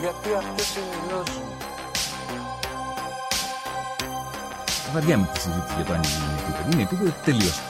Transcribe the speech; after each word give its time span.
Γιατί 0.00 0.34
αυτές 0.34 0.76
είναι 0.76 0.94
οι 0.94 1.08
γνώσεις 1.08 1.36
μου. 1.36 1.56
Βαριά 4.92 5.18
με 5.18 5.28
τη 5.32 5.40
συζήτηση 5.40 5.74
για 5.74 5.84
το 5.84 5.92
αν 5.92 6.02
είναι 6.02 6.38
επίπεδο. 6.38 6.70
Είναι 6.72 6.82
επίπεδο 6.82 7.12
τελείως. 7.24 7.60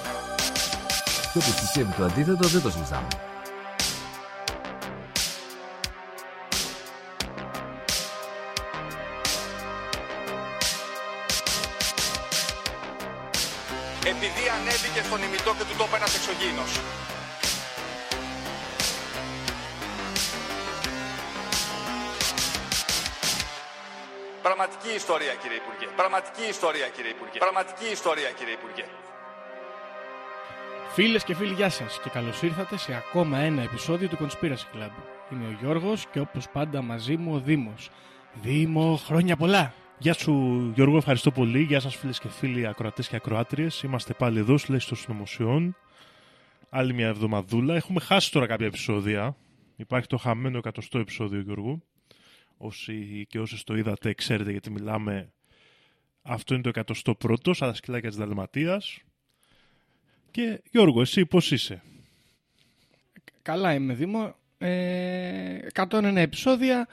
Και 1.33 1.39
όποιο 1.39 1.53
πιστεύει 1.61 1.93
το 1.93 2.05
αντίθετο 2.05 2.49
δεν 2.49 2.63
το 2.63 2.71
συζητάμε. 2.71 3.09
επειδή 14.13 14.45
ανέβηκε 14.57 15.01
στον 15.07 15.23
ημιτό 15.27 15.51
και 15.59 15.65
του 15.69 15.77
τόπου 15.79 15.97
ένας 16.01 16.13
εξωγήινος. 16.19 16.71
Πραγματική 24.61 24.95
ιστορία 24.97 25.35
κύριε 25.43 25.57
Υπουργέ. 25.65 25.87
Πραγματική 25.97 26.45
ιστορία 26.55 26.89
κύριε 26.95 27.11
Υπουργέ. 27.17 27.39
Πραγματική 27.39 27.87
ιστορία 27.99 28.31
κύριε 28.39 28.55
Υπουργέ. 28.61 28.85
Φίλες 30.95 31.25
και 31.25 31.35
φίλοι, 31.35 31.53
γεια 31.53 31.71
σας 31.71 32.01
και 32.03 32.11
καλώς 32.11 32.43
ήρθατε 32.43 32.77
σε 32.77 32.95
ακόμα 32.95 33.39
ένα 33.39 33.63
επεισόδιο 33.63 34.09
του 34.09 34.17
Conspiracy 34.21 34.67
Club. 34.75 34.95
Είμαι 35.33 35.47
ο 35.47 35.57
Γιώργος 35.61 36.07
και 36.07 36.21
όπως 36.21 36.49
πάντα 36.49 36.83
μαζί 36.83 37.17
μου 37.17 37.35
ο 37.35 37.39
Δήμος. 37.39 37.91
Δήμο, 38.35 38.97
χρόνια 38.97 39.37
πολλά! 39.37 39.73
Γεια 39.99 40.15
σου 40.15 40.33
Γιώργο, 40.75 40.97
ευχαριστώ 40.97 41.31
πολύ. 41.31 41.61
Γεια 41.63 41.81
σας 41.81 41.97
φίλες 41.97 42.19
και 42.19 42.29
φίλοι 42.29 42.67
ακροατές 42.67 43.09
και 43.09 43.17
ακροάτριες. 43.17 43.83
Είμαστε 43.83 44.13
πάλι 44.13 44.39
εδώ 44.39 44.59
στο 44.59 44.73
των 44.89 44.97
Συνωμοσιών. 44.97 45.77
Άλλη 46.71 46.93
μια 46.95 47.07
εβδομαδούλα. 47.07 47.75
Έχουμε 47.75 48.01
χάσει 48.01 48.33
τώρα 48.33 48.47
κάποια 48.47 48.67
επεισόδια. 48.67 49.37
Υπάρχει 49.77 50.07
το 50.07 50.17
χαμένο 50.17 50.59
εκατοστό 50.59 50.99
επεισόδιο 50.99 51.41
Γιώργο. 51.41 51.83
Όσοι 52.63 53.27
και 53.29 53.39
όσοι 53.39 53.65
το 53.65 53.77
είδατε 53.77 54.15
ξέρετε 54.15 54.51
γιατί 54.51 54.71
μιλάμε. 54.71 55.33
Αυτό 56.23 56.55
είναι 56.55 56.63
το 56.63 56.69
εκατοστό 56.69 57.15
πρώτο, 57.15 57.55
σαν 57.55 57.69
τα 57.69 57.75
σκυλάκια 57.75 58.09
της 58.09 58.19
Δαλματίας. 58.19 58.99
Και 60.31 60.63
Γιώργο, 60.71 61.01
εσύ 61.01 61.27
πώς 61.27 61.51
είσαι; 61.51 61.83
Καλά 63.43 63.75
είμαι 63.75 63.95
Δήμο. 63.95 64.35
Ε, 64.59 65.59
101 65.73 66.17
επεισόδια, 66.17 66.89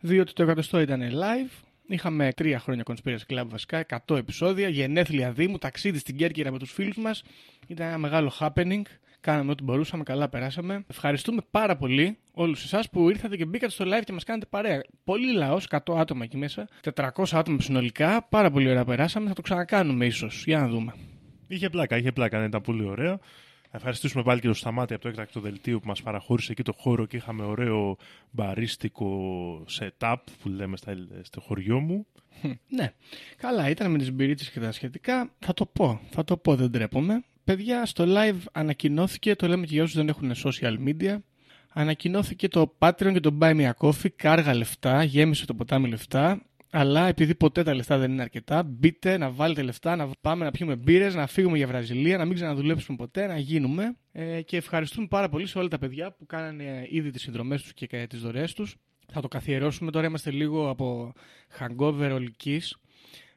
διότι 0.00 0.32
το 0.32 0.42
εκατοστό 0.42 0.80
ήταν 0.80 1.00
live 1.12 1.62
Είχαμε 1.86 2.32
τρία 2.32 2.58
χρόνια 2.58 2.82
Conspiracy 2.86 3.26
Club 3.28 3.44
βασικά, 3.46 3.86
100 4.06 4.16
επεισόδια, 4.16 4.68
γενέθλια 4.68 5.32
Δήμου, 5.32 5.58
ταξίδι 5.58 5.98
στην 5.98 6.16
Κέρκυρα 6.16 6.50
με 6.50 6.58
τους 6.58 6.72
φίλους 6.72 6.96
μας. 6.96 7.22
Ήταν 7.66 7.86
ένα 7.86 7.98
μεγάλο 7.98 8.32
happening. 8.40 8.82
Κάναμε 9.22 9.50
ό,τι 9.50 9.62
μπορούσαμε, 9.62 10.02
καλά 10.02 10.28
περάσαμε. 10.28 10.84
Ευχαριστούμε 10.88 11.40
πάρα 11.50 11.76
πολύ 11.76 12.18
όλους 12.32 12.64
εσάς 12.64 12.90
που 12.90 13.08
ήρθατε 13.08 13.36
και 13.36 13.44
μπήκατε 13.44 13.72
στο 13.72 13.84
live 13.84 14.02
και 14.04 14.12
μας 14.12 14.24
κάνετε 14.24 14.46
παρέα. 14.50 14.82
Πολύ 15.04 15.32
λαός, 15.32 15.66
100 15.70 15.96
άτομα 15.96 16.24
εκεί 16.24 16.36
μέσα, 16.36 16.68
400 16.94 17.10
άτομα 17.32 17.60
συνολικά. 17.60 18.26
Πάρα 18.28 18.50
πολύ 18.50 18.68
ωραία 18.68 18.84
περάσαμε. 18.84 19.28
Θα 19.28 19.34
το 19.34 19.42
ξανακάνουμε 19.42 20.06
ίσως. 20.06 20.44
Για 20.46 20.58
να 20.58 20.68
δούμε. 20.68 20.94
Είχε 21.46 21.70
πλάκα, 21.70 21.96
είχε 21.96 22.12
πλάκα, 22.12 22.38
ναι, 22.38 22.44
ήταν 22.44 22.60
πολύ 22.60 22.84
ωραίο. 22.84 23.10
Να 23.70 23.78
ευχαριστήσουμε 23.78 24.22
πάλι 24.22 24.40
και 24.40 24.46
το 24.46 24.54
Σταμάτη 24.54 24.94
από 24.94 25.02
το 25.02 25.08
έκτακτο 25.08 25.40
δελτίο 25.40 25.80
που 25.80 25.86
μας 25.86 26.02
παραχώρησε 26.02 26.52
εκεί 26.52 26.62
το 26.62 26.72
χώρο 26.72 27.06
και 27.06 27.16
είχαμε 27.16 27.44
ωραίο 27.44 27.96
μπαρίστικο 28.30 29.10
setup 29.78 30.16
που 30.42 30.48
λέμε 30.48 30.76
στο 31.22 31.40
χωριό 31.40 31.80
μου. 31.80 32.06
Ναι, 32.68 32.92
καλά 33.36 33.68
ήταν 33.68 33.90
με 33.90 33.98
τις 33.98 34.12
μπυρίτσες 34.12 34.50
και 34.50 34.60
τα 34.60 34.72
σχετικά. 34.72 35.30
Θα 35.38 35.54
το 35.54 35.66
πω, 35.66 36.00
θα 36.10 36.24
το 36.24 36.36
πω, 36.36 36.56
δεν 36.56 36.70
τρέπομαι. 36.70 37.24
Παιδιά, 37.44 37.86
στο 37.86 38.04
live 38.08 38.40
ανακοινώθηκε, 38.52 39.36
το 39.36 39.46
λέμε 39.48 39.66
και 39.66 39.74
για 39.74 39.82
όσους 39.82 39.96
δεν 39.96 40.08
έχουν 40.08 40.32
social 40.44 40.76
media, 40.86 41.18
ανακοινώθηκε 41.72 42.48
το 42.48 42.76
Patreon 42.78 43.12
και 43.12 43.20
το 43.20 43.38
Buy 43.40 43.56
Me 43.56 43.70
a 43.70 43.88
Coffee, 43.88 44.10
κάργα 44.16 44.54
λεφτά, 44.54 45.02
γέμισε 45.02 45.46
το 45.46 45.54
ποτάμι 45.54 45.88
λεφτά. 45.88 46.42
Αλλά 46.74 47.06
επειδή 47.06 47.34
ποτέ 47.34 47.62
τα 47.62 47.74
λεφτά 47.74 47.98
δεν 47.98 48.12
είναι 48.12 48.22
αρκετά, 48.22 48.62
μπείτε 48.62 49.16
να 49.16 49.30
βάλετε 49.30 49.62
λεφτά, 49.62 49.96
να 49.96 50.10
πάμε 50.20 50.44
να 50.44 50.50
πιούμε 50.50 50.76
μπύρες, 50.76 51.14
να 51.14 51.26
φύγουμε 51.26 51.56
για 51.56 51.66
Βραζιλία, 51.66 52.18
να 52.18 52.24
μην 52.24 52.34
ξαναδουλέψουμε 52.34 52.96
ποτέ, 52.96 53.26
να 53.26 53.38
γίνουμε. 53.38 53.96
Ε, 54.12 54.42
και 54.42 54.56
ευχαριστούμε 54.56 55.06
πάρα 55.06 55.28
πολύ 55.28 55.46
σε 55.46 55.58
όλα 55.58 55.68
τα 55.68 55.78
παιδιά 55.78 56.12
που 56.12 56.26
κάνανε 56.26 56.86
ήδη 56.90 57.10
τις 57.10 57.22
συνδρομές 57.22 57.62
τους 57.62 57.72
και 57.74 58.06
τις 58.08 58.20
δωρεές 58.20 58.52
τους. 58.52 58.76
Θα 59.12 59.20
το 59.20 59.28
καθιερώσουμε. 59.28 59.90
Τώρα 59.90 60.06
είμαστε 60.06 60.30
λίγο 60.30 60.68
από 60.68 61.12
hangover 61.58 62.10
ολικής 62.12 62.76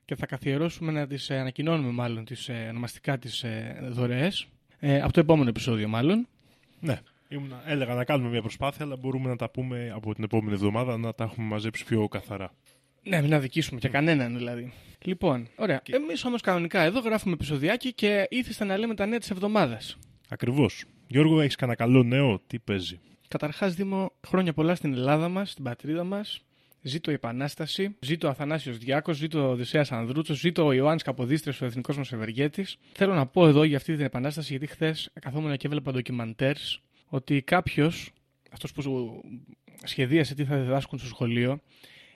και 0.05 0.15
θα 0.15 0.25
καθιερώσουμε 0.25 0.91
να 0.91 1.07
τις 1.07 1.29
ε, 1.29 1.37
ανακοινώνουμε 1.37 1.91
μάλλον 1.91 2.25
τις, 2.25 2.49
ε, 2.49 2.67
ονομαστικά 2.69 3.17
τις 3.17 3.43
ε, 3.43 3.77
δωρεές. 3.89 4.47
Ε, 4.79 5.01
από 5.01 5.13
το 5.13 5.19
επόμενο 5.19 5.49
επεισόδιο 5.49 5.87
μάλλον. 5.87 6.27
Ναι. 6.79 6.99
Ήμουν, 7.27 7.53
έλεγα 7.65 7.93
να 7.93 8.03
κάνουμε 8.03 8.29
μια 8.29 8.41
προσπάθεια, 8.41 8.85
αλλά 8.85 8.95
μπορούμε 8.95 9.29
να 9.29 9.35
τα 9.35 9.49
πούμε 9.49 9.91
από 9.95 10.13
την 10.13 10.23
επόμενη 10.23 10.53
εβδομάδα 10.53 10.97
να 10.97 11.13
τα 11.13 11.23
έχουμε 11.23 11.47
μαζέψει 11.47 11.85
πιο 11.85 12.07
καθαρά. 12.07 12.53
Ναι, 13.03 13.21
μην 13.21 13.33
αδικήσουμε 13.33 13.79
και 13.79 13.89
κανέναν 13.89 14.37
δηλαδή. 14.37 14.73
Λοιπόν, 15.01 15.47
ωραία. 15.55 15.79
Και... 15.83 15.95
Εμείς 15.95 16.25
όμως 16.25 16.41
κανονικά 16.41 16.81
εδώ 16.81 16.99
γράφουμε 16.99 17.33
επεισοδιάκι 17.33 17.93
και 17.93 18.27
ήθιστε 18.29 18.65
να 18.65 18.77
λέμε 18.77 18.95
τα 18.95 19.05
νέα 19.05 19.19
της 19.19 19.29
εβδομάδας. 19.29 19.97
Ακριβώς. 20.29 20.83
Γιώργο, 21.07 21.41
έχεις 21.41 21.55
κανένα 21.55 21.77
καλό 21.77 22.03
νέο, 22.03 22.41
τι 22.47 22.59
παίζει; 22.59 22.99
Καταρχάς, 23.27 23.75
Δήμο, 23.75 24.11
χρόνια 24.27 24.53
πολλά 24.53 24.75
στην 24.75 24.93
Ελλάδα 24.93 25.29
μας, 25.29 25.51
στην 25.51 25.63
πατρίδα 25.63 26.03
μας. 26.03 26.44
Ζήτω 26.87 27.11
η 27.11 27.13
Επανάσταση, 27.13 27.95
ζήτω 27.99 28.27
ο 28.27 28.29
Αθανάσιος 28.29 28.77
Διάκος, 28.77 29.17
ζήτω 29.17 29.47
ο 29.47 29.49
Οδυσσέας 29.49 29.91
Ανδρούτσος, 29.91 30.39
ζήτω 30.39 30.65
ο 30.65 30.73
Ιωάννης 30.73 31.03
Καποδίστρια, 31.03 31.57
ο 31.61 31.65
εθνικός 31.65 31.97
μας 31.97 32.11
ευεργέτης. 32.11 32.77
Θέλω 32.93 33.13
να 33.13 33.25
πω 33.25 33.47
εδώ 33.47 33.63
για 33.63 33.77
αυτή 33.77 33.95
την 33.95 34.05
Επανάσταση, 34.05 34.47
γιατί 34.49 34.67
χθες 34.67 35.09
καθόμουν 35.19 35.57
και 35.57 35.67
έβλεπα 35.67 35.91
ντοκιμαντέρς 35.91 36.81
ότι 37.07 37.41
κάποιος, 37.41 38.11
αυτός 38.51 38.71
που 38.71 38.81
σχεδίασε 39.83 40.35
τι 40.35 40.45
θα 40.45 40.57
διδάσκουν 40.57 40.99
στο 40.99 41.07
σχολείο, 41.07 41.61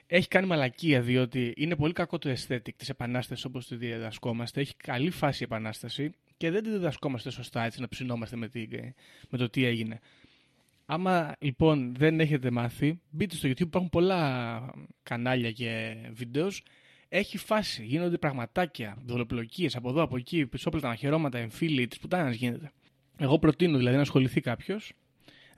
έχει 0.07 0.27
κάνει 0.27 0.47
μαλακία 0.47 1.01
διότι 1.01 1.53
είναι 1.57 1.75
πολύ 1.75 1.93
κακό 1.93 2.17
το 2.17 2.29
aesthetic 2.29 2.73
της 2.77 2.89
επανάστασης 2.89 3.45
όπως 3.45 3.67
τη 3.67 3.75
διδασκόμαστε. 3.75 4.61
Έχει 4.61 4.75
καλή 4.75 5.09
φάση 5.09 5.43
η 5.43 5.45
επανάσταση 5.45 6.11
και 6.37 6.51
δεν 6.51 6.63
τη 6.63 6.69
διδασκόμαστε 6.69 7.31
σωστά 7.31 7.65
έτσι 7.65 7.81
να 7.81 7.87
ψινόμαστε 7.87 8.35
με, 8.35 8.49
με 9.29 9.37
το 9.37 9.49
τι 9.49 9.65
έγινε. 9.65 9.99
Άμα 10.91 11.35
λοιπόν 11.39 11.95
δεν 11.95 12.19
έχετε 12.19 12.51
μάθει, 12.51 12.99
μπείτε 13.09 13.35
στο 13.35 13.49
YouTube, 13.49 13.59
υπάρχουν 13.59 13.89
πολλά 13.89 14.73
κανάλια 15.03 15.51
και 15.51 15.95
βίντεος. 16.11 16.63
Έχει 17.09 17.37
φάση, 17.37 17.85
γίνονται 17.85 18.17
πραγματάκια, 18.17 18.97
δολοπλοκίες 19.05 19.75
από 19.75 19.89
εδώ, 19.89 20.01
από 20.01 20.17
εκεί, 20.17 20.45
πισόπλατα, 20.45 20.87
μαχαιρώματα, 20.87 21.37
εμφύλοι, 21.37 21.87
της 21.87 21.99
πουτάνας 21.99 22.35
γίνεται. 22.35 22.71
Εγώ 23.17 23.39
προτείνω 23.39 23.77
δηλαδή 23.77 23.95
να 23.95 24.01
ασχοληθεί 24.01 24.41
κάποιος 24.41 24.93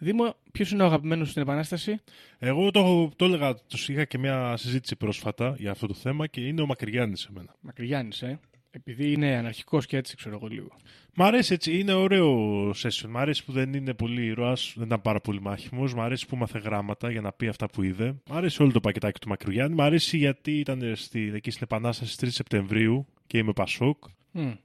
Δήμο, 0.03 0.35
ποιος 0.51 0.71
είναι 0.71 0.83
ο 0.83 0.85
αγαπημένος 0.85 1.29
στην 1.29 1.41
Επανάσταση; 1.41 1.99
Εγώ 2.39 2.71
το, 2.71 3.11
το 3.15 3.25
έλεγα, 3.25 3.55
του 3.55 3.77
είχα 3.87 4.05
και 4.05 4.17
μια 4.17 4.57
συζήτηση 4.57 4.95
πρόσφατα 4.95 5.55
για 5.57 5.71
αυτό 5.71 5.87
το 5.87 5.93
θέμα 5.93 6.27
και 6.27 6.41
είναι 6.41 6.61
ο 6.61 6.65
Μακρυγιάννης 6.65 7.19
σε 7.19 7.29
μένα. 7.31 7.55
Μακρυγιάννης, 7.59 8.21
ε. 8.21 8.39
Επειδή 8.73 9.11
είναι 9.11 9.35
αναρχικός 9.35 9.85
και 9.85 9.97
έτσι, 9.97 10.15
ξέρω 10.15 10.35
εγώ 10.35 10.47
λίγο. 10.47 10.69
Μ' 11.15 11.21
αρέσει 11.21 11.53
έτσι, 11.53 11.79
είναι 11.79 11.93
ωραίο 11.93 12.69
session. 12.69 13.07
Μ' 13.09 13.17
αρέσει 13.17 13.45
που 13.45 13.51
δεν 13.51 13.73
είναι 13.73 13.93
πολύ 13.93 14.25
ήρωας, 14.25 14.73
δεν 14.77 14.85
ήταν 14.85 15.01
πάρα 15.01 15.21
πολύ 15.21 15.41
μάχημος. 15.41 15.93
Μ' 15.93 16.01
αρέσει 16.01 16.27
που 16.27 16.35
μάθε 16.35 16.59
γράμματα 16.59 17.11
για 17.11 17.21
να 17.21 17.31
πει 17.31 17.47
αυτά 17.47 17.69
που 17.69 17.83
είδε. 17.83 18.15
Μ' 18.29 18.33
αρέσει 18.33 18.61
όλο 18.61 18.71
το 18.71 18.79
πακετάκι 18.79 19.19
του 19.19 19.27
Μακρυγιάννη. 19.27 19.75
Μ' 19.75 19.81
αρέσει 19.81 20.17
γιατί 20.17 20.59
ήταν 20.59 20.95
στη, 20.95 21.31
εκεί 21.33 21.51
στην 21.51 21.63
Επανάσταση 21.63 22.17
3 22.21 22.27
Σεπτεμβρίου 22.29 23.05
και 23.27 23.37
είμαι 23.37 23.53
Πασόκ. 23.53 24.03
Mm. 24.33 24.57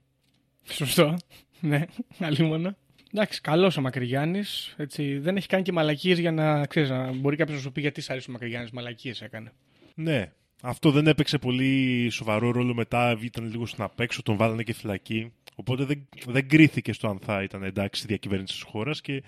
Σωστό. 0.63 1.17
ναι, 1.59 1.85
αλλήμον. 2.19 2.75
Εντάξει, 3.13 3.41
καλός 3.41 3.77
ο 3.77 3.81
Μακρυγιάννης. 3.81 4.75
Δεν 5.19 5.37
έχει 5.37 5.47
κάνει 5.47 5.63
και 5.63 5.71
μαλακίες 5.71 6.19
για 6.19 6.31
να 6.31 6.65
ξέρεις, 6.65 6.89
να 6.89 7.11
μπορεί 7.11 7.35
κάποιος 7.35 7.57
να 7.57 7.63
σου 7.63 7.71
πει 7.71 7.81
γιατί 7.81 8.01
σ' 8.01 8.09
αρέσει 8.09 8.29
ο 8.29 8.31
Μακρυγιάννης. 8.31 8.71
Μαλακίες 8.71 9.21
έκανε. 9.21 9.51
Ναι. 9.95 10.31
Αυτό 10.61 10.91
δεν 10.91 11.07
έπαιξε 11.07 11.37
πολύ 11.37 12.09
σοβαρό 12.09 12.51
ρόλο 12.51 12.73
μετά. 12.73 13.17
Ήταν 13.21 13.49
λίγο 13.49 13.65
στην 13.65 13.83
απέξω, 13.83 14.23
τον 14.23 14.35
βάλανε 14.35 14.63
και 14.63 14.73
φυλακή. 14.73 15.31
Οπότε 15.55 15.83
δεν, 15.83 16.07
δεν 16.25 16.47
κρίθηκε 16.47 16.93
στο 16.93 17.07
αν 17.07 17.19
θα 17.25 17.43
ήταν 17.43 17.63
εντάξει 17.63 17.99
στη 17.99 18.07
διακυβέρνηση 18.07 18.53
της 18.53 18.61
χώρας. 18.61 19.01
Και 19.01 19.23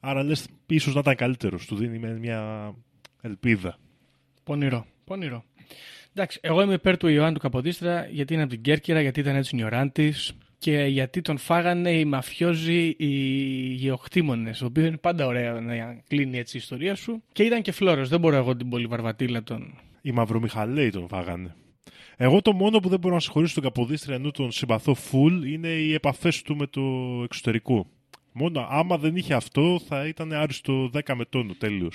άρα 0.00 0.22
λες, 0.22 0.46
ίσως 0.66 0.94
να 0.94 1.00
ήταν 1.00 1.14
καλύτερος. 1.14 1.66
Του 1.66 1.76
δίνει 1.76 2.18
μια 2.18 2.74
ελπίδα. 3.20 3.78
Πονηρό. 4.44 4.86
Πονηρό. 5.04 5.44
Εντάξει, 6.14 6.38
εγώ 6.42 6.62
είμαι 6.62 6.74
υπέρ 6.74 6.96
του 6.96 7.08
Ιωάννου 7.08 7.34
του 7.34 7.40
Καποδίστρα 7.40 8.06
γιατί 8.10 8.32
είναι 8.34 8.42
από 8.42 8.52
την 8.52 8.62
Κέρκυρα, 8.62 9.00
γιατί 9.00 9.20
ήταν 9.20 9.36
έτσι 9.36 9.54
νιωράντης. 9.54 10.34
και 10.58 10.84
γιατί 10.84 11.20
τον 11.20 11.38
φάγανε 11.38 11.90
οι 11.90 12.04
μαφιόζοι 12.04 12.94
οι 12.98 13.12
γεωκτήμονες, 13.72 14.58
το 14.58 14.66
οποίος 14.66 14.86
είναι 14.86 14.96
πάντα 14.96 15.26
ωραίο 15.26 15.60
να 15.60 16.02
κλείνει 16.08 16.38
έτσι 16.38 16.56
η 16.56 16.60
ιστορία 16.60 16.94
σου. 16.94 17.22
Και 17.32 17.42
ήταν 17.42 17.62
και 17.62 17.72
φλόρος, 17.72 18.08
δεν 18.08 18.20
μπορώ 18.20 18.36
εγώ 18.36 18.56
την 18.56 18.68
πολυβαρβατήλα 18.68 19.42
τον... 19.42 19.78
Οι 20.06 20.12
Μαυρομιχαλαίοι 20.12 20.90
τον 20.90 21.08
φάγανε. 21.08 21.54
Εγώ 22.16 22.42
το 22.42 22.52
μόνο 22.52 22.78
που 22.78 22.88
δεν 22.88 22.98
μπορώ 22.98 23.14
να 23.14 23.20
συγχωρήσω 23.20 23.54
τον 23.54 23.62
Καποδίστρια 23.62 24.14
ενώ 24.14 24.30
τον 24.30 24.52
συμπαθώ 24.52 24.96
full 25.10 25.42
είναι 25.46 25.68
οι 25.68 25.94
επαφές 25.94 26.42
του 26.42 26.56
με 26.56 26.66
το 26.66 26.82
εξωτερικό. 27.24 27.86
Μόνο 28.32 28.66
άμα 28.70 28.98
δεν 28.98 29.16
είχε 29.16 29.34
αυτό 29.34 29.80
θα 29.88 30.06
ήταν 30.06 30.32
άριστο 30.32 30.90
10 30.94 31.14
με 31.14 31.24
τόνο 31.24 31.54
τέλειο. 31.58 31.90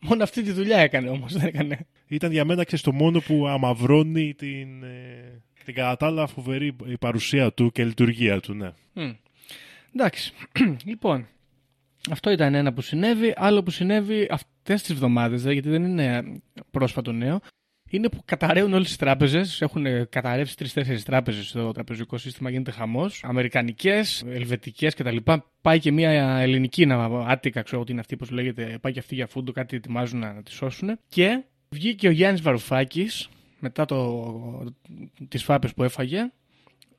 Μόνο 0.00 0.22
αυτή 0.22 0.42
τη 0.42 0.52
δουλειά 0.52 0.78
έκανε 0.78 1.08
όμως, 1.08 1.32
δεν 1.32 1.46
έκανε. 1.46 1.86
Ήταν 2.06 2.32
για 2.32 2.44
μένα 2.44 2.64
και 2.64 2.78
το 2.78 2.92
μόνο 2.92 3.20
που 3.20 3.46
αμαυρώνει 3.46 4.34
την, 4.34 4.82
ε, 4.82 5.42
την 5.64 5.74
κατά 5.74 5.96
τα 5.96 6.06
άλλα 6.06 6.26
φοβερή 6.26 6.76
η 6.86 6.98
παρουσία 6.98 7.52
του 7.52 7.70
και 7.72 7.82
η 7.82 7.84
λειτουργία 7.84 8.40
του, 8.40 8.54
ναι. 8.54 8.70
Μμ. 8.92 9.12
Εντάξει. 9.94 10.32
λοιπόν, 10.84 11.26
αυτό 12.10 12.30
ήταν 12.30 12.54
ένα 12.54 12.72
που 12.72 12.80
συνέβη. 12.80 13.34
Άλλο 13.36 13.62
που 13.62 13.70
συνέβη 13.70 14.28
αυτές 14.30 14.50
τις 14.74 14.90
εβδομάδες, 14.90 15.42
δε, 15.42 15.52
γιατί 15.52 15.68
δεν 15.68 15.84
είναι 15.84 16.22
πρόσφατο 16.70 17.12
νέο, 17.12 17.40
είναι 17.90 18.08
που 18.08 18.22
καταραίουν 18.24 18.72
όλες 18.72 18.86
τις 18.86 18.96
τράπεζες. 18.96 19.60
Έχουν 19.60 19.86
ε, 19.86 20.06
καταρρεύσει 20.10 20.56
τρεις-τέσσερις 20.56 21.04
τράπεζες 21.04 21.48
στο 21.48 21.72
τραπεζικό 21.72 22.18
σύστημα, 22.18 22.50
γίνεται 22.50 22.70
χαμός. 22.70 23.24
Αμερικανικές, 23.24 24.24
ελβετικές 24.28 24.94
κτλ. 24.94 25.16
Πάει 25.60 25.78
και 25.78 25.92
μια 25.92 26.10
ελληνική, 26.38 26.86
να, 26.86 27.04
άτικα 27.04 27.62
ξέρω 27.62 27.80
ότι 27.80 27.90
είναι 27.92 28.00
αυτή 28.00 28.16
που 28.16 28.26
λέγεται, 28.34 28.78
πάει 28.80 28.92
και 28.92 28.98
αυτή 28.98 29.14
για 29.14 29.26
φούντο, 29.26 29.52
κάτι 29.52 29.76
ετοιμάζουν 29.76 30.18
να 30.18 30.42
τη 30.42 30.50
σώσουν. 30.52 30.98
Και 31.08 31.44
βγήκε 31.68 32.08
ο 32.08 32.10
Γιάννης 32.10 32.42
Βαρουφάκης, 32.42 33.28
μετά 33.60 33.84
το, 33.84 34.74
τις 35.28 35.44
φάπες 35.44 35.74
που 35.74 35.82
έφαγε, 35.82 36.30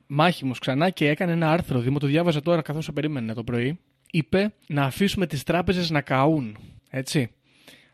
μάχημος 0.06 0.58
ξανά 0.58 0.90
και 0.90 1.08
έκανε 1.08 1.32
ένα 1.32 1.52
άρθρο, 1.52 1.80
Δήμο, 1.80 1.98
το 1.98 2.06
διάβαζα 2.06 2.42
τώρα 2.42 2.62
καθώς 2.62 2.86
το 2.86 2.92
περίμενα 2.92 3.34
το 3.34 3.44
πρωί, 3.44 3.78
είπε 4.10 4.54
να 4.66 4.82
αφήσουμε 4.82 5.26
τις 5.26 5.42
τράπεζες 5.42 5.90
να 5.90 6.00
καούν, 6.00 6.56
έτσι. 6.90 7.30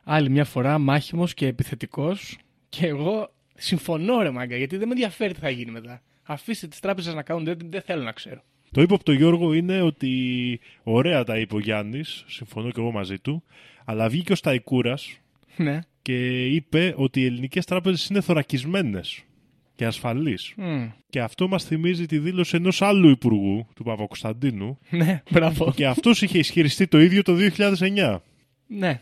Άλλη 0.04 0.30
μια 0.30 0.44
φορά 0.44 0.78
μάχημος 0.78 1.34
και 1.34 1.46
επιθετικός 1.46 2.36
και 2.68 2.86
εγώ 2.86 3.32
συμφωνώ 3.54 4.22
ρε 4.22 4.30
μάγκα 4.30 4.56
γιατί 4.56 4.76
δεν 4.76 4.86
με 4.88 4.92
ενδιαφέρει 4.94 5.32
τι 5.34 5.40
θα 5.40 5.50
γίνει 5.50 5.70
μετά. 5.70 6.02
Αφήστε 6.22 6.66
τις 6.66 6.80
τράπεζες 6.80 7.14
να 7.14 7.22
καούν, 7.22 7.44
δεν, 7.44 7.58
δεν 7.64 7.82
θέλω 7.82 8.02
να 8.02 8.12
ξέρω. 8.12 8.42
Το 8.70 8.82
ύποπτο 8.82 9.12
Γιώργο 9.12 9.52
είναι 9.52 9.80
ότι 9.80 10.60
ωραία 10.82 11.24
τα 11.24 11.38
είπε 11.38 11.54
ο 11.54 11.58
Γιάννης, 11.58 12.24
συμφωνώ 12.28 12.70
και 12.70 12.80
εγώ 12.80 12.90
μαζί 12.90 13.18
του, 13.18 13.42
αλλά 13.84 14.08
βγήκε 14.08 14.32
ο 14.32 14.34
Σταϊκούρας 14.34 15.18
Ναι. 15.56 15.78
και 16.02 16.46
είπε 16.46 16.94
ότι 16.96 17.20
οι 17.20 17.24
ελληνικές 17.24 17.64
τράπεζες 17.64 18.06
είναι 18.06 18.20
θωρακισμένες 18.20 19.22
και 19.76 19.86
ασφαλείς. 19.86 20.52
Μμ. 20.56 20.86
Και 21.10 21.20
αυτό 21.20 21.48
μας 21.48 21.64
θυμίζει 21.64 22.06
τη 22.06 22.18
δήλωση 22.18 22.56
ενός 22.56 22.82
άλλου 22.82 23.08
υπουργού, 23.08 23.66
του 23.74 23.84
Παπακοσταντίνου, 23.84 24.78
Ναι, 24.90 25.22
μπράβο. 25.30 25.72
και 25.76 25.86
αυτός 25.86 26.22
είχε 26.22 26.38
ισχυριστεί 26.38 26.86
το 26.86 27.00
ίδιο 27.00 27.22
το 27.22 27.34
2009. 27.34 28.22
Ναι. 28.66 29.00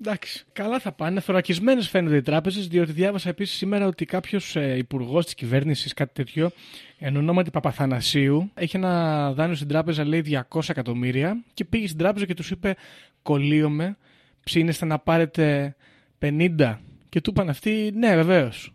Εντάξει. 0.00 0.44
Καλά 0.52 0.78
θα 0.78 0.92
πάνε. 0.92 1.20
Θωρακισμένες 1.20 1.88
φαίνονται 1.88 2.16
οι 2.16 2.22
τράπεζες, 2.22 2.68
διότι 2.68 2.92
διάβασα 2.92 3.28
επίσης 3.28 3.56
σήμερα 3.56 3.86
ότι 3.86 4.04
κάποιος 4.04 4.56
ε, 4.56 4.76
υπουργός 4.76 5.24
της 5.24 5.34
κυβέρνησης, 5.34 5.92
κάτι 5.94 6.12
τέτοιο, 6.14 6.50
εν 6.98 7.16
ονόματι 7.16 7.50
Παπαθανασίου, 7.50 8.50
έχει 8.54 8.76
ένα 8.76 9.32
δάνειο 9.32 9.54
στην 9.56 9.68
τράπεζα, 9.68 10.04
λέει 10.04 10.44
200 10.50 10.60
εκατομμύρια, 10.68 11.44
και 11.54 11.64
πήγε 11.64 11.86
στην 11.86 11.98
τράπεζα 11.98 12.26
και 12.26 12.34
τους 12.34 12.50
είπε: 12.50 12.74
Κολλείομαι, 13.22 13.96
ψήνεστε 14.44 14.84
να 14.84 14.98
πάρετε 14.98 15.76
50. 16.20 16.76
Και 17.08 17.20
του 17.20 17.30
είπαν 17.30 17.48
αυτοί: 17.48 17.90
Ναι, 17.94 18.14
βεβαίως. 18.14 18.70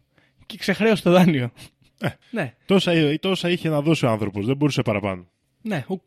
Και 0.46 0.58
ξεχρέωσε 0.58 1.04
το 1.04 1.12
δάνειο. 1.12 1.52
ναι, 2.32 2.54
Τόσα, 2.66 2.92
τόσα 3.20 3.50
είχε 3.50 3.70
να 3.70 3.82
δώσει 3.82 4.06
ο 4.06 4.10
άνθρωπος, 4.10 4.46
δεν 4.46 4.56
μπορούσε 4.56 4.82
παραπάνω. 4.82 5.28
ναι, 5.62 5.84
ουκ. 5.88 6.02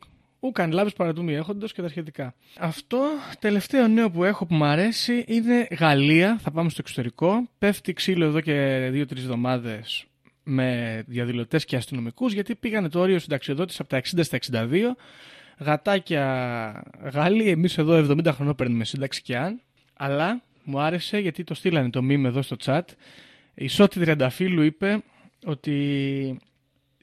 Ούκαν 0.45 0.71
λάβει 0.71 0.91
παρατούμοι 0.95 1.33
έχοντος 1.33 1.73
και 1.73 1.81
τα 1.81 1.87
σχετικά. 1.87 2.33
Αυτό 2.59 2.99
τελευταίο 3.39 3.87
νέο 3.87 4.11
που 4.11 4.23
έχω 4.23 4.45
που 4.45 4.55
μου 4.55 4.65
αρέσει 4.65 5.23
είναι 5.27 5.67
Γαλλία. 5.79 6.37
Θα 6.41 6.51
πάμε 6.51 6.69
στο 6.69 6.81
εξωτερικό. 6.81 7.49
Πέφτει 7.57 7.93
ξύλο 7.93 8.25
εδώ 8.25 8.41
και 8.41 8.87
δύο-τρεις 8.91 9.23
εβδομάδες 9.23 10.05
με 10.43 11.03
διαδηλωτές 11.07 11.65
και 11.65 11.75
αστυνομικούς 11.75 12.33
γιατί 12.33 12.55
πήγανε 12.55 12.89
το 12.89 12.99
όριο 12.99 13.19
συνταξιοδότηση 13.19 13.77
από 13.81 13.89
τα 13.89 14.01
60 14.15 14.19
στα 14.21 14.67
62. 14.69 14.95
Γατάκια 15.57 16.83
Γάλλοι, 17.13 17.49
εμείς 17.49 17.77
εδώ 17.77 18.05
70 18.09 18.25
χρονών 18.25 18.55
παίρνουμε 18.55 18.85
σύνταξη 18.85 19.21
και 19.21 19.37
αν. 19.37 19.61
Αλλά 19.93 20.41
μου 20.63 20.79
άρεσε 20.79 21.17
γιατί 21.17 21.43
το 21.43 21.53
στείλανε 21.53 21.89
το 21.89 21.99
meme 21.99 22.23
εδώ 22.23 22.41
στο 22.41 22.55
chat. 22.65 22.81
Η 23.53 23.67
Σότη 23.67 23.99
Τριανταφύλου 23.99 24.61
είπε 24.61 25.03
ότι 25.45 26.39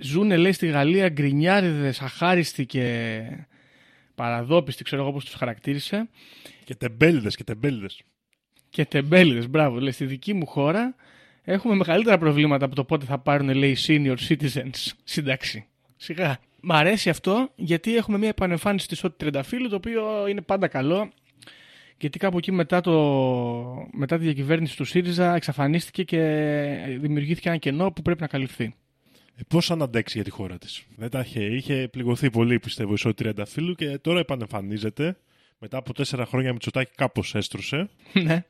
ζούνε 0.02 0.37
λέει 0.37 0.52
στη 0.52 0.66
Γαλλία 0.66 1.08
γκρινιάριδες, 1.08 2.00
αχάριστοι 2.00 2.66
και 2.66 3.22
παραδόπιστοι, 4.14 4.84
ξέρω 4.84 5.02
εγώ 5.02 5.12
πώς 5.12 5.25
τους 5.25 5.34
χαρακτήρισε, 5.34 6.08
Και 6.64 6.75
τεμπέληδες 6.75 7.37
και 7.37 7.44
τεμπέληδες. 7.44 8.02
και 8.69 8.84
τεμπέληδες, 8.84 9.49
μπράβο. 9.49 9.78
Λέει, 9.78 9.93
στη 9.93 10.04
δική 10.04 10.34
μου 10.34 10.46
χώρα 10.46 10.94
έχουμε 11.43 11.75
μεγαλύτερα 11.75 12.19
προβλήματα 12.19 12.64
από 12.64 12.75
το 12.75 12.84
πότε 12.84 13.04
θα 13.04 13.19
πάρουν, 13.19 13.54
λέει, 13.54 13.70
οι 13.70 13.76
senior 13.87 14.16
citizens 14.28 14.90
σύνταξη. 15.04 15.66
Σιγά. 15.96 16.38
Μ' 16.60 16.72
αρέσει 16.72 17.10
αυτό 17.10 17.50
γιατί 17.55 17.96
έχουμε 17.96 18.19
μια 18.19 18.28
επανεμφάνιση 18.28 18.88
της 18.88 18.98
Σότη 18.98 19.16
Τρενταφύλου, 19.16 19.69
το 19.69 19.76
οποίο 19.76 20.26
είναι 20.26 20.40
πάντα 20.40 20.69
καλό. 20.69 21.10
Γιατί 21.98 22.19
κάπου 22.19 22.38
εκεί 22.38 22.52
μετά, 22.52 22.81
το, 22.81 22.93
μετά 23.93 24.19
τη 24.19 24.25
διακυβέρνηση 24.25 24.76
του 24.76 24.84
ΣΥΡΙΖΑ 24.84 25.34
εξαφανίστηκε 25.34 26.02
και 26.02 26.19
δημιουργήθηκε 27.00 27.48
ένα 27.48 27.58
κενό 27.58 27.93
που 27.93 28.02
πρέπει 28.02 28.20
να 28.20 28.26
καλυφθεί. 28.26 28.75
Ε, 29.37 29.40
Πώς 29.49 29.70
αν 29.70 29.82
αντέξει 29.82 30.12
για 30.14 30.25
τη 30.25 30.31
χώρα 30.31 30.58
της. 30.58 30.82
Δεν 30.96 31.11
τα 31.11 31.20
είχε, 31.20 31.44
είχε 31.44 31.88
πληγωθεί 31.90 32.31
πολύ, 32.31 32.58
πιστεύω, 32.58 32.93
η 32.93 32.96
Σότη 32.96 33.14
Τριανταφύλου 33.14 33.75
και 33.75 33.99
τώρα 33.99 34.19
επανεμφανίζεται. 34.19 35.17
Μετά 35.58 35.76
από 35.76 35.94
τέσσερα 35.94 36.26
χρόνια 36.26 36.52
Μητσοτάκη 36.52 36.90
κάπως 36.94 37.34
έστρωσε. 37.34 37.90
ναι. 38.12 38.44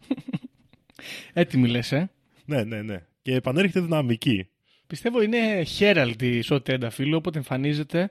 Έτοιμη 1.32 1.68
λες, 1.68 1.92
ε. 1.92 2.10
Ναι, 2.44 2.64
ναι, 2.64 2.82
ναι. 2.82 3.02
Και 3.22 3.34
επανέρχεται 3.34 3.80
δυναμική. 3.80 4.48
Πιστεύω 4.86 5.22
είναι 5.22 5.38
Herald 5.78 6.14
η 6.22 6.36
ισότητα 6.36 6.90
φίλου, 6.90 7.16
όποτε 7.16 7.38
εμφανίζεται 7.38 8.10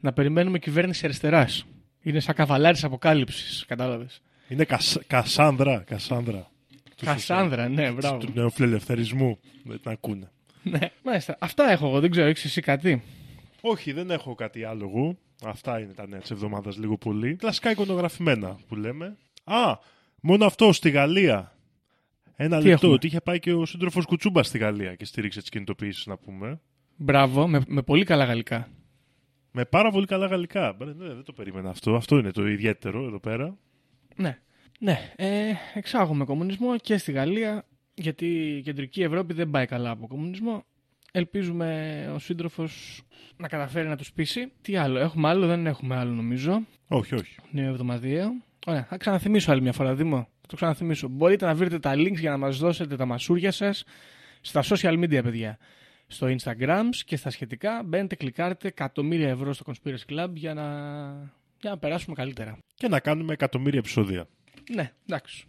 να 0.00 0.12
περιμένουμε 0.12 0.58
κυβέρνηση 0.58 1.04
αριστεράς. 1.04 1.66
Είναι 2.02 2.20
σαν 2.20 2.34
καβαλάρης 2.34 2.84
αποκάλυψης, 2.84 3.64
κατάλαβες. 3.68 4.22
Είναι 4.48 4.64
κασ, 4.64 4.98
Κασάνδρα. 5.06 5.78
Κασάνδρα. 5.86 6.50
Κασάνδρα, 7.04 7.68
ναι, 7.68 7.90
μπράβο. 7.90 8.18
Τους 8.18 8.34
νεοφιλελευθερισμού. 8.34 9.38
Δεν 9.64 9.80
την 9.80 9.90
ακούνε. 9.90 10.30
Ναι, 10.62 10.90
μάλιστα. 11.02 11.36
Αυτά 11.40 11.70
έχω 11.70 11.86
εγώ, 11.86 12.00
δεν 12.00 12.10
ξέρω, 12.10 12.28
έχεις 12.28 12.44
εσύ 12.44 12.60
κάτι; 12.60 13.02
Όχι, 13.60 13.92
δεν 13.92 14.10
έχω 14.10 14.34
κάτι 14.34 14.64
άλλο 14.64 14.88
εγώ. 14.88 15.18
Αυτά 15.44 15.78
είναι 15.78 15.92
τα 15.92 16.06
νέα 16.06 16.20
της 16.20 16.30
εβδομάδας 16.30 16.76
λίγο 16.76 16.96
πολύ. 16.98 17.36
Κλασικά 17.36 17.70
εικονογραφημένα 17.70 18.58
που 18.68 18.76
λέμε. 18.76 19.16
Α, 19.44 19.78
μόνο 20.20 20.44
αυτό 20.44 20.72
στη 20.72 20.90
Γαλλία. 20.90 21.56
Ένα 22.36 22.56
Τι 22.58 22.62
λεπτό 22.62 22.72
έχουμε; 22.72 22.92
ότι 22.92 23.06
είχε 23.06 23.20
πάει 23.20 23.38
και 23.38 23.52
ο 23.52 23.66
σύντροφος 23.66 24.04
Κουτσούμπα 24.06 24.42
στη 24.42 24.58
Γαλλία 24.58 24.94
και 24.94 25.04
στήριξε 25.04 25.40
τις 25.40 25.48
κινητοποιήσεις, 25.48 26.06
να 26.06 26.16
πούμε. 26.16 26.60
Μπράβο, 26.96 27.48
με, 27.48 27.62
με 27.66 27.82
πολύ 27.82 28.04
καλά 28.04 28.24
γαλλικά. 28.24 28.68
Με 29.50 29.64
πάρα 29.64 29.90
πολύ 29.90 30.06
καλά 30.06 30.26
γαλλικά. 30.26 30.76
Ναι, 30.78 30.84
ναι, 30.84 31.14
δεν 31.14 31.24
το 31.24 31.32
περίμενα 31.32 31.70
αυτό. 31.70 31.94
Αυτό 31.94 32.18
είναι 32.18 32.30
το 32.30 32.48
ιδιαίτερο 32.48 33.04
εδώ 33.04 33.20
πέρα. 33.20 33.56
Ναι. 34.16 34.38
Ναι, 34.78 35.12
ε, 35.16 35.52
εξάγουμε 35.74 36.24
κομμουνισμό 36.24 36.76
και 36.76 36.98
στη 36.98 37.12
Γαλλία, 37.12 37.64
γιατί 37.94 38.26
η 38.56 38.62
κεντρική 38.62 39.02
Ευρώπη 39.02 39.34
δεν 39.34 39.50
πάει 39.50 39.66
καλά 39.66 39.90
από 39.90 40.06
κομμουνισμό. 40.06 40.64
Ελπίζουμε 41.12 42.10
ο 42.14 42.18
σύντροφος 42.18 43.02
να 43.36 43.48
καταφέρει 43.48 43.88
να 43.88 43.96
του 43.96 44.04
πείσει. 44.14 44.52
Τι 44.62 44.76
άλλο, 44.76 44.98
έχουμε 44.98 45.28
άλλο, 45.28 45.46
δεν 45.46 45.66
έχουμε 45.66 45.96
άλλο 45.96 46.10
νομίζω. 46.12 46.62
Όχι, 46.88 47.14
όχι. 47.14 47.36
Νέο 47.50 47.68
εβδομαδιαίο. 47.68 48.32
Ωραία, 48.66 48.84
θα 48.84 48.96
ξαναθυμίσω 48.96 49.52
άλλη 49.52 49.62
μια 49.62 49.72
φορά, 49.72 49.94
Δήμο. 49.94 50.16
Θα 50.16 50.48
το 50.48 50.56
ξαναθυμίσω. 50.56 51.08
Μπορείτε 51.08 51.46
να 51.46 51.54
βρείτε 51.54 51.78
τα 51.78 51.94
links 51.94 52.18
για 52.18 52.30
να 52.30 52.36
μας 52.36 52.58
δώσετε 52.58 52.96
τα 52.96 53.04
μασούρια 53.04 53.52
σας 53.52 53.84
στα 54.40 54.62
social 54.64 55.02
media, 55.02 55.20
παιδιά. 55.22 55.58
Στο 56.06 56.26
Instagram 56.26 56.88
και 57.04 57.16
στα 57.16 57.30
σχετικά. 57.30 57.82
Μπαίνετε, 57.84 58.14
κλικάρετε 58.14 58.68
εκατομμύρια 58.68 59.28
ευρώ 59.28 59.52
στο 59.52 59.72
Conspiracy 59.72 60.12
Club 60.12 60.28
για 60.34 60.54
να, 60.54 60.62
για 61.60 61.70
να 61.70 61.78
περάσουμε 61.78 62.14
καλύτερα. 62.14 62.58
Και 62.74 62.88
να 62.88 63.00
κάνουμε 63.00 63.32
εκατομμύρια 63.32 63.78
επεισόδια. 63.78 64.26
Ναι, 64.74 64.92
εντάξει. 65.06 65.44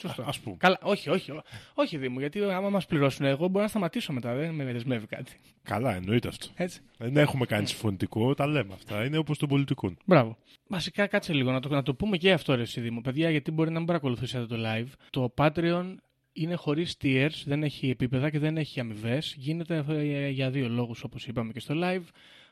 Σωστό. 0.00 0.22
Α 0.22 0.32
πούμε. 0.44 0.56
Καλά, 0.58 0.78
όχι, 0.82 1.10
όχι, 1.10 1.30
ό- 1.30 1.42
όχι 1.74 1.96
Δήμο, 1.96 2.18
γιατί 2.18 2.42
άμα 2.42 2.68
μας 2.70 2.86
πληρώσουν 2.86 3.26
εγώ 3.26 3.48
μπορώ 3.48 3.62
να 3.64 3.68
σταματήσω 3.70 4.12
μετά, 4.12 4.34
δεν 4.34 4.54
με 4.54 4.64
δεσμεύει 4.64 5.06
κάτι. 5.06 5.32
Καλά, 5.62 5.94
εννοείται 5.94 6.28
αυτό. 6.28 6.46
Έτσι. 6.54 6.80
Δεν 6.98 7.16
έχουμε 7.16 7.46
κάνει 7.46 7.66
συμφωνητικό, 7.66 8.34
τα 8.34 8.46
λέμε 8.46 8.72
αυτά. 8.74 9.04
Είναι 9.04 9.16
όπως 9.16 9.38
των 9.38 9.48
πολιτικών. 9.48 9.96
Μπράβο. 10.04 10.36
Βασικά, 10.68 11.06
κάτσε 11.06 11.32
λίγο 11.32 11.50
να 11.52 11.60
το, 11.60 11.68
να 11.68 11.82
το 11.82 11.94
πούμε 11.94 12.16
και 12.16 12.32
αυτό, 12.32 12.54
ρε 12.54 12.62
εσύ, 12.62 12.80
Δήμο. 12.80 13.00
Παιδιά, 13.00 13.30
γιατί 13.30 13.50
μπορεί 13.50 13.70
να 13.70 13.78
μην 13.78 13.86
παρακολουθήσατε 13.86 14.46
το 14.46 14.56
live. 14.66 14.86
Το 15.10 15.34
Patreon 15.36 15.94
είναι 16.32 16.54
χωρίς 16.54 16.96
tiers, 17.02 17.30
δεν 17.44 17.62
έχει 17.62 17.90
επίπεδα 17.90 18.30
και 18.30 18.38
δεν 18.38 18.56
έχει 18.56 18.80
αμοιβές. 18.80 19.34
Γίνεται 19.38 19.84
ε, 19.88 20.28
για 20.28 20.50
δύο 20.50 20.68
λόγους, 20.68 21.02
όπως 21.04 21.26
είπαμε 21.26 21.52
και 21.52 21.60
στο 21.60 21.74
live. 21.82 22.02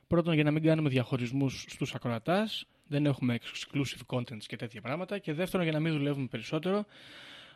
Πρώτον, 0.07 0.35
για 0.35 0.45
να 0.45 0.51
μην 0.51 0.63
κάνουμε 0.63 0.89
διαχωρισμούς 0.89 1.65
στους 1.69 1.95
ακροατάς. 1.95 2.65
Δεν 2.91 3.07
έχουμε 3.07 3.39
exclusive 3.43 4.17
contents 4.17 4.43
και 4.47 4.57
τέτοια 4.57 4.81
πράγματα. 4.81 5.19
Και 5.19 5.33
δεύτερον, 5.33 5.67
για 5.67 5.75
να 5.75 5.81
μην 5.81 5.93
δουλεύουμε 5.93 6.27
περισσότερο. 6.31 6.85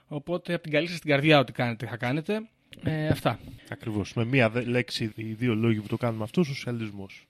Οπότε, 0.09 0.53
από 0.55 0.63
την 0.63 0.73
καλή 0.73 0.87
σας 0.89 0.99
την 1.01 1.11
καρδιά, 1.11 1.39
ό,τι 1.39 1.53
κάνετε, 1.53 1.87
θα 1.87 1.97
κάνετε. 1.97 2.41
Ε, 2.83 3.09
αυτά. 3.09 3.39
Ακριβώς. 3.71 4.15
Με 4.15 4.25
μία 4.25 4.51
δε- 4.51 4.65
λέξη 4.65 5.13
ή 5.15 5.25
δύο 5.25 5.55
λόγοι 5.55 5.81
που 5.81 5.87
το 5.89 5.97
κάνουμε 5.97 6.25
αυτό, 6.25 6.43
σοσιαλισμός. 6.43 7.27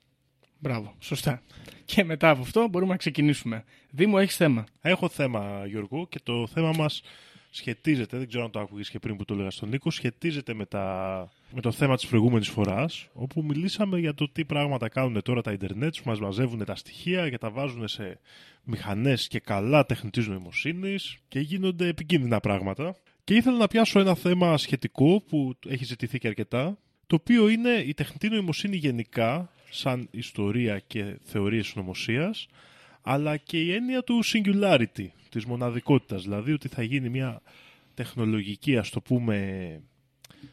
Μπράβο, 0.59 0.95
σωστά. 0.99 1.43
Και 1.85 2.05
μετά 2.05 2.31
από 2.31 2.41
αυτό 2.43 2.69
μπορούμε 2.69 2.91
να 2.91 2.97
ξεκινήσουμε. 2.97 3.65
Δήμο, 3.91 4.17
έχεις 4.21 4.37
θέμα. 4.37 4.65
Έχω 4.81 5.09
θέμα, 5.09 5.67
Γιώργο, 5.67 6.07
και 6.09 6.21
το 6.23 6.47
θέμα 6.47 6.71
μας 6.77 7.03
σχετίζεται, 7.55 8.19
δεν 8.19 8.29
ξέρω 8.29 8.45
αν 8.45 8.51
το 8.51 8.61
άκουγες 8.61 8.91
και 8.91 8.99
πριν 8.99 9.17
που 9.17 9.25
το 9.25 9.35
έλεγα 9.35 9.51
στον 9.51 9.69
Νίκο, 9.69 9.91
σχετίζεται 9.91 10.55
με, 10.55 10.67
τα, 10.67 11.29
με 11.55 11.61
το 11.61 11.73
θέμα 11.73 11.97
της 11.97 12.07
προηγούμενης 12.07 12.49
φοράς, 12.49 13.09
όπου 13.13 13.43
μιλήσαμε 13.43 13.99
για 13.99 14.15
το 14.15 14.29
τι 14.29 14.45
πράγματα 14.45 14.89
κάνουν 14.89 15.23
τώρα 15.23 15.43
τα 15.43 15.53
ίντερνετ, 15.53 15.95
που 16.03 16.09
μας 16.09 16.21
μαζεύουν 16.21 16.65
τα 16.65 16.75
στοιχεία 16.75 17.31
και 17.31 17.39
τα 17.39 17.51
βάζουν 17.51 17.89
σε 17.89 18.21
μηχανές 18.65 19.29
και 19.29 19.41
καλά 19.41 19.87
τεχνητής 19.87 20.27
νοημοσύνης 20.27 21.17
και 21.29 21.41
γίνονται 21.41 21.87
επικίνδυνα 21.87 22.41
πράγματα. 22.41 22.97
Και 23.25 23.35
ήθελα 23.35 23.57
να 23.57 23.67
πιάσω 23.67 24.01
ένα 24.01 24.15
θέμα 24.15 24.59
σχετικό 24.59 25.23
που 25.29 25.55
έχει 25.69 25.85
ζητηθεί 25.85 26.19
και 26.19 26.29
αρκετά, 26.29 26.79
το 27.07 27.15
οποίο 27.15 27.49
είναι 27.49 27.71
η 27.87 27.95
τεχνητή 27.95 28.29
νοημοσύνη 28.29 28.77
γενικά, 28.77 29.53
σαν 29.71 30.09
ιστορία 30.11 30.79
και 30.79 31.19
θεωρίες 31.23 31.73
νομοσίας, 31.75 32.47
αλλά 33.03 33.37
και 33.37 33.61
η 33.61 33.73
έννοια 33.73 34.03
του 34.03 34.21
singularity, 34.25 35.07
της 35.29 35.45
μοναδικότητας, 35.45 36.23
δηλαδή 36.23 36.53
ότι 36.53 36.69
θα 36.69 36.83
γίνει 36.83 37.09
μια 37.09 37.43
τεχνολογική, 37.95 38.77
ας 38.77 38.91
το 38.91 39.01
πούμε, 39.01 39.81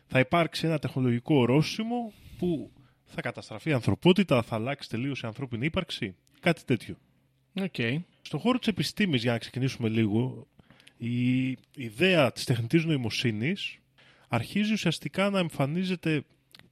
θα 0.08 0.20
υπάρξει 0.20 0.66
ένα 0.66 0.80
τεχνολογικό 0.80 1.36
ορόσημο 1.36 2.14
που 2.38 2.72
θα 3.06 3.22
καταστραφεί 3.22 3.70
η 3.70 3.74
ανθρωπότητα, 3.74 4.42
θα 4.42 4.56
αλλάξει 4.56 4.90
τελείως 4.90 5.22
η 5.22 5.28
ανθρώπινη 5.28 5.66
ύπαρξη, 5.66 6.16
κάτι 6.40 6.64
τέτοιο. 6.66 6.96
Okay. 7.56 7.98
Στον 8.22 8.40
χώρο 8.40 8.58
της 8.60 8.68
επιστήμης, 8.68 9.22
για 9.22 9.32
να 9.32 9.38
ξεκινήσουμε 9.38 9.90
λίγο, 9.90 10.48
η 10.98 11.50
ιδέα 11.76 12.32
της 12.32 12.44
τεχνητής 12.44 12.86
νοημοσύνης 12.86 13.78
αρχίζει 14.28 14.74
ουσιαστικά 14.74 15.30
να 15.30 15.40
εμφανίζεται 15.40 16.24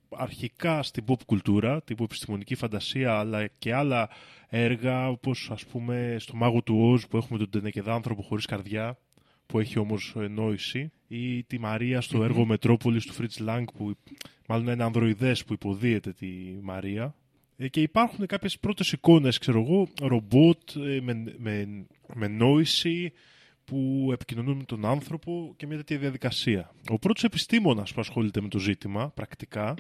αρχικά 0.10 0.84
στην 0.84 1.04
pop 1.08 1.24
κουλτούρα, 1.26 1.82
τύπου 1.82 2.04
επιστημονική 2.04 2.56
φαντασία, 2.56 3.14
αλλά 3.14 3.48
και 3.48 3.74
άλλα 3.74 4.10
έργα, 4.50 5.10
όπως 5.10 5.50
ας 5.52 5.66
πούμε 5.66 6.16
στο 6.20 6.36
Μάγο 6.36 6.62
του 6.62 6.80
Όζ 6.80 7.04
που 7.04 7.18
έχουμε 7.18 7.40
τον 7.40 7.50
τενεκεδάνθρωπο 7.50 8.22
χωρίς 8.22 8.46
καρδιά, 8.46 8.98
που 9.46 9.60
έχει 9.60 9.80
όμως 9.80 10.16
νόηση, 10.30 10.92
ή 11.08 11.44
τη 11.44 11.60
Μαρία 11.60 12.02
στο 12.02 12.24
έργο 12.24 12.46
Μετρόπολης 12.46 13.06
του 13.06 13.14
Φρίτς 13.14 13.40
Λάγκ, 13.40 13.66
που 13.78 13.96
μάλλον 14.48 14.68
είναι 14.68 14.84
ανδροειδές 14.84 15.46
που 15.46 15.54
υποδίεται 15.54 16.14
τη 16.14 16.28
Μαρία. 16.62 17.16
Ε, 17.58 17.68
και 17.68 17.82
υπάρχουν 17.82 18.26
κάποιες 18.26 18.60
πρώτες 18.60 18.92
εικόνες, 18.92 19.38
ξέρω 19.38 19.62
εγώ, 19.62 19.88
ρομπότ 20.02 20.76
ε, 20.76 21.00
με, 21.02 21.36
με, 21.38 21.86
με 22.14 22.28
νόηση, 22.28 23.14
που 23.68 24.10
επικοινωνούν 24.12 24.58
με 24.58 24.64
τον 24.64 24.86
άνθρωπο 24.86 25.54
και 25.58 25.68
μια 25.68 25.78
τέτοια 25.78 25.98
διαδικασία. 25.98 26.72
Ο 26.90 27.00
πρώτος 27.00 27.24
επιστήμονας 27.24 27.94
που 27.94 28.02
ασχολείται 28.02 28.42
με 28.42 28.48
το 28.48 28.60
ζήτημα, 28.60 29.10
πρακτικά, 29.10 29.76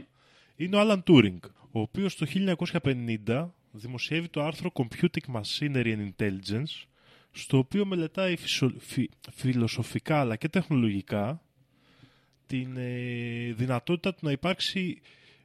είναι 0.58 0.76
ο 0.76 0.80
Alan 0.82 1.04
Turing, 1.04 1.40
ο 1.72 1.80
οποίος 1.80 2.16
το 2.16 2.26
1950 3.26 3.50
δημοσιεύει 3.72 4.28
το 4.28 4.44
άρθρο 4.44 4.72
Computing 4.74 5.42
Machinery 5.42 5.96
and 5.96 6.10
Intelligence, 6.18 6.86
στο 7.32 7.58
οποίο 7.58 7.86
μελετάει 7.86 8.36
φιλοσοφικά 9.32 10.20
αλλά 10.20 10.36
και 10.36 10.50
τεχνολογικά 10.50 11.42
την 12.46 12.78
ε, 12.78 13.54
δυνατότητα 13.54 14.14
του 14.14 14.20
να 14.22 14.32
υπάρξει 14.32 15.02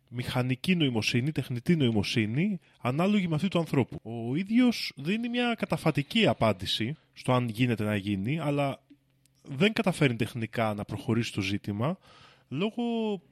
μηχανική 0.09 0.77
νοημοσύνη, 0.77 1.33
τεχνητή 1.33 1.77
νοημοσύνη, 1.77 2.61
ανάλογη 2.81 3.29
με 3.29 3.35
αυτή 3.35 3.49
του 3.49 3.59
ανθρώπου. 3.59 4.01
Ο 4.03 4.37
ίδιος 4.37 4.93
δίνει 4.97 5.29
μια 5.29 5.55
καταφατική 5.59 6.27
απάντηση 6.27 6.97
στο 7.13 7.33
αν 7.33 7.49
γίνεται 7.49 7.85
να 7.85 7.97
γίνει, 7.97 8.41
αλλά 8.41 8.83
δεν 9.43 9.73
καταφέρει 9.73 10.17
τεχνικά 10.17 10.75
να 10.75 10.85
προχωρήσει 10.85 11.33
το 11.33 11.41
ζήτημα, 11.41 11.99
λόγω 12.53 12.83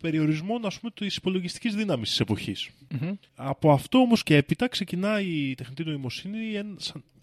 περιορισμών 0.01 0.67
ας 0.67 0.81
πούμε 0.81 0.93
της 0.95 1.17
υπολογιστικής 1.17 1.75
δύναμης 1.75 2.09
της 2.09 2.21
εποχης 2.21 2.71
Από 3.35 3.73
αυτό 3.73 3.99
όμως 3.99 4.23
και 4.23 4.37
έπειτα 4.37 4.69
ξεκινάει 4.69 5.27
η 5.27 5.55
τεχνητή 5.55 5.85
νοημοσύνη 5.85 6.63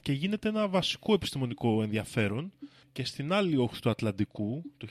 και 0.01 0.11
γίνεται 0.11 0.49
ένα 0.49 0.67
βασικό 0.67 1.13
επιστημονικό 1.13 1.81
ενδιαφέρον. 1.81 2.51
Και 2.91 3.05
στην 3.05 3.33
άλλη 3.33 3.57
όχθη 3.57 3.81
του 3.81 3.89
Ατλαντικού 3.89 4.63
το 4.77 4.87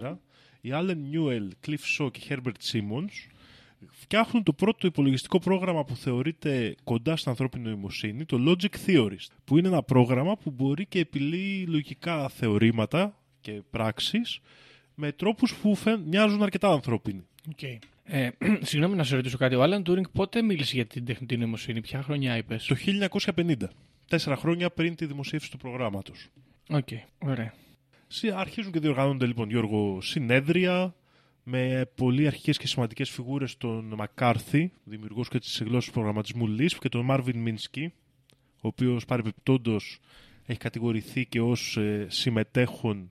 1954 0.00 0.16
οι 0.60 0.70
Allen 0.72 0.96
Newell, 1.12 1.48
Cliff 1.66 1.98
Shaw 1.98 2.10
και 2.12 2.20
Herbert 2.28 2.72
Simmons 2.72 3.30
φτιάχνουν 3.90 4.42
το 4.42 4.52
πρώτο 4.52 4.86
υπολογιστικό 4.86 5.38
πρόγραμμα 5.38 5.84
που 5.84 5.96
θεωρείται 5.96 6.74
κοντά 6.84 7.16
στην 7.16 7.30
ανθρώπινη 7.30 7.64
νοημοσύνη, 7.64 8.24
το 8.24 8.36
Logic 8.46 8.86
Theorist, 8.86 9.28
που 9.44 9.58
είναι 9.58 9.68
ένα 9.68 9.82
πρόγραμμα 9.82 10.36
που 10.36 10.50
μπορεί 10.50 10.86
και 10.86 10.98
επιλύει 10.98 11.64
λογικά 11.68 12.28
θεωρήματα 12.28 13.18
και 13.40 13.62
πράξεις 13.70 14.40
με 15.00 15.12
τρόπους 15.12 15.54
που 15.54 15.74
φαι... 15.74 15.98
μοιάζουν 15.98 16.42
αρκετά 16.42 16.68
ανθρώπινοι. 16.68 17.26
Okay. 17.56 17.78
Ε, 18.04 18.28
συγγνώμη 18.68 18.96
να 18.96 19.04
σε 19.04 19.16
ρωτήσω 19.16 19.36
κάτι. 19.36 19.54
Ο 19.54 19.62
Άλαν 19.62 19.82
Τούρινγκ 19.82 20.06
πότε 20.12 20.42
μίλησε 20.42 20.74
για 20.74 20.86
την 20.86 21.04
τεχνητή 21.04 21.36
νοημοσύνη, 21.36 21.80
ποια 21.80 22.02
χρονιά 22.02 22.36
είπες; 22.36 22.64
Το 22.64 22.76
1950. 23.36 23.54
Τέσσερα 24.08 24.36
χρόνια 24.36 24.70
πριν 24.70 24.94
τη 24.94 25.06
δημοσίευση 25.06 25.50
του 25.50 25.56
προγράμματος. 25.56 26.28
Οκ, 26.70 26.88
okay. 26.90 26.98
ωραία. 27.18 27.54
Αρχίζουν 28.34 28.72
και 28.72 28.80
διοργανώνονται 28.80 29.26
λοιπόν, 29.26 29.48
Γιώργο, 29.48 30.00
συνέδρια 30.00 30.94
με 31.42 31.90
πολύ 31.94 32.26
αρχικές 32.26 32.58
και 32.58 32.66
σημαντικές 32.66 33.10
φιγούρες 33.10 33.56
τον 33.56 33.94
Μακάρθι, 33.96 34.72
δημιουργός 34.84 35.28
και 35.28 35.38
της 35.38 35.62
γλώσσας 35.64 35.92
προγραμματισμού 35.92 36.56
LISP 36.58 36.76
και 36.80 36.88
τον 36.88 37.04
Μάρβιν 37.04 37.38
Μίνσκι, 37.38 37.92
ο 38.60 38.68
οποίος 38.68 39.04
παρεμπιπτόντως 39.04 40.00
έχει 40.46 40.58
κατηγορηθεί 40.58 41.26
και 41.26 41.40
ως 41.40 41.76
ε, 41.76 42.06
συμμετέχον 42.08 43.10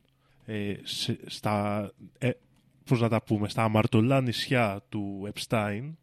ε, 0.49 0.75
στα, 1.25 1.89
ε, 2.17 2.29
πώς 2.83 3.01
να 3.01 3.09
τα 3.09 3.21
πούμε, 3.21 3.49
στα 3.49 3.63
αμαρτωλά 3.63 4.21
νησιά 4.21 4.85
του 4.89 5.31
Epstein 5.33 5.93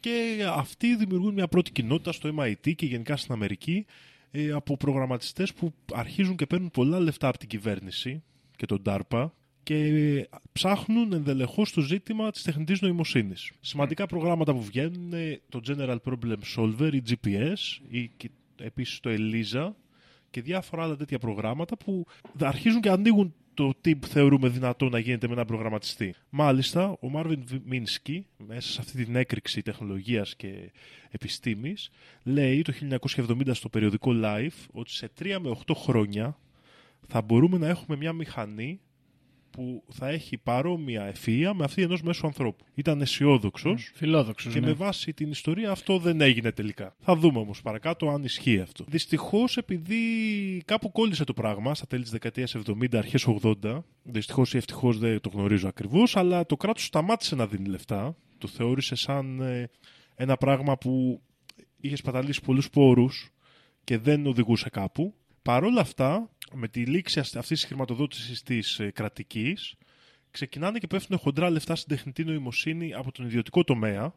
και 0.00 0.44
αυτοί 0.48 0.96
δημιουργούν 0.96 1.34
μια 1.34 1.48
πρώτη 1.48 1.72
κοινότητα 1.72 2.12
στο 2.12 2.34
MIT 2.38 2.74
και 2.74 2.86
γενικά 2.86 3.16
στην 3.16 3.32
Αμερική 3.32 3.86
ε, 4.30 4.50
από 4.50 4.76
προγραμματιστές 4.76 5.54
που 5.54 5.72
αρχίζουν 5.92 6.36
και 6.36 6.46
παίρνουν 6.46 6.70
πολλά 6.70 7.00
λεφτά 7.00 7.28
από 7.28 7.38
την 7.38 7.48
κυβέρνηση 7.48 8.22
και 8.56 8.66
τον 8.66 8.82
DARPA 8.84 9.30
και 9.62 10.28
ψάχνουν 10.52 11.12
ενδελεχώς 11.12 11.72
το 11.72 11.80
ζήτημα 11.80 12.30
της 12.30 12.42
τεχνητής 12.42 12.80
νοημοσύνης. 12.80 13.52
Σημαντικά 13.60 14.06
προγράμματα 14.06 14.52
που 14.52 14.62
βγαίνουν 14.62 15.02
είναι 15.02 15.40
το 15.48 15.60
General 15.66 15.96
Problem 16.04 16.38
Solver, 16.56 16.90
η 16.92 17.02
GPS, 17.08 17.56
ή 17.88 18.10
επίσης 18.56 19.00
το 19.00 19.10
ELISA 19.12 19.70
και 20.30 20.42
διάφορα 20.42 20.82
άλλα 20.82 20.96
τέτοια 20.96 21.18
προγράμματα 21.18 21.76
που 21.76 22.06
αρχίζουν 22.40 22.80
και 22.80 22.90
ανοίγουν 22.90 23.34
το 23.58 23.74
τι 23.80 23.94
θεωρούμε 24.06 24.48
δυνατό 24.48 24.88
να 24.88 24.98
γίνεται 24.98 25.26
με 25.26 25.32
έναν 25.32 25.46
προγραμματιστή. 25.46 26.14
Μάλιστα, 26.30 26.96
ο 27.00 27.08
Μάρβιν 27.08 27.44
Μίνσκι, 27.64 28.26
μέσα 28.36 28.72
σε 28.72 28.80
αυτή 28.80 29.04
την 29.04 29.16
έκρηξη 29.16 29.62
τεχνολογίας 29.62 30.36
και 30.36 30.72
επιστήμης, 31.10 31.90
λέει 32.22 32.62
το 32.62 32.72
1970 33.16 33.54
στο 33.54 33.68
περιοδικό 33.68 34.12
Life 34.14 34.66
ότι 34.72 34.90
σε 34.90 35.10
3 35.20 35.38
με 35.40 35.56
8 35.66 35.74
χρόνια 35.74 36.38
θα 37.08 37.20
μπορούμε 37.22 37.58
να 37.58 37.68
έχουμε 37.68 37.96
μια 37.96 38.12
μηχανή 38.12 38.80
που 39.58 39.84
θα 39.88 40.08
έχει 40.08 40.38
παρόμοια 40.38 41.12
ευφυΐα 41.12 41.50
με 41.54 41.64
αυτή 41.64 41.82
ενός 41.82 42.02
μέσου 42.02 42.26
ανθρώπου. 42.26 42.64
Ήταν 42.74 43.00
αισιόδοξος. 43.00 43.90
Φιλόδοξος. 43.94 44.52
Και 44.52 44.60
ναι. 44.60 44.66
με 44.66 44.72
βάση 44.72 45.12
την 45.12 45.30
ιστορία 45.30 45.70
αυτό 45.70 45.98
δεν 45.98 46.20
έγινε 46.20 46.52
τελικά. 46.52 46.96
Θα 46.98 47.16
δούμε 47.16 47.38
όμως 47.38 47.62
παρακάτω 47.62 48.08
αν 48.08 48.24
ισχύει 48.24 48.60
αυτό. 48.60 48.84
Δυστυχώς, 48.88 49.56
επειδή 49.56 49.98
κάπου 50.64 50.92
κόλλησε 50.92 51.24
το 51.24 51.32
πράγμα 51.32 51.74
στα 51.74 51.86
τέλη 51.86 52.02
της 52.02 52.10
δεκαετίας 52.10 52.56
70, 52.66 52.96
αρχές 52.96 53.26
80, 53.42 53.84
δυστυχώς 54.02 54.54
ή 54.54 54.56
ευτυχώς 54.56 54.98
δεν 54.98 55.20
το 55.20 55.28
γνωρίζω 55.28 55.68
ακριβώς, 55.68 56.16
αλλά 56.16 56.46
το 56.46 56.56
κράτος 56.56 56.84
σταμάτησε 56.84 57.34
να 57.34 57.46
δίνει 57.46 57.68
λεφτά. 57.68 58.16
Το 58.38 58.48
θεώρησε 58.48 58.94
σαν 58.94 59.40
ε, 59.40 59.70
ένα 60.14 60.36
πράγμα 60.36 60.78
που 60.78 61.22
είχε 61.80 61.96
σπαταλήσει 61.96 62.40
πολλούς 62.40 62.70
πόρους 62.70 63.32
και 63.84 63.98
δεν 63.98 64.26
οδηγούσε 64.26 64.68
κάπου. 64.68 65.14
Παρ' 65.42 65.64
όλα 65.64 65.80
αυτά, 65.80 66.30
με 66.52 66.68
τη 66.68 66.86
λήξη 66.86 67.20
αυτής 67.20 67.46
της 67.46 67.64
χρηματοδότησης 67.64 68.42
της 68.42 68.78
ε, 68.78 68.90
κρατικής, 68.90 69.74
ξεκινάνε 70.30 70.78
και 70.78 70.86
πέφτουν 70.86 71.18
χοντρά 71.18 71.50
λεφτά 71.50 71.76
στην 71.76 71.96
τεχνητή 71.96 72.24
νοημοσύνη 72.24 72.94
από 72.94 73.12
τον 73.12 73.26
ιδιωτικό 73.26 73.64
τομέα 73.64 74.12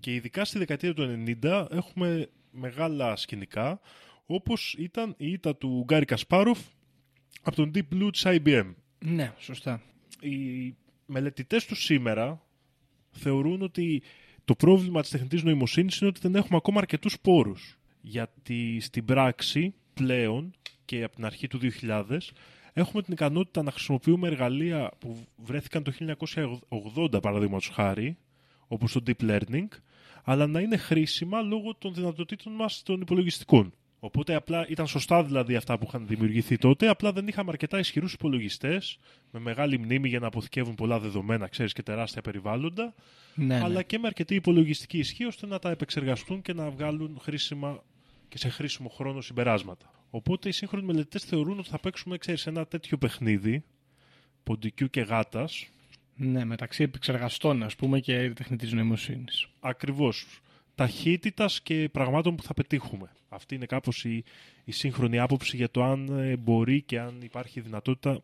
και 0.00 0.14
ειδικά 0.14 0.44
στη 0.44 0.58
δεκαετία 0.58 0.94
του 0.94 1.24
90 1.42 1.66
έχουμε 1.70 2.28
μεγάλα 2.50 3.16
σκηνικά 3.16 3.80
όπως 4.26 4.74
ήταν 4.78 5.14
η 5.16 5.32
ήττα 5.32 5.56
του 5.56 5.82
Γκάρι 5.84 6.04
Κασπάροφ 6.04 6.58
από 7.42 7.56
τον 7.56 7.70
Deep 7.74 7.94
Blue 7.94 8.08
της 8.12 8.22
IBM. 8.26 8.74
Ναι, 8.98 9.32
σωστά. 9.38 9.82
Οι 10.20 10.74
μελετητές 11.06 11.66
του 11.66 11.74
σήμερα 11.74 12.46
θεωρούν 13.10 13.62
ότι 13.62 14.02
το 14.44 14.54
πρόβλημα 14.54 15.00
της 15.00 15.10
τεχνητής 15.10 15.42
νοημοσύνης 15.42 15.98
είναι 15.98 16.10
ότι 16.10 16.20
δεν 16.20 16.34
έχουμε 16.34 16.56
ακόμα 16.56 16.78
αρκετούς 16.78 17.20
πόρους. 17.20 17.78
Γιατί 18.00 18.80
στην 18.80 19.04
πράξη 19.04 19.74
πλέον 19.94 20.54
και 20.90 21.02
από 21.02 21.14
την 21.14 21.24
αρχή 21.24 21.46
του 21.48 21.58
2000 21.80 22.04
έχουμε 22.72 23.02
την 23.02 23.12
ικανότητα 23.12 23.62
να 23.62 23.70
χρησιμοποιούμε 23.70 24.28
εργαλεία 24.28 24.90
που 24.98 25.26
βρέθηκαν 25.36 25.82
το 25.82 25.92
1980 27.14 27.22
παραδείγματος 27.22 27.68
χάρη, 27.68 28.16
όπως 28.68 28.92
το 28.92 29.02
deep 29.06 29.30
learning, 29.30 29.68
αλλά 30.24 30.46
να 30.46 30.60
είναι 30.60 30.76
χρήσιμα 30.76 31.40
λόγω 31.40 31.74
των 31.74 31.94
δυνατοτήτων 31.94 32.52
μας 32.52 32.82
των 32.82 33.00
υπολογιστικών. 33.00 33.72
Οπότε 34.00 34.34
απλά 34.34 34.66
ήταν 34.68 34.86
σωστά 34.86 35.24
δηλαδή 35.24 35.56
αυτά 35.56 35.78
που 35.78 35.84
είχαν 35.88 36.06
δημιουργηθεί 36.06 36.56
τότε, 36.56 36.88
απλά 36.88 37.12
δεν 37.12 37.28
είχαμε 37.28 37.50
αρκετά 37.50 37.78
ισχυρούς 37.78 38.12
υπολογιστές 38.12 38.98
με 39.30 39.40
μεγάλη 39.40 39.78
μνήμη 39.78 40.08
για 40.08 40.18
να 40.18 40.26
αποθηκεύουν 40.26 40.74
πολλά 40.74 40.98
δεδομένα, 40.98 41.46
ξέρεις 41.46 41.72
και 41.72 41.82
τεράστια 41.82 42.22
περιβάλλοντα, 42.22 42.94
Ναι, 43.34 43.44
ναι. 43.44 43.60
αλλά 43.60 43.82
και 43.82 43.98
με 43.98 44.06
αρκετή 44.06 44.34
υπολογιστική 44.34 44.98
ισχύ 44.98 45.24
ώστε 45.24 45.46
να 45.46 45.58
τα 45.58 45.70
επεξεργαστούν 45.70 46.42
και 46.42 46.52
να 46.52 46.70
βγάλουν 46.70 47.18
χρήσιμα 47.20 47.82
και 48.30 48.38
σε 48.38 48.48
χρήσιμο 48.48 48.88
χρόνο 48.88 49.20
συμπεράσματα. 49.20 49.90
Οπότε 50.10 50.48
οι 50.48 50.52
σύγχρονοι 50.52 50.86
μελετητές 50.86 51.24
θεωρούν 51.24 51.58
ότι 51.58 51.68
θα 51.68 51.78
παίξουμε, 51.78 52.18
ξέρεις, 52.18 52.46
ένα 52.46 52.66
τέτοιο 52.66 52.98
παιχνίδι 52.98 53.64
ποντικού 54.42 54.86
και 54.86 55.00
γάτας. 55.00 55.68
ναι, 56.16 56.44
μεταξύ 56.44 56.82
επεξεργαστών, 56.82 57.62
ας 57.62 57.76
πούμε, 57.76 58.00
και 58.00 58.30
τεχνητής 58.30 58.72
νοημοσύνης. 58.72 59.48
Ακριβώς. 59.60 60.26
Ταχύτητας 60.74 61.62
και 61.62 61.88
πραγμάτων 61.92 62.36
που 62.36 62.42
θα 62.42 62.54
πετύχουμε. 62.54 63.10
Αυτή 63.28 63.54
είναι 63.54 63.66
κάπως 63.66 64.04
η, 64.04 64.24
η 64.64 64.72
σύγχρονη 64.72 65.18
άποψη 65.18 65.56
για 65.56 65.70
το 65.70 65.84
αν 65.84 66.08
ε, 66.08 66.36
μπορεί 66.36 66.82
και 66.82 67.00
αν 67.00 67.20
υπάρχει 67.22 67.60
δυνατότητα 67.60 68.22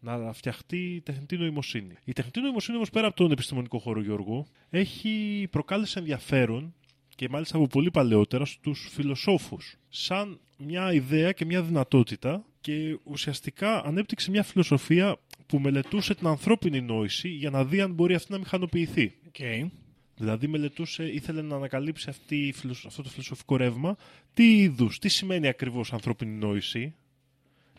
να 0.00 0.32
φτιαχτεί 0.32 0.94
η 0.94 1.00
τεχνητή 1.00 1.36
νοημοσύνη. 1.36 1.94
Η 2.04 2.12
τεχνητή 2.12 2.40
νοημοσύνη 2.40 2.76
όμως 2.76 2.90
πέρα 2.90 3.06
από 3.06 3.16
τον 3.16 3.30
επιστημονικό 3.30 3.78
χώρο, 3.78 4.00
Γιώργο, 4.00 4.46
έχει 4.70 5.46
προκάλεσε 5.50 5.98
ενδιαφέρον 5.98 6.74
και 7.16 7.28
μάλιστα 7.28 7.56
από 7.56 7.66
πολύ 7.66 7.90
παλαιότερα 7.90 8.44
στους 8.44 8.88
φιλοσόφους 8.92 9.76
σαν 9.88 10.40
μια 10.58 10.92
ιδέα 10.92 11.32
και 11.32 11.44
μια 11.44 11.62
δυνατότητα 11.62 12.44
και 12.60 12.98
ουσιαστικά 13.04 13.84
ανέπτυξε 13.84 14.30
μια 14.30 14.42
φιλοσοφία 14.42 15.16
που 15.46 15.58
μελετούσε 15.58 16.14
την 16.14 16.26
ανθρώπινη 16.26 16.80
νόηση 16.80 17.28
για 17.28 17.50
να 17.50 17.64
δει 17.64 17.80
αν 17.80 17.92
μπορεί 17.92 18.14
αυτή 18.14 18.32
να 18.32 18.38
μηχανοποιηθεί. 18.38 19.12
Okay. 19.32 19.68
Δηλαδή 20.16 20.46
μελετούσε, 20.46 21.04
ήθελε 21.04 21.42
να 21.42 21.56
ανακαλύψει 21.56 22.08
αυτή, 22.10 22.36
η 22.36 22.52
φιλοσ- 22.52 22.86
αυτό 22.86 23.02
το 23.02 23.08
φιλοσοφικό 23.08 23.56
ρεύμα 23.56 23.96
τι 24.34 24.56
είδους, 24.58 24.98
τι 24.98 25.08
σημαίνει 25.08 25.48
ακριβώς 25.48 25.92
ανθρώπινη 25.92 26.30
νόηση 26.30 26.94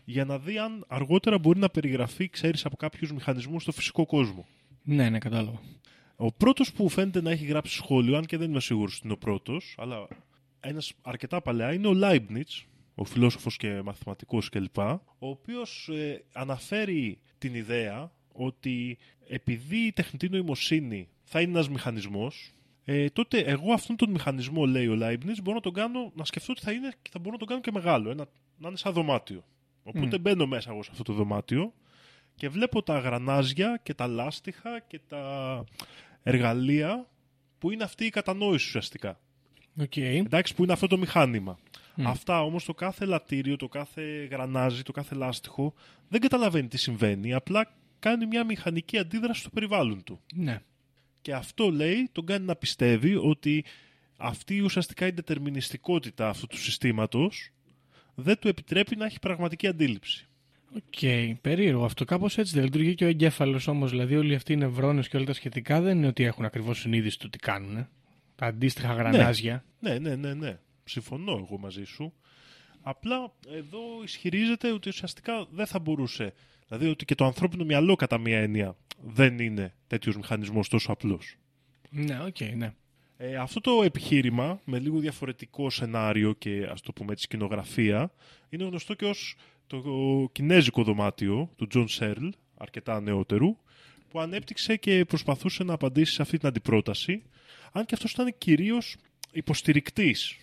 για 0.04 0.24
να 0.24 0.38
δει 0.38 0.58
αν 0.58 0.84
αργότερα 0.88 1.38
μπορεί 1.38 1.58
να 1.58 1.68
περιγραφεί, 1.68 2.28
ξέρεις, 2.28 2.64
από 2.64 2.76
κάποιους 2.76 3.12
μηχανισμούς 3.12 3.62
στο 3.62 3.72
φυσικό 3.72 4.06
κόσμο. 4.06 4.46
Ναι, 4.82 5.10
ναι, 5.10 5.18
κατάλαβα. 5.18 5.60
Ο 6.20 6.32
πρώτος 6.32 6.72
που 6.72 6.88
φαίνεται 6.88 7.22
να 7.22 7.30
έχει 7.30 7.44
γράψει 7.44 7.74
σχόλιο, 7.74 8.16
αν 8.16 8.24
και 8.24 8.36
δεν 8.36 8.50
είμαι 8.50 8.60
σίγουρος 8.60 8.94
ότι 8.94 9.00
είναι 9.04 9.12
ο 9.12 9.18
πρώτος, 9.18 9.74
αλλά 9.78 10.08
ένας 10.60 10.92
αρκετά 11.02 11.42
παλαιά, 11.42 11.72
είναι 11.72 11.86
ο 11.86 11.92
Leibniz, 12.02 12.64
ο 12.94 13.04
φιλόσοφος 13.04 13.56
και 13.56 13.82
μαθηματικός 13.82 14.48
κλπ. 14.48 14.78
Ο 14.78 15.00
οποίος 15.18 15.88
ε, 15.88 16.24
αναφέρει 16.32 17.18
την 17.38 17.54
ιδέα 17.54 18.12
ότι 18.32 18.98
επειδή 19.28 19.76
η 19.76 19.92
τεχνητή 19.92 20.28
νοημοσύνη 20.28 21.08
θα 21.24 21.40
είναι 21.40 21.50
ένας 21.50 21.68
μηχανισμός, 21.68 22.52
ε, 22.84 23.08
τότε 23.08 23.38
εγώ 23.38 23.72
αυτόν 23.72 23.96
τον 23.96 24.10
μηχανισμό, 24.10 24.66
λέει 24.66 24.86
ο 24.86 24.98
Leibniz, 25.00 25.36
μπορώ 25.42 25.54
να 25.54 25.60
τον 25.60 25.72
κάνω, 25.72 26.12
να 26.14 26.24
σκεφτώ 26.24 26.52
ότι 26.52 26.62
θα 26.62 26.72
είναι 26.72 26.92
και 27.02 27.10
θα 27.12 27.18
μπορώ 27.18 27.32
να 27.32 27.38
τον 27.38 27.48
κάνω 27.48 27.60
και 27.60 27.70
μεγάλο, 27.72 28.10
ένα, 28.10 28.26
να 28.58 28.68
είναι 28.68 28.76
σαν 28.76 28.92
δωμάτιο. 28.92 29.44
Οπότε 29.82 30.18
μπαίνω 30.18 30.46
μέσα 30.46 30.70
εγώ 30.70 30.82
σε 30.82 30.90
αυτό 30.92 31.02
το 31.02 31.12
δωμάτιο 31.12 31.72
και 32.34 32.48
βλέπω 32.48 32.82
τα 32.82 32.98
γρανάζια 32.98 33.80
και 33.82 33.94
τα 33.94 34.06
λάστιχα 34.06 34.80
και 34.80 35.00
τα 35.08 35.64
εργαλεία 36.28 37.06
που 37.58 37.70
είναι 37.70 37.84
αυτή 37.84 38.04
η 38.04 38.10
κατανόηση 38.10 38.66
ουσιαστικά. 38.66 39.20
Οκ. 39.80 39.96
Εντάξει, 39.96 40.54
που 40.54 40.62
είναι 40.62 40.72
αυτό 40.72 40.86
το 40.86 40.98
μηχάνημα. 40.98 41.58
Αυτά 42.02 42.42
όμως 42.42 42.64
το 42.64 42.74
κάθε 42.74 43.04
ελατήριο, 43.04 43.56
το 43.56 43.68
κάθε 43.68 44.28
γρανάζι, 44.30 44.82
το 44.82 44.92
κάθε 44.92 45.14
λάστιχο 45.14 45.74
δεν 46.08 46.20
καταλαβαίνει 46.20 46.68
τι 46.68 46.78
συμβαίνει, 46.78 47.34
απλά 47.34 47.72
κάνει 47.98 48.26
μια 48.26 48.44
μηχανική 48.44 48.98
αντίδραση 48.98 49.40
στο 49.40 49.50
περιβάλλον 49.50 50.04
του. 50.04 50.20
Ναι. 50.34 50.60
Και 51.22 51.34
αυτό 51.34 51.70
λέει, 51.70 52.08
τον 52.12 52.26
κάνει 52.26 52.44
να 52.44 52.56
πιστεύει 52.56 53.16
ότι 53.16 53.64
αυτή 54.16 54.60
ουσιαστικά 54.60 55.06
η 55.06 55.10
δετερμινιστικότητα 55.10 56.28
αυτού 56.28 56.46
του 56.46 56.58
συστήματος 56.58 57.50
δεν 58.14 58.38
του 58.38 58.48
επιτρέπει 58.48 58.96
να 58.96 59.04
έχει 59.04 59.18
πραγματική 59.18 59.66
αντίληψη. 59.66 60.28
Οκ, 60.76 61.10
περίεργο 61.40 61.84
αυτό. 61.84 62.04
Κάπως 62.04 62.38
έτσι 62.38 62.54
δεν 62.54 62.64
λειτουργεί 62.64 62.94
και 62.94 63.04
ο 63.04 63.08
εγκέφαλος 63.08 63.66
όμως. 63.66 63.90
Δηλαδή, 63.90 64.16
όλοι 64.16 64.34
αυτοί 64.34 64.52
οι 64.52 64.56
νευρώνες 64.56 65.02
και 65.02 65.16
όλα 65.16 65.26
τα 65.26 65.32
σχετικά 65.32 65.80
δεν 65.80 65.96
είναι 65.96 66.06
ότι 66.06 66.24
έχουν 66.24 66.44
ακριβώς 66.44 66.78
συνείδηση 66.78 67.18
του 67.18 67.28
τι 67.30 67.38
κάνουν. 67.38 67.76
ε. 67.76 67.88
Τα 68.36 68.46
αντίστοιχα 68.46 68.92
γρανάζια. 68.92 69.64
Ναι, 69.80 69.98
ναι, 69.98 70.16
ναι, 70.16 70.34
ναι. 70.34 70.58
Συμφωνώ 70.84 71.32
εγώ 71.32 71.58
μαζί 71.58 71.84
σου. 71.84 72.12
Απλά 72.82 73.32
εδώ 73.56 73.78
ισχυρίζεται 74.04 74.72
ότι 74.72 74.88
ουσιαστικά 74.88 75.46
δεν 75.50 75.66
θα 75.66 75.78
μπορούσε. 75.78 76.32
Δηλαδή 76.68 76.88
ότι 76.88 77.04
και 77.04 77.14
το 77.14 77.24
ανθρώπινο 77.24 77.64
μυαλό 77.64 77.94
κατά 77.94 78.18
μία 78.18 78.38
έννοια 78.38 78.76
δεν 79.04 79.38
είναι 79.38 79.74
τέτοιος 79.86 80.16
μηχανισμός 80.16 80.68
τόσο 80.68 80.92
απλός. 80.92 81.36
Ναι, 81.90 82.20
οκ, 82.26 82.40
ναι. 82.56 82.72
Ε, 83.16 83.36
αυτό 83.36 83.60
το 83.60 83.82
επιχείρημα 83.82 84.60
με 84.64 84.78
λίγο 84.78 84.98
διαφορετικό 84.98 85.70
σενάριο 85.70 86.32
και 86.32 86.68
ας 86.70 86.80
το 86.80 86.92
πούμε 86.92 87.12
έτσι 87.12 87.24
σκηνογραφία 87.24 88.12
είναι 88.48 88.64
γνωστό 88.64 88.94
και 88.94 89.04
ως 89.04 89.36
το 89.68 90.28
κινέζικο 90.32 90.82
δωμάτιο 90.82 91.50
του 91.56 91.66
Τζον 91.66 91.88
Σερλ, 91.88 92.28
αρκετά 92.56 93.00
νεότερου, 93.00 93.56
που 94.08 94.20
ανέπτυξε 94.20 94.76
και 94.76 95.04
προσπαθούσε 95.04 95.64
να 95.64 95.72
απαντήσει 95.72 96.12
σε 96.12 96.22
αυτή 96.22 96.38
την 96.38 96.48
αντιπρόταση, 96.48 97.22
αν 97.72 97.84
και 97.84 97.94
αυτός 97.94 98.12
ήταν 98.12 98.34
κυρίως 98.38 98.96
υποστηρικτής 99.32 100.36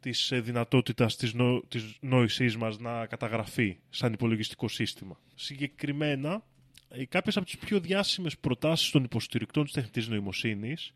της 0.00 0.32
ε, 0.32 0.40
δυνατότητας 0.40 1.16
της, 1.16 1.34
νο... 1.34 1.60
της 1.68 1.96
νόησής 2.00 2.56
μας 2.56 2.78
να 2.78 3.06
καταγραφεί 3.06 3.76
σαν 3.90 4.12
υπολογιστικό 4.12 4.68
σύστημα. 4.68 5.20
Συγκεκριμένα, 5.34 6.44
ε, 6.88 7.04
κάποιες 7.04 7.36
από 7.36 7.46
τις 7.46 7.58
πιο 7.58 7.80
διάσημες 7.80 8.38
προτάσεις 8.38 8.90
των 8.90 9.04
υποστηρικτών 9.04 9.64
της 9.64 9.72
τεχνητής 9.72 10.08
νοημοσύνης 10.08 10.94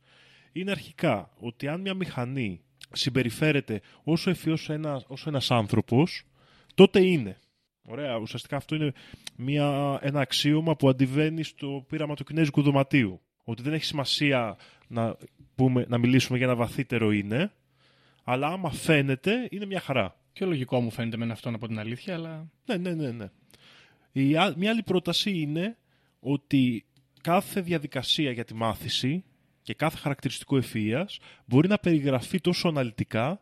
είναι 0.52 0.70
αρχικά 0.70 1.30
ότι 1.38 1.68
αν 1.68 1.80
μια 1.80 1.94
μηχανή 1.94 2.60
συμπεριφέρεται 2.92 3.80
όσο 4.04 4.30
ευφυώς 4.30 4.70
ένα, 4.70 5.02
όσο 5.06 5.28
ένας 5.28 5.50
άνθρωπος, 5.50 6.24
τότε 6.74 7.00
είναι. 7.00 7.36
Ωραία, 7.86 8.16
ουσιαστικά 8.16 8.56
αυτό 8.56 8.74
είναι 8.74 8.92
μια, 9.36 9.98
ένα 10.02 10.20
αξίωμα 10.20 10.76
που 10.76 10.88
αντιβαίνει 10.88 11.42
στο 11.42 11.84
πείραμα 11.88 12.14
του 12.14 12.24
κινέζικου 12.24 12.62
δωματίου. 12.62 13.20
Ότι 13.44 13.62
δεν 13.62 13.72
έχει 13.72 13.84
σημασία 13.84 14.56
να, 14.88 15.16
πούμε, 15.54 15.84
να 15.88 15.98
μιλήσουμε 15.98 16.38
για 16.38 16.46
ένα 16.46 16.56
βαθύτερο 16.56 17.10
είναι, 17.10 17.52
αλλά 18.24 18.46
άμα 18.46 18.70
φαίνεται 18.70 19.48
είναι 19.50 19.66
μια 19.66 19.80
χαρά. 19.80 20.16
Πιο 20.32 20.46
λογικό 20.46 20.80
μου 20.80 20.90
φαίνεται 20.90 21.16
με 21.16 21.32
αυτό 21.32 21.48
από 21.48 21.66
την 21.66 21.78
αλήθεια, 21.78 22.14
αλλά. 22.14 22.50
Ναι, 22.66 22.76
ναι, 22.76 22.94
ναι. 22.94 23.10
ναι. 23.10 23.30
Η, 24.12 24.36
α- 24.36 24.54
μια 24.56 24.70
άλλη 24.70 24.82
πρόταση 24.82 25.30
είναι 25.30 25.76
ότι 26.20 26.84
κάθε 27.20 27.60
διαδικασία 27.60 28.30
για 28.30 28.44
τη 28.44 28.54
μάθηση 28.54 29.24
και 29.62 29.74
κάθε 29.74 29.96
χαρακτηριστικό 29.96 30.58
ευφυΐας 30.62 31.16
μπορεί 31.46 31.68
να 31.68 31.78
περιγραφεί 31.78 32.40
τόσο 32.40 32.68
αναλυτικά 32.68 33.40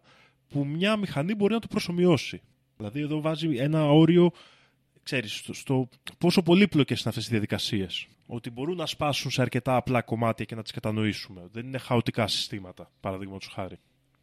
που 0.48 0.64
μια 0.64 0.96
μηχανή 0.96 1.34
μπορεί 1.34 1.52
να 1.52 1.60
το 1.60 1.66
προσωμιώσει. 1.66 2.42
Δηλαδή 2.82 3.00
εδώ 3.00 3.20
βάζει 3.20 3.56
ένα 3.56 3.90
όριο, 3.90 4.30
ξέρεις, 5.02 5.32
στο, 5.34 5.54
στο 5.54 5.88
πόσο 6.18 6.42
πολύπλοκες 6.42 7.00
είναι 7.00 7.08
αυτές 7.08 7.26
οι 7.26 7.30
διαδικασίες. 7.30 8.06
Ότι 8.26 8.50
μπορούν 8.50 8.76
να 8.76 8.86
σπάσουν 8.86 9.30
σε 9.30 9.42
αρκετά 9.42 9.76
απλά 9.76 10.02
κομμάτια 10.02 10.44
και 10.44 10.54
να 10.54 10.62
τις 10.62 10.72
κατανοήσουμε. 10.72 11.48
Δεν 11.52 11.66
είναι 11.66 11.78
χαοτικά 11.78 12.26
συστήματα, 12.26 12.90
παραδείγματος 13.00 13.48
χάρη. 13.48 13.76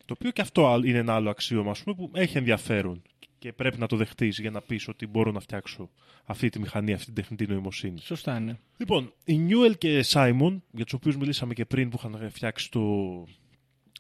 Το 0.06 0.14
οποίο 0.18 0.32
και 0.32 0.42
αυτό 0.42 0.68
άλλο- 0.68 0.86
είναι 0.86 0.98
ένα 0.98 1.14
άλλο 1.16 1.30
αξίωμα 1.30 1.72
ας 1.72 1.84
πούμε, 1.84 1.96
που 1.96 2.12
έχει 2.14 2.38
ενδιαφέρον 2.38 3.02
και 3.40 3.54
πρέπει 3.54 3.78
να 3.80 3.88
το 3.88 3.96
δεχτείς 3.96 4.40
για 4.40 4.52
να 4.52 4.62
πεις 4.62 4.88
ότι 4.88 5.08
μπορώ 5.08 5.32
να 5.32 5.40
φτιάξω 5.40 5.90
αυτή 6.26 6.50
τη 6.50 6.60
μηχανή, 6.60 6.94
αυτή 6.94 7.06
την 7.06 7.14
τεχνητή 7.14 7.48
νοημοσύνη. 7.48 8.00
Σωστά, 8.00 8.40
ναι. 8.40 8.58
Λοιπόν, 8.78 9.14
οι 9.24 9.38
Νιούελ 9.38 9.78
και 9.78 10.02
Σάιμον, 10.04 10.64
για 10.72 10.84
τους 10.84 10.94
οποίους 10.94 11.18
μιλήσαμε 11.18 11.54
και 11.54 11.66
πριν 11.66 11.90
που 11.90 11.98
είχαν 12.00 12.30
φτιάξει 12.32 12.72
το, 12.72 12.82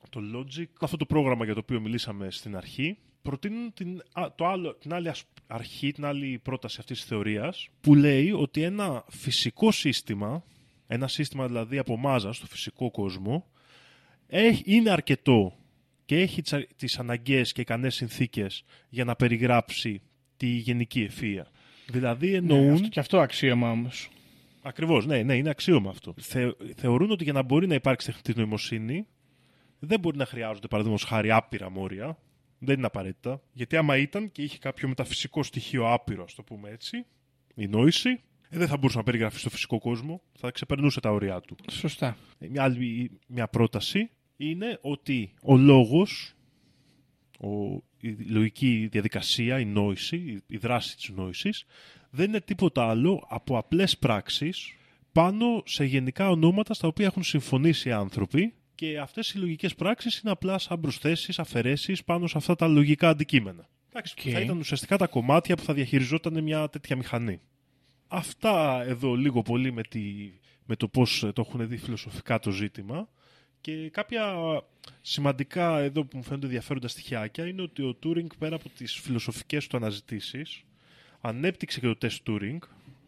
το 0.10 0.19
Logic, 0.36 0.65
αυτό 0.82 0.98
το 0.98 1.06
πρόγραμμα 1.06 1.45
για 1.45 1.54
το 1.54 1.60
οποίο 1.60 1.80
μιλήσαμε 1.80 2.32
στην 2.32 2.56
αρχή, 2.56 2.98
προτείνουν 3.29 3.73
την, 3.73 4.01
α, 4.13 4.27
το 4.35 4.47
άλλο, 4.47 4.75
την 4.75 4.93
άλλη 4.93 5.09
ας- 5.09 5.23
αρχή, 5.47 5.91
την 5.91 6.05
άλλη 6.05 6.39
πρόταση 6.43 6.77
αυτής 6.79 6.99
της 6.99 7.07
θεωρίας, 7.07 7.67
που 7.81 7.95
λέει 7.95 8.31
ότι 8.31 8.61
ένα 8.61 9.03
φυσικό 9.09 9.71
σύστημα, 9.71 10.43
ένα 10.87 11.07
σύστημα 11.07 11.47
δηλαδή 11.47 11.77
από 11.77 11.97
μάζας 11.97 12.35
στο 12.35 12.45
φυσικό 12.45 12.91
κόσμο, 12.91 13.45
έχει, 14.27 14.63
είναι 14.65 14.89
αρκετό 14.89 15.53
και 16.05 16.19
έχει 16.19 16.41
τις, 16.41 16.53
α- 16.53 16.67
τις 16.75 16.99
αναγκαίες 16.99 17.51
και 17.51 17.61
ικανές 17.61 17.95
συνθήκες 17.95 18.63
για 18.89 19.03
να 19.03 19.15
περιγράψει 19.15 20.01
τη 20.37 20.47
γενική 20.47 21.09
ευφυΐα. 21.11 21.45
Δηλαδή 21.87 22.33
εννοούν... 22.33 22.65
ναι 22.65 22.71
αυτό, 22.73 22.87
και 22.87 22.99
αυτό 22.99 23.19
αξίωμα 23.19 23.71
όμως. 23.71 24.09
Ακριβώς, 24.61 25.05
ναι, 25.05 25.23
ναι, 25.23 25.35
είναι 25.35 25.49
αξίωμα 25.49 25.89
αυτό. 25.89 26.13
Θε, 26.19 26.51
θεωρούν 26.75 27.11
ότι 27.11 27.23
για 27.23 27.33
να 27.33 27.41
μπορεί 27.41 27.67
να 27.67 27.73
υπάρξει 27.73 28.05
τεχνητή 28.05 28.33
νοημοσύνη, 28.39 29.07
δεν 29.79 29.99
μπορεί 29.99 30.17
να 30.17 30.25
χρειάζονται 30.25 30.67
παραδείγματος 30.67 31.07
χάρη 31.07 31.31
άπειρα 31.31 31.69
μόρια. 31.69 32.17
Δεν 32.60 32.78
είναι 32.78 32.86
απαραίτητα. 32.86 33.41
Γιατί 33.54 33.76
άμα 33.78 33.98
ήταν 33.98 34.32
και 34.32 34.41
είχε 34.41 34.58
κάποιο 34.58 34.88
μεταφυσικό 34.88 35.43
στοιχείο 35.43 35.93
άπειρο, 35.93 36.24
ας 36.24 36.34
το 36.36 36.43
πούμε 36.43 36.69
έτσι, 36.69 37.06
η 37.56 37.67
νόηση, 37.67 38.10
ε, 38.50 38.58
δεν 38.58 38.67
θα 38.67 38.78
μπορούσε 38.78 38.98
να 38.98 39.04
περιγραφεί 39.04 39.39
στο 39.39 39.50
φυσικό 39.50 39.80
κόσμο. 39.80 40.22
Θα 40.34 40.52
ξεπερνούσε 40.52 41.00
τα 41.00 41.12
ωριά 41.12 41.41
του. 41.41 41.56
Σωστά. 41.72 42.17
Ε, 42.39 42.48
Μια 42.48 42.63
άλλη 42.63 43.12
μια 43.28 43.48
πρόταση 43.48 44.10
είναι 44.38 44.80
ότι 44.82 45.34
ο 45.43 45.58
λόγος, 45.58 46.34
ο, 47.39 47.50
η 48.00 48.12
λογική 48.28 48.88
διαδικασία, 48.91 49.60
η 49.60 49.65
νόηση, 49.65 50.15
η, 50.15 50.43
η 50.48 50.58
δράση 50.58 50.95
της 50.95 51.10
νόησης, 51.10 51.65
δεν 52.10 52.28
είναι 52.28 52.41
τίποτα 52.41 52.89
άλλο 52.89 53.26
από 53.30 53.58
απλές 53.58 53.98
πράξεις 53.98 54.74
πάνω 55.12 55.63
σε 55.65 55.84
γενικά 55.84 56.30
ονόματα 56.30 56.74
στα 56.74 56.88
οποία 56.88 57.06
έχουν 57.06 57.24
συμφωνήσει 57.24 57.89
οι 57.89 57.91
άνθρωποι 57.91 58.54
και 58.79 58.99
αυτές 58.99 59.29
οι 59.29 59.37
λογικές 59.37 59.75
πράξεις 59.75 60.19
είναι 60.19 60.31
απλά 60.31 60.57
σαν 60.57 60.79
προσθέσεις, 60.79 61.39
αφαιρέσεις 61.39 62.03
πάνω 62.03 62.27
σε 62.27 62.37
αυτά 62.37 62.55
τα 62.55 62.67
λογικά 62.67 63.09
αντικείμενα. 63.09 63.69
Εντάξει, 63.89 64.15
Οκ. 64.17 64.31
Θα 64.33 64.39
ήταν 64.39 64.57
ουσιαστικά 64.57 64.97
τα 64.97 65.07
κομμάτια 65.07 65.55
που 65.55 65.63
θα 65.63 65.73
διαχειριζόταν 65.73 66.43
μια 66.43 66.69
τέτοια 66.69 66.95
μηχανή. 66.95 67.41
Αυτά 68.07 68.83
εδώ 68.87 69.15
λίγο 69.15 69.41
πολύ 69.41 69.71
με, 69.71 69.81
τη, 69.83 70.01
με 70.65 70.75
το 70.75 70.87
πώς 70.87 71.23
ε, 71.23 71.31
το 71.31 71.45
έχουν 71.47 71.67
δει 71.67 71.77
φιλοσοφικά 71.77 72.39
το 72.39 72.51
ζήτημα 72.51 73.09
και 73.61 73.89
κάποια 73.89 74.35
σημαντικά 75.01 75.79
εδώ 75.79 76.03
που 76.03 76.17
μου 76.17 76.23
φαίνονται 76.23 76.45
ενδιαφέροντα 76.45 76.87
στοιχειάκια 76.87 77.47
είναι 77.47 77.61
ότι 77.61 77.81
ο 77.81 77.97
Turing 78.03 78.37
πέρα 78.37 78.55
από 78.55 78.69
τις 78.69 78.93
φιλοσοφικές 78.93 79.67
του 79.67 79.77
αναζητήσεις 79.77 80.63
ανέπτυξε 81.21 81.79
και 81.79 81.87
το 81.87 81.95
τεστ 81.95 82.27
Turing 82.29 82.57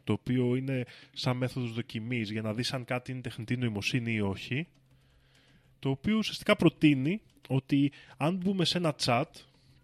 το 0.04 0.14
οποίο 0.14 0.56
είναι 0.56 0.84
σαν 1.14 1.38
μέθοδος 1.38 1.74
δοκιμής 1.74 2.32
για 2.32 2.42
να 2.42 2.54
δεις 2.54 2.74
αν 2.74 2.86
κάτι 2.86 3.12
είναι 3.12 3.22
τεχνητή 3.22 3.58
νοημοσύνη 3.58 4.14
ή 4.14 4.22
όχι 4.22 4.68
το 5.82 5.90
οποίο 5.90 6.18
ουσιαστικά 6.18 6.56
προτείνει 6.56 7.22
ότι 7.48 7.92
αν 8.18 8.36
μπούμε 8.36 8.66
σε 8.66 8.78
ένα 8.78 8.96
chat 9.04 9.24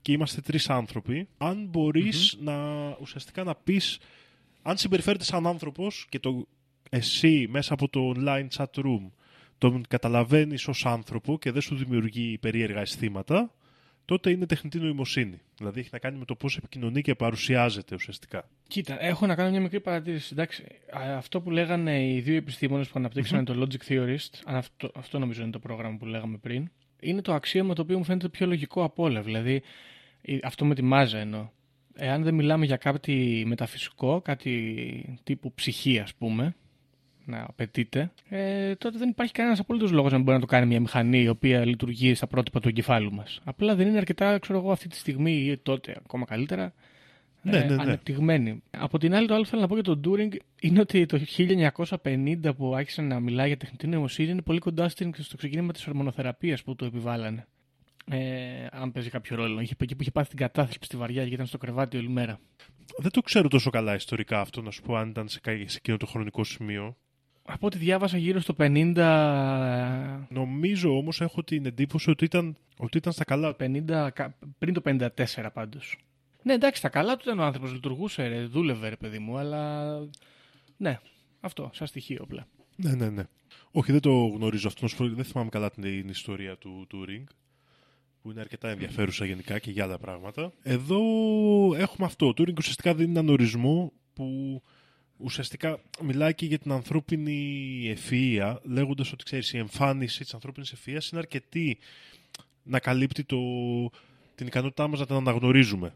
και 0.01 0.11
είμαστε 0.11 0.41
τρεις 0.41 0.69
άνθρωποι, 0.69 1.27
αν 1.37 1.65
μπορεις 1.65 2.37
να 2.41 2.89
ουσιαστικά 3.01 3.43
να 3.43 3.55
πεις 3.55 3.99
αν 4.61 4.77
συμπεριφέρεται 4.77 5.23
σαν 5.23 5.47
άνθρωπος 5.47 6.05
και 6.09 6.19
το 6.19 6.47
εσύ 6.89 7.47
μέσα 7.49 7.73
από 7.73 7.89
το 7.89 8.13
online 8.15 8.47
chat 8.57 8.83
room 8.83 9.09
τον 9.57 9.83
καταλαβαίνεις 9.87 10.67
ως 10.67 10.85
άνθρωπο 10.85 11.37
και 11.39 11.51
δεν 11.51 11.61
σου 11.61 11.75
δημιουργεί 11.75 12.37
περίεργα 12.37 12.79
αισθήματα, 12.79 13.53
τότε 14.07 14.29
είναι 14.29 14.45
τεχνητή 14.45 14.79
νοημοσύνη. 14.79 15.39
Δηλαδή 15.57 15.79
έχει 15.79 15.89
να 15.91 15.99
κάνει 15.99 16.17
με 16.17 16.25
το 16.25 16.35
πώς 16.35 16.57
επικοινωνεί 16.57 17.01
και 17.01 17.15
παρουσιάζεται 17.15 17.95
ουσιαστικά. 17.95 18.49
Κοίτα, 18.67 19.03
έχω 19.03 19.25
να 19.25 19.35
κάνω 19.35 19.49
μια 19.49 19.61
μικρή 19.61 19.79
παρατήρηση. 19.79 20.29
Εντάξει, 20.31 20.63
α, 20.97 21.17
αυτό 21.17 21.41
που 21.41 21.51
λέγανε 21.51 22.07
οι 22.11 22.19
δύο 22.19 22.35
επιστήμονες 22.35 22.87
που 22.87 22.93
αναπτύξαν 22.99 23.45
το 23.45 23.53
Logic 23.67 23.91
Theorist, 23.91 24.29
αν 24.45 24.55
αυτό, 24.55 24.91
αυτό 24.95 25.19
νομίζω 25.19 25.41
είναι 25.41 25.51
το 25.51 25.59
πρόγραμμα 25.59 25.97
που 25.97 26.05
λέγαμε 26.05 26.37
πριν, 26.37 26.69
είναι 26.99 27.21
το 27.21 27.33
αξίωμα 27.33 27.73
το 27.73 27.81
οποίο 27.81 27.97
μου 27.97 28.03
φαίνεται 28.03 28.29
πιο 28.29 28.45
λογικό 28.47 28.83
από 28.83 29.03
όλα. 29.03 29.21
Δηλαδή, 29.21 29.61
η- 30.21 30.39
αυτό 30.43 30.65
με 30.65 30.75
τη 30.75 30.81
μάζα 30.81 31.17
εννοώ. 31.17 31.49
Εάν 31.95 32.23
δεν 32.23 32.33
μιλάμε 32.33 32.65
για 32.65 32.77
κάτι 32.77 33.43
μεταφυσικό, 33.47 34.21
κάτι 34.21 35.19
τύπου 35.23 35.53
ψυχή, 35.53 35.99
ας 35.99 36.13
πούμε, 36.15 36.55
να 37.27 37.45
απαιτείται, 37.47 38.11
ε, 38.29 38.75
τότε 38.75 38.97
δεν 38.97 39.09
υπάρχει 39.09 39.33
κανένας 39.33 39.59
απολύτως 39.59 39.91
λόγος 39.91 40.11
να 40.11 40.15
μην 40.17 40.25
μπορεί 40.25 40.37
να 40.39 40.45
το 40.45 40.51
κάνει 40.51 40.65
μια 40.65 40.79
μηχανή 40.79 41.21
η 41.21 41.27
οποία 41.27 41.65
λειτουργεί 41.65 42.13
στα 42.13 42.27
πρότυπα 42.27 42.59
του 42.59 42.67
εγκεφάλου 42.67 43.13
μας. 43.13 43.39
Απλά 43.43 43.75
δεν 43.75 43.87
είναι 43.87 43.97
αρκετά, 43.97 44.39
ξέρω 44.39 44.59
εγώ, 44.59 44.71
αυτή 44.71 44.87
τη 44.87 44.95
στιγμή 44.95 45.31
ή 45.31 45.57
τότε 45.57 45.95
ακόμα 46.05 46.25
καλύτερα 46.25 46.73
Ναι, 47.41 47.57
ε, 47.57 47.63
ναι, 47.65 47.75
ναι. 47.75 47.81
ανεπτυγμένη. 47.81 48.63
Από 48.77 48.97
την 48.97 49.13
άλλη, 49.15 49.27
το 49.27 49.33
άλλο 49.33 49.43
που 49.43 49.49
θέλω 49.49 49.61
να 49.61 49.67
πω 49.67 49.73
για 49.73 49.83
τον 49.83 50.01
Turing 50.05 50.35
είναι 50.61 50.79
ότι 50.79 51.05
το 51.05 51.19
1950 51.37 52.53
που 52.57 52.75
άρχισε 52.75 53.01
να 53.01 53.19
μιλάει 53.19 53.47
για 53.47 53.57
τεχνητή 53.57 53.87
νοημοσύνη 53.87 54.29
είναι 54.29 54.41
πολύ 54.41 54.59
κοντά 54.59 54.89
στην- 54.89 55.13
στο 55.17 55.37
ξεκίνημα 55.37 55.71
της 55.73 55.87
ορμονοθεραπείας 55.87 56.63
που 56.63 56.75
το 56.75 56.85
επιβάλλανε. 56.85 57.45
Ε, 58.11 58.17
αν 58.71 58.91
παίζει 58.91 59.09
κάποιο 59.09 59.35
ρόλο. 59.35 59.59
Είχε, 59.59 59.73
εκεί 59.77 59.95
που 59.95 60.01
είχε 60.01 60.11
πάθει 60.11 60.29
την 60.29 60.37
κατάθλιψη 60.37 60.85
στη 60.87 60.97
βαριά 60.97 61.27
και 61.27 61.33
ήταν 61.33 61.45
στο 61.45 61.57
κρεβάτι 61.57 61.97
όλη 61.97 62.09
μέρα. 62.09 62.39
Δεν 62.97 63.11
το 63.11 63.21
ξέρω 63.21 63.47
τόσο 63.47 63.69
καλά 63.69 63.95
ιστορικά 63.95 64.39
αυτό, 64.39 64.61
να 64.61 64.71
σου 64.71 64.81
πω 64.81 64.95
αν 64.95 65.09
ήταν 65.09 65.27
σε, 65.27 65.39
κα- 65.39 65.51
σε 65.65 65.77
εκείνο 65.77 65.97
το 65.97 66.05
χρονικό 66.05 66.43
σημείο. 66.43 66.97
Από 67.49 67.65
ό,τι 67.67 67.77
διάβασα 67.77 68.17
γύρω 68.17 68.39
στο 68.39 68.55
50. 68.57 70.25
Νομίζω 70.29 70.97
όμως 70.97 71.21
έχω 71.21 71.43
την 71.43 71.65
εντύπωση 71.65 72.09
ότι 72.09 72.25
ήταν, 72.25 72.57
ότι 72.77 72.97
ήταν 72.97 73.13
στα 73.13 73.23
καλά 73.23 73.55
του. 73.55 73.65
50 73.87 74.09
κα- 74.13 74.35
πριν 74.57 74.73
το 74.73 74.81
54 74.85 75.07
πάντως. 75.53 75.97
Ναι, 76.43 76.53
εντάξει, 76.53 76.81
τα 76.81 76.89
καλά 76.89 77.15
του 77.15 77.21
ήταν 77.25 77.39
ο 77.39 77.43
άνθρωπος, 77.43 77.73
λειτουργούσε, 77.73 78.27
ρε, 78.27 78.45
δούλευε, 78.45 78.89
ρε 78.89 78.95
παιδί 78.95 79.19
μου, 79.19 79.37
αλλά. 79.37 79.91
Ναι, 80.77 80.99
αυτό, 81.39 81.69
σαν 81.73 81.87
στοιχείο 81.87 82.19
απλά. 82.23 82.47
Ναι, 82.75 82.93
ναι, 82.93 83.09
ναι. 83.09 83.23
Όχι, 83.71 83.91
δεν 83.91 84.01
το 84.01 84.25
γνωρίζω 84.25 84.67
αυτό. 84.67 84.79
να 84.83 84.87
σου 84.87 84.97
πω, 84.97 85.07
Δεν 85.09 85.23
θυμάμαι 85.23 85.49
καλά 85.49 85.69
την 85.71 86.07
ιστορία 86.09 86.57
του 86.57 86.87
Turing, 86.93 87.23
που 88.21 88.31
είναι 88.31 88.39
αρκετά 88.39 88.69
ενδιαφέρουσα 88.69 89.25
γενικά 89.25 89.59
και 89.59 89.71
για 89.71 89.83
άλλα 89.83 89.97
πράγματα. 89.97 90.51
Εδώ 90.63 90.99
έχουμε 91.75 92.05
αυτό. 92.07 92.27
Ο 92.27 92.33
Turing 92.37 92.57
ουσιαστικά 92.57 92.93
δίνει 92.95 93.09
έναν 93.09 93.29
ορισμό 93.29 93.91
που 94.13 94.61
ουσιαστικά 95.17 95.79
μιλάει 96.03 96.33
και 96.33 96.45
για 96.45 96.57
την 96.59 96.71
ανθρώπινη 96.71 97.95
ευφυΐα, 97.97 98.55
λέγοντας 98.63 99.11
ότι 99.11 99.23
ξέρεις, 99.23 99.53
η 99.53 99.57
εμφάνιση 99.57 100.19
της 100.19 100.33
ανθρώπινης 100.33 100.73
ευφυΐας 100.73 101.11
είναι 101.11 101.19
αρκετή 101.19 101.77
να 102.63 102.79
καλύπτει 102.79 103.23
το, 103.23 103.37
την 104.35 104.47
ικανότητά 104.47 104.87
μας 104.87 104.99
να 104.99 105.05
την 105.05 105.15
αναγνωρίζουμε. 105.15 105.93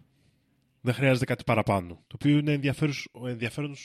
Δεν 0.81 0.93
χρειάζεται 0.93 1.25
κάτι 1.25 1.43
παραπάνω. 1.43 1.93
Το 2.07 2.15
οποίο 2.15 2.37
είναι 2.37 2.53
ενδιαφέρον, 2.53 2.93
ενδιαφέρον 3.27 3.75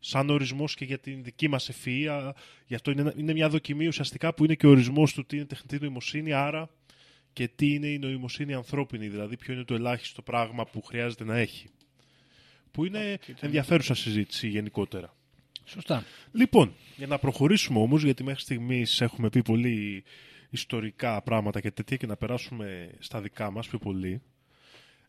σαν 0.00 0.30
ορισμός 0.30 0.74
και 0.74 0.84
για 0.84 0.98
την 0.98 1.22
δική 1.22 1.48
μας 1.48 1.70
ευφυΐα. 1.70 2.30
Γι' 2.66 2.74
αυτό 2.74 2.90
είναι, 2.90 3.00
ένα- 3.00 3.14
είναι 3.16 3.32
μια 3.32 3.48
δοκιμή 3.48 3.86
ουσιαστικά 3.86 4.34
που 4.34 4.44
είναι 4.44 4.54
και 4.54 4.66
ο 4.66 4.70
ορισμός 4.70 5.12
του 5.12 5.26
τι 5.26 5.36
είναι 5.36 5.44
τεχνητή 5.44 5.78
νοημοσύνη, 5.84 6.32
άρα 6.32 6.70
και 7.32 7.48
τι 7.48 7.74
είναι 7.74 7.86
η 7.86 7.98
νοημοσύνη 7.98 8.54
ανθρώπινη, 8.54 9.08
δηλαδή 9.08 9.36
ποιο 9.36 9.54
είναι 9.54 9.64
το 9.64 9.74
ελάχιστο 9.74 10.22
πράγμα 10.22 10.66
που 10.66 10.82
χρειάζεται 10.82 11.24
να 11.24 11.36
έχει. 11.36 11.68
Που 12.70 12.84
είναι 12.84 13.18
ενδιαφέρουσα 13.40 13.94
συζήτηση 13.94 14.48
γενικότερα. 14.48 15.14
Σωστά. 15.64 16.04
Λοιπόν, 16.32 16.72
για 16.96 17.06
να 17.06 17.18
προχωρήσουμε 17.18 17.78
όμως, 17.78 18.02
γιατί 18.02 18.24
μέχρι 18.24 18.40
στιγμής 18.40 19.00
έχουμε 19.00 19.28
πει 19.28 19.42
πολύ 19.42 20.04
ιστορικά 20.50 21.22
πράγματα 21.22 21.60
και 21.60 21.70
τέτοια 21.70 21.96
και 21.96 22.06
να 22.06 22.16
περάσουμε 22.16 22.90
στα 22.98 23.20
δικά 23.20 23.50
μας 23.50 23.68
πιο 23.68 23.78
πολύ. 23.78 24.22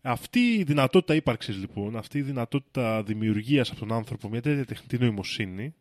Αυτή 0.02 0.40
η 0.40 0.64
δυνατότητα 0.64 1.16
ύπαρξης 1.16 1.58
λοιπόν, 1.58 1.98
αυτή 1.98 2.18
η 2.18 2.22
δυνατότητα 2.22 3.04
δημιουργίας 3.04 3.70
από 3.70 3.80
τον 3.80 3.92
άνθρωπο, 3.94 4.30
μια 4.30 4.42
τέτοια 4.42 4.66
τεχνητή 4.66 4.98
νοημοσύνη, 4.98 5.74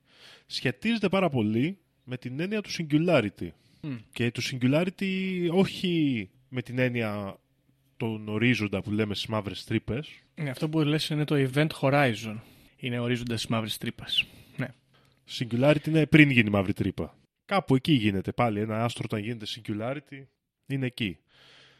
σχετίζεται 0.46 1.08
πάρα 1.08 1.30
πολύ 1.30 1.78
με 2.04 2.16
την 2.16 2.40
έννοια 2.40 2.60
του 2.60 2.70
singularity. 2.70 3.48
Και 4.12 4.30
του 4.30 4.42
singularity 4.42 5.48
όχι 5.50 6.28
με 6.48 6.62
την 6.62 6.78
έννοια 6.78 7.38
τον 7.98 8.28
ορίζοντα 8.28 8.82
που 8.82 8.90
λέμε 8.90 9.14
στις 9.14 9.26
μαύρες 9.26 9.64
τρύπες, 9.64 10.08
Ναι, 10.34 10.50
αυτό 10.50 10.68
που 10.68 10.78
λες 10.78 11.08
είναι 11.08 11.24
το 11.24 11.48
Event 11.54 11.68
Horizon. 11.80 12.36
Είναι 12.76 12.98
ορίζοντας 12.98 13.46
τη 13.46 13.52
μαύρη 13.52 13.70
τρύπα. 13.70 14.06
Ναι. 14.56 14.68
Singularity 15.30 15.86
είναι 15.86 16.06
πριν 16.06 16.30
γίνει 16.30 16.50
μαύρη 16.50 16.72
τρύπα. 16.72 17.16
Κάπου 17.44 17.74
εκεί 17.74 17.92
γίνεται 17.92 18.32
πάλι. 18.32 18.60
Ένα 18.60 18.84
άστρο 18.84 19.02
όταν 19.04 19.20
γίνεται 19.20 19.46
singularity 19.48 20.22
είναι 20.66 20.86
εκεί. 20.86 21.18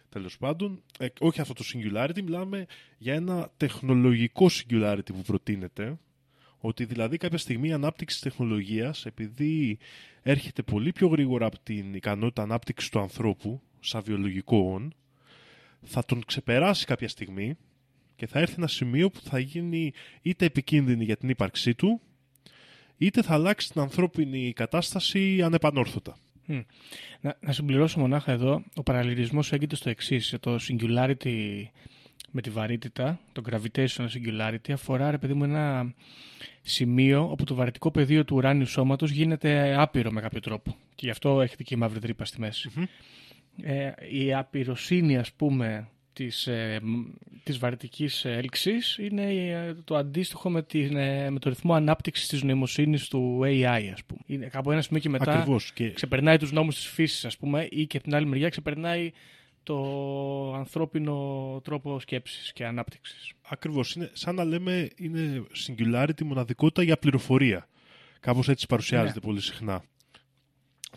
Τέλος 0.09 0.39
πάντων, 0.39 0.83
ε, 0.99 1.07
όχι 1.21 1.41
αυτό 1.41 1.55
το 1.55 1.65
singularity, 1.73 2.23
μιλάμε 2.23 2.67
για 2.99 3.15
ένα 3.15 3.51
τεχνολογικό 3.57 4.47
singularity 4.51 5.13
που 5.13 5.23
προτείνεται. 5.23 5.99
Ότι 6.61 6.85
δηλαδή 6.85 7.17
κάποια 7.17 7.39
στιγμή 7.39 7.69
η 7.69 7.73
ανάπτυξη 7.73 8.21
της 8.21 8.31
τεχνολογίας, 8.31 9.07
επειδή 9.07 9.79
έρχεται 10.23 10.63
πολύ 10.63 10.93
πιο 10.93 11.09
γρήγορα 11.09 11.47
από 11.47 11.59
την 11.63 11.95
ικανότητα 11.95 12.43
ανάπτυξης 12.43 12.89
του 12.89 13.01
ανθρώπου, 13.01 13.63
σαν 13.81 14.03
βιολογικό 14.03 14.57
όν, 14.57 14.95
θα 15.83 16.05
τον 16.05 16.25
ξεπεράσει 16.25 16.85
κάποια 16.85 17.09
στιγμή 17.09 17.57
και 18.17 18.27
θα 18.27 18.39
έρθει 18.39 18.55
ένα 18.57 18.67
σημείο 18.67 19.11
που 19.11 19.21
θα 19.21 19.39
γίνει 19.39 19.93
είτε 20.23 20.45
επικίνδυνη 20.45 21.05
για 21.05 21.17
την 21.17 21.29
ύπαρξή 21.29 21.75
του, 21.75 22.01
είτε 22.97 23.23
θα 23.23 23.35
αλλάξει 23.35 23.71
την 23.73 23.81
ανθρώπινη 23.81 24.53
κατάσταση 24.53 25.43
ανεπανόρθωτα. 25.43 26.19
Να, 27.21 27.37
να 27.41 27.53
συμπληρώσω 27.53 28.01
μονάχα 28.01 28.33
εδώ, 28.33 28.63
ο 28.75 28.83
παραλληλισμός 28.83 29.53
έγκυται 29.53 29.77
στο 29.77 29.91
εξής. 29.91 30.35
Το 30.41 30.59
singularity 30.69 31.63
με 32.31 32.41
τη 32.41 32.51
βαρύτητα, 32.51 33.21
το 33.33 33.43
gravitational 33.51 34.07
singularity, 34.07 34.73
αφορά 34.73 35.11
ρε 35.11 35.19
παιδί 35.19 35.35
μου 35.35 35.45
ένα 35.45 35.95
σημείο 36.63 37.31
όπου 37.31 37.45
το 37.45 37.55
βαρυτικό 37.55 37.91
πεδίο 37.91 38.25
του 38.25 38.37
ουράνιου 38.37 38.67
σώματος 38.67 39.11
γίνεται 39.11 39.75
άπειρο 39.79 40.11
με 40.11 40.21
κάποιο 40.21 40.41
τρόπο. 40.41 40.77
Και 40.95 41.07
γι' 41.07 41.11
αυτό 41.11 41.41
έχετε 41.41 41.63
και 41.63 41.75
η 41.75 41.79
μαύρη 41.79 42.01
τρύπα 42.01 42.25
στη 42.25 42.41
μέση. 42.41 42.89
Ε, 43.63 43.91
η 44.11 44.35
απειροσύνη, 44.35 45.17
ας 45.19 45.33
πούμε, 45.33 45.89
της, 46.13 46.47
ε, 46.47 46.81
μ, 46.83 47.01
της 47.43 47.59
βαρυτικής 47.59 48.25
έλξης 48.25 48.99
είναι 48.99 49.23
ε, 49.33 49.75
το 49.85 49.97
αντίστοιχο 49.97 50.51
με, 50.51 50.63
την, 50.63 50.97
ε, 50.97 51.31
με 51.31 51.39
το 51.39 51.49
ρυθμό 51.49 51.75
ανάπτυξης 51.75 52.29
της 52.29 52.43
νοημοσύνης 52.43 53.09
του 53.09 53.41
AI, 53.45 53.91
ας 53.93 54.05
πούμε. 54.05 54.21
Είναι 54.27 54.47
κάπου 54.47 54.71
ένα 54.71 54.83
σημείο 54.83 55.01
και 55.01 55.09
μετά 55.09 55.33
Ακριβώς. 55.33 55.73
Και 55.73 55.91
ξεπερνάει 55.91 56.37
τους 56.39 56.53
νόμους 56.53 56.75
της 56.75 56.87
φύσης, 56.87 57.25
ας 57.25 57.37
πούμε, 57.37 57.69
ή 57.71 57.87
και 57.87 57.97
από 57.97 58.07
την 58.07 58.15
άλλη 58.17 58.27
μεριά 58.27 58.49
ξεπερνάει 58.49 59.13
το 59.63 60.55
ανθρώπινο 60.55 61.15
τρόπο 61.65 62.01
σκέψης 62.01 62.53
και 62.53 62.67
ανάπτυξης. 62.67 63.33
ακριβώς 63.49 63.95
είναι 63.95 64.11
σαν 64.13 64.35
να 64.35 64.45
λέμε 64.45 64.89
είναι 64.97 65.43
singularity 65.67 66.23
μοναδικότητα 66.25 66.83
για 66.83 66.97
πληροφορία. 66.99 67.69
Κάπως 68.21 68.49
έτσι 68.49 68.67
παρουσιάζεται 68.67 69.19
Ναι. 69.19 69.27
πολύ 69.27 69.41
συχνά. 69.41 69.83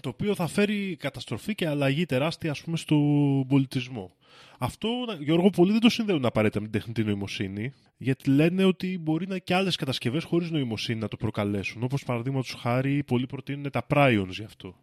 Το 0.01 0.09
οποίο 0.09 0.35
θα 0.35 0.47
φέρει 0.47 0.95
καταστροφή 0.99 1.55
και 1.55 1.67
αλλαγή 1.67 2.05
τεράστια 2.05 2.51
ας 2.51 2.61
πούμε 2.61 2.77
στον 2.77 3.47
πολιτισμό. 3.47 4.11
Αυτό, 4.57 4.89
Γιώργο, 5.19 5.49
πολλοί 5.49 5.71
δεν 5.71 5.79
το 5.79 5.89
συνδέουν 5.89 6.25
απαραίτητα 6.25 6.59
με 6.59 6.67
την 6.67 6.79
τεχνητή 6.79 7.03
νοημοσύνη, 7.03 7.73
γιατί 7.97 8.29
λένε 8.29 8.63
ότι 8.63 8.97
μπορεί 8.97 9.27
να 9.27 9.37
και 9.37 9.53
άλλες 9.53 9.75
κατασκευές 9.75 10.23
χωρίς 10.23 10.51
νοημοσύνη 10.51 10.99
να 10.99 11.07
το 11.07 11.17
προκαλέσουν. 11.17 11.83
Όπως 11.83 12.03
παραδείγματος 12.03 12.53
χάρη, 12.53 13.03
πολλοί 13.03 13.25
προτείνουν 13.25 13.71
τα 13.71 13.85
prions 13.89 14.29
γι' 14.29 14.43
αυτό. 14.43 14.75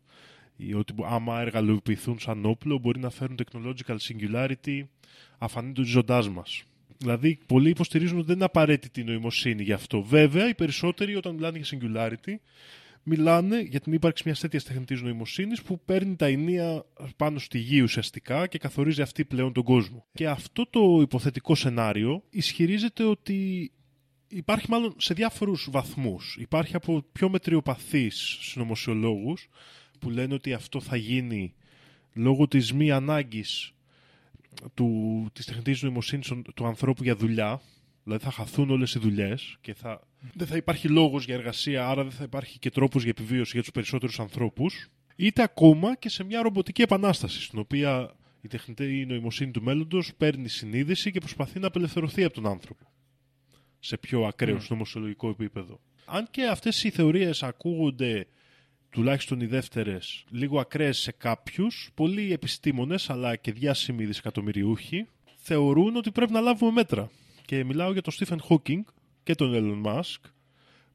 Ή 0.56 0.74
ότι 0.74 0.94
άμα 1.04 1.40
εργαλειοποιηθούν 1.40 2.18
σαν 2.18 2.44
όπλο, 2.44 2.78
μπορεί 2.78 2.98
να 3.00 3.10
φέρουν 3.10 3.38
technological 3.44 3.96
singularity 3.96 4.82
αφανή 5.38 5.72
του 5.72 5.84
ζώντά 5.84 6.30
μας. 6.30 6.62
Δηλαδή, 6.98 7.38
πολλοί 7.46 7.68
υποστηρίζουν 7.68 8.16
ότι 8.16 8.26
δεν 8.26 8.36
είναι 8.36 8.44
απαραίτητη 8.44 9.00
η 9.00 9.04
νοημοσύνη 9.04 9.62
γι' 9.62 9.72
αυτό. 9.72 10.02
Βέβαια, 10.02 10.48
οι 10.48 10.54
περισσότεροι 10.54 11.16
όταν 11.16 11.34
μιλάνε 11.34 11.58
για 11.58 11.78
singularity, 11.78 12.34
μιλάνε 13.08 13.60
για 13.60 13.80
την 13.80 13.92
ύπαρξη 13.92 14.22
μιας 14.26 14.40
τέτοιας 14.40 14.64
τεχνητής 14.64 15.02
νοημοσύνης 15.02 15.62
που 15.62 15.80
παίρνει 15.84 16.16
τα 16.16 16.26
ενία 16.26 16.84
πάνω 17.16 17.38
στη 17.38 17.58
γη 17.58 17.80
ουσιαστικά 17.80 18.46
και 18.46 18.58
καθορίζει 18.58 19.02
αυτή 19.02 19.24
πλέον 19.24 19.52
τον 19.52 19.62
κόσμο. 19.62 20.06
Και 20.12 20.28
αυτό 20.28 20.66
το 20.70 20.98
υποθετικό 21.00 21.54
σενάριο 21.54 22.22
ισχυρίζεται 22.30 23.04
ότι 23.04 23.70
υπάρχει 24.28 24.66
μάλλον 24.70 24.94
σε 24.96 25.14
διάφορους 25.14 25.68
βαθμούς. 25.70 26.36
Υπάρχει 26.40 26.76
από 26.76 27.04
πιο 27.12 27.28
μετριοπαθείς 27.28 28.38
συνωμοσιολόγους 28.40 29.48
που 29.98 30.10
λένε 30.10 30.34
ότι 30.34 30.52
αυτό 30.52 30.80
θα 30.80 30.96
γίνει 30.96 31.54
λόγω 32.12 32.48
της 32.48 32.72
μη 32.72 32.90
ανάγκης 32.90 33.72
του, 34.74 35.26
της 35.32 35.44
τεχνητής 35.44 35.82
νοημοσύνης 35.82 36.32
του 36.54 36.66
ανθρώπου 36.66 37.02
για 37.02 37.16
δουλειά, 37.16 37.60
δηλαδή 38.04 38.24
θα 38.24 38.30
χαθούν 38.30 38.70
όλες 38.70 38.94
οι 38.94 38.98
δουλειές 38.98 39.56
και 39.60 39.74
θα, 39.74 40.07
δεν 40.34 40.46
θα 40.46 40.56
υπάρχει 40.56 40.88
λόγος 40.88 41.24
για 41.24 41.34
εργασία, 41.34 41.88
άρα 41.88 42.02
δεν 42.02 42.12
θα 42.12 42.24
υπάρχει 42.24 42.58
και 42.58 42.70
τρόπος 42.70 43.02
για 43.02 43.10
επιβίωση 43.10 43.50
για 43.52 43.60
τους 43.60 43.70
περισσότερους 43.70 44.20
ανθρώπους, 44.20 44.88
είτε 45.16 45.42
ακόμα 45.42 45.96
και 45.96 46.08
σε 46.08 46.24
μια 46.24 46.42
ρομποτική 46.42 46.82
επανάσταση, 46.82 47.42
στην 47.42 47.58
οποία 47.58 48.14
η 48.40 48.48
τεχνητή 48.48 49.04
νοημοσύνη 49.08 49.50
του 49.50 49.62
μέλλοντος 49.62 50.14
παίρνει 50.16 50.48
συνείδηση 50.48 51.10
και 51.10 51.18
προσπαθεί 51.18 51.58
να 51.58 51.66
απελευθερωθεί 51.66 52.24
από 52.24 52.34
τον 52.34 52.46
άνθρωπο 52.46 52.92
σε 53.78 53.96
πιο 53.96 54.24
ακραίο 54.24 54.56
mm. 54.56 54.66
συνωμοσιολογικό 54.68 55.28
επίπεδο. 55.28 55.80
Αν 56.04 56.28
και 56.30 56.46
αυτές 56.46 56.84
οι 56.84 56.90
θεωρίες 56.90 57.42
ακούγονται 57.42 58.26
τουλάχιστον 58.90 59.40
οι 59.40 59.46
δεύτερες, 59.46 60.24
λίγο 60.30 60.60
ακραίες 60.60 60.98
σε 60.98 61.12
κάποιους, 61.12 61.90
πολλοί 61.94 62.32
επιστήμονες 62.32 63.10
αλλά 63.10 63.36
και 63.36 63.52
διάσημοι 63.52 64.04
δισεκατομμυριούχοι 64.04 65.06
θεωρούν 65.36 65.96
ότι 65.96 66.10
πρέπει 66.10 66.32
να 66.32 66.40
λάβουμε 66.40 66.72
μέτρα. 66.72 67.10
Και 67.44 67.64
μιλάω 67.64 67.92
για 67.92 68.02
τον 68.02 68.12
Στίφεν 68.12 68.40
Χόκινγκ 68.40 68.84
και 69.28 69.34
τον 69.34 69.54
Έλον 69.54 69.78
Μασκ, 69.78 70.24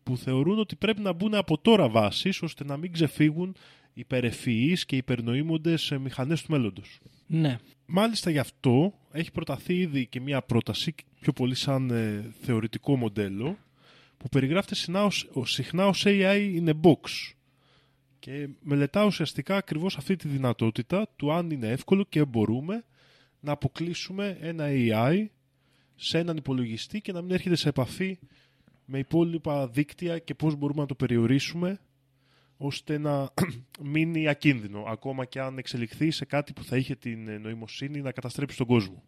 που 0.04 0.18
θεωρούν 0.18 0.60
ότι 0.60 0.76
πρέπει 0.76 1.02
να 1.02 1.14
μπουν 1.14 1.34
από 1.34 1.58
τώρα 1.58 1.90
βάσεις 1.90 2.42
ώστε 2.42 2.64
να 2.64 2.78
μην 2.78 2.92
ξεφύγουν 2.92 3.56
υπερεφυείς 3.94 4.86
και 4.86 4.96
υπερνοήμοντες 4.96 5.94
μηχανές 6.00 6.42
του 6.42 6.52
μέλλοντος. 6.52 7.00
Ναι. 7.28 7.58
Μάλιστα 7.86 8.30
γι' 8.30 8.40
αυτό 8.40 8.94
έχει 9.12 9.32
προταθεί 9.32 9.78
ήδη 9.78 10.08
και 10.08 10.22
μια 10.22 10.42
πρόταση, 10.42 10.96
πιο 11.20 11.34
πολύ 11.34 11.56
σαν 11.56 11.90
ε, 11.90 12.34
θεωρητικό 12.42 12.96
μοντέλο, 12.96 13.58
που 14.18 14.30
περιγράφεται 14.30 14.76
συχνά 14.76 15.04
ως, 15.04 15.30
συχνά 15.44 15.88
ως 15.88 16.04
AI 16.06 16.62
in 16.64 16.70
a 16.70 16.74
box. 16.82 17.34
Και 18.20 18.50
μελετά 18.62 19.06
ουσιαστικά 19.06 19.56
ακριβώς 19.56 19.98
αυτή 19.98 20.16
τη 20.16 20.28
δυνατότητα 20.28 21.08
του 21.16 21.34
αν 21.34 21.52
είναι 21.52 21.68
εύκολο 21.68 22.06
και 22.10 22.26
μπορούμε 22.26 22.84
να 23.40 23.52
αποκλείσουμε 23.52 24.38
ένα 24.42 24.66
AI 24.70 25.26
σε 25.96 26.18
έναν 26.18 26.38
υπολογιστή 26.38 27.02
και 27.02 27.12
να 27.12 27.22
μην 27.22 27.32
έρχεται 27.32 27.56
σε 27.56 27.70
επαφή 27.70 28.20
με 28.86 28.98
υπόλοιπα 28.98 29.68
δίκτυα 29.68 30.20
και 30.20 30.36
πώς 30.36 30.56
μπορούμε 30.56 30.82
να 30.82 30.88
το 30.88 30.96
περιορίσουμε 30.96 31.80
ώστε 32.58 32.98
να 32.98 33.30
μείνει 33.94 34.28
ακίνδυνο, 34.28 34.84
ακόμα 34.88 35.26
και 35.26 35.40
αν 35.40 35.58
εξελιχθεί 35.58 36.12
σε 36.12 36.26
κάτι 36.26 36.54
που 36.54 36.64
θα 36.64 36.78
είχε 36.78 36.96
την 36.96 37.42
νοημοσύνη 37.42 38.02
να 38.02 38.12
καταστρέψει 38.12 38.58
τον 38.58 38.68
κόσμο. 38.68 39.04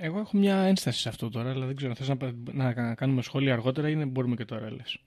Εγώ 0.00 0.18
έχω 0.18 0.36
μια 0.36 0.56
ένσταση 0.56 1.00
σε 1.00 1.08
αυτό 1.08 1.28
τώρα, 1.28 1.50
αλλά 1.50 1.66
δεν 1.66 1.76
ξέρω, 1.76 1.94
θες 1.94 2.08
να, 2.08 2.32
να 2.52 2.94
κάνουμε 2.94 3.22
σχόλια 3.22 3.52
αργότερα 3.52 3.88
ή 3.88 4.04
μπορούμε 4.04 4.34
και 4.36 4.44
τώρα, 4.44 4.72
λες. 4.72 4.98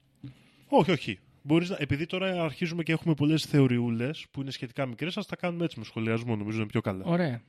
Όχι, 0.68 0.92
όχι. 0.92 1.20
Μπορείς 1.44 1.70
να, 1.70 1.78
επειδή 1.80 2.06
τώρα 2.06 2.44
αρχίζουμε 2.44 2.84
και 2.84 2.92
έχουμε 2.92 3.14
πολλές 3.14 3.46
θεωριούλες 3.46 4.26
που 4.32 4.42
είναι 4.42 4.52
σχετικά 4.52 4.86
μικρές, 4.86 5.18
ας 5.18 5.26
τα 5.26 5.36
κάνουμε 5.36 5.66
έτσι 5.66 5.80
με 5.80 5.86
σχολιασμό, 5.86 6.36
νομίζω 6.36 6.58
είναι 6.58 6.68
πιο 6.68 6.82
καλά. 6.82 7.04
Ωραία. 7.06 7.42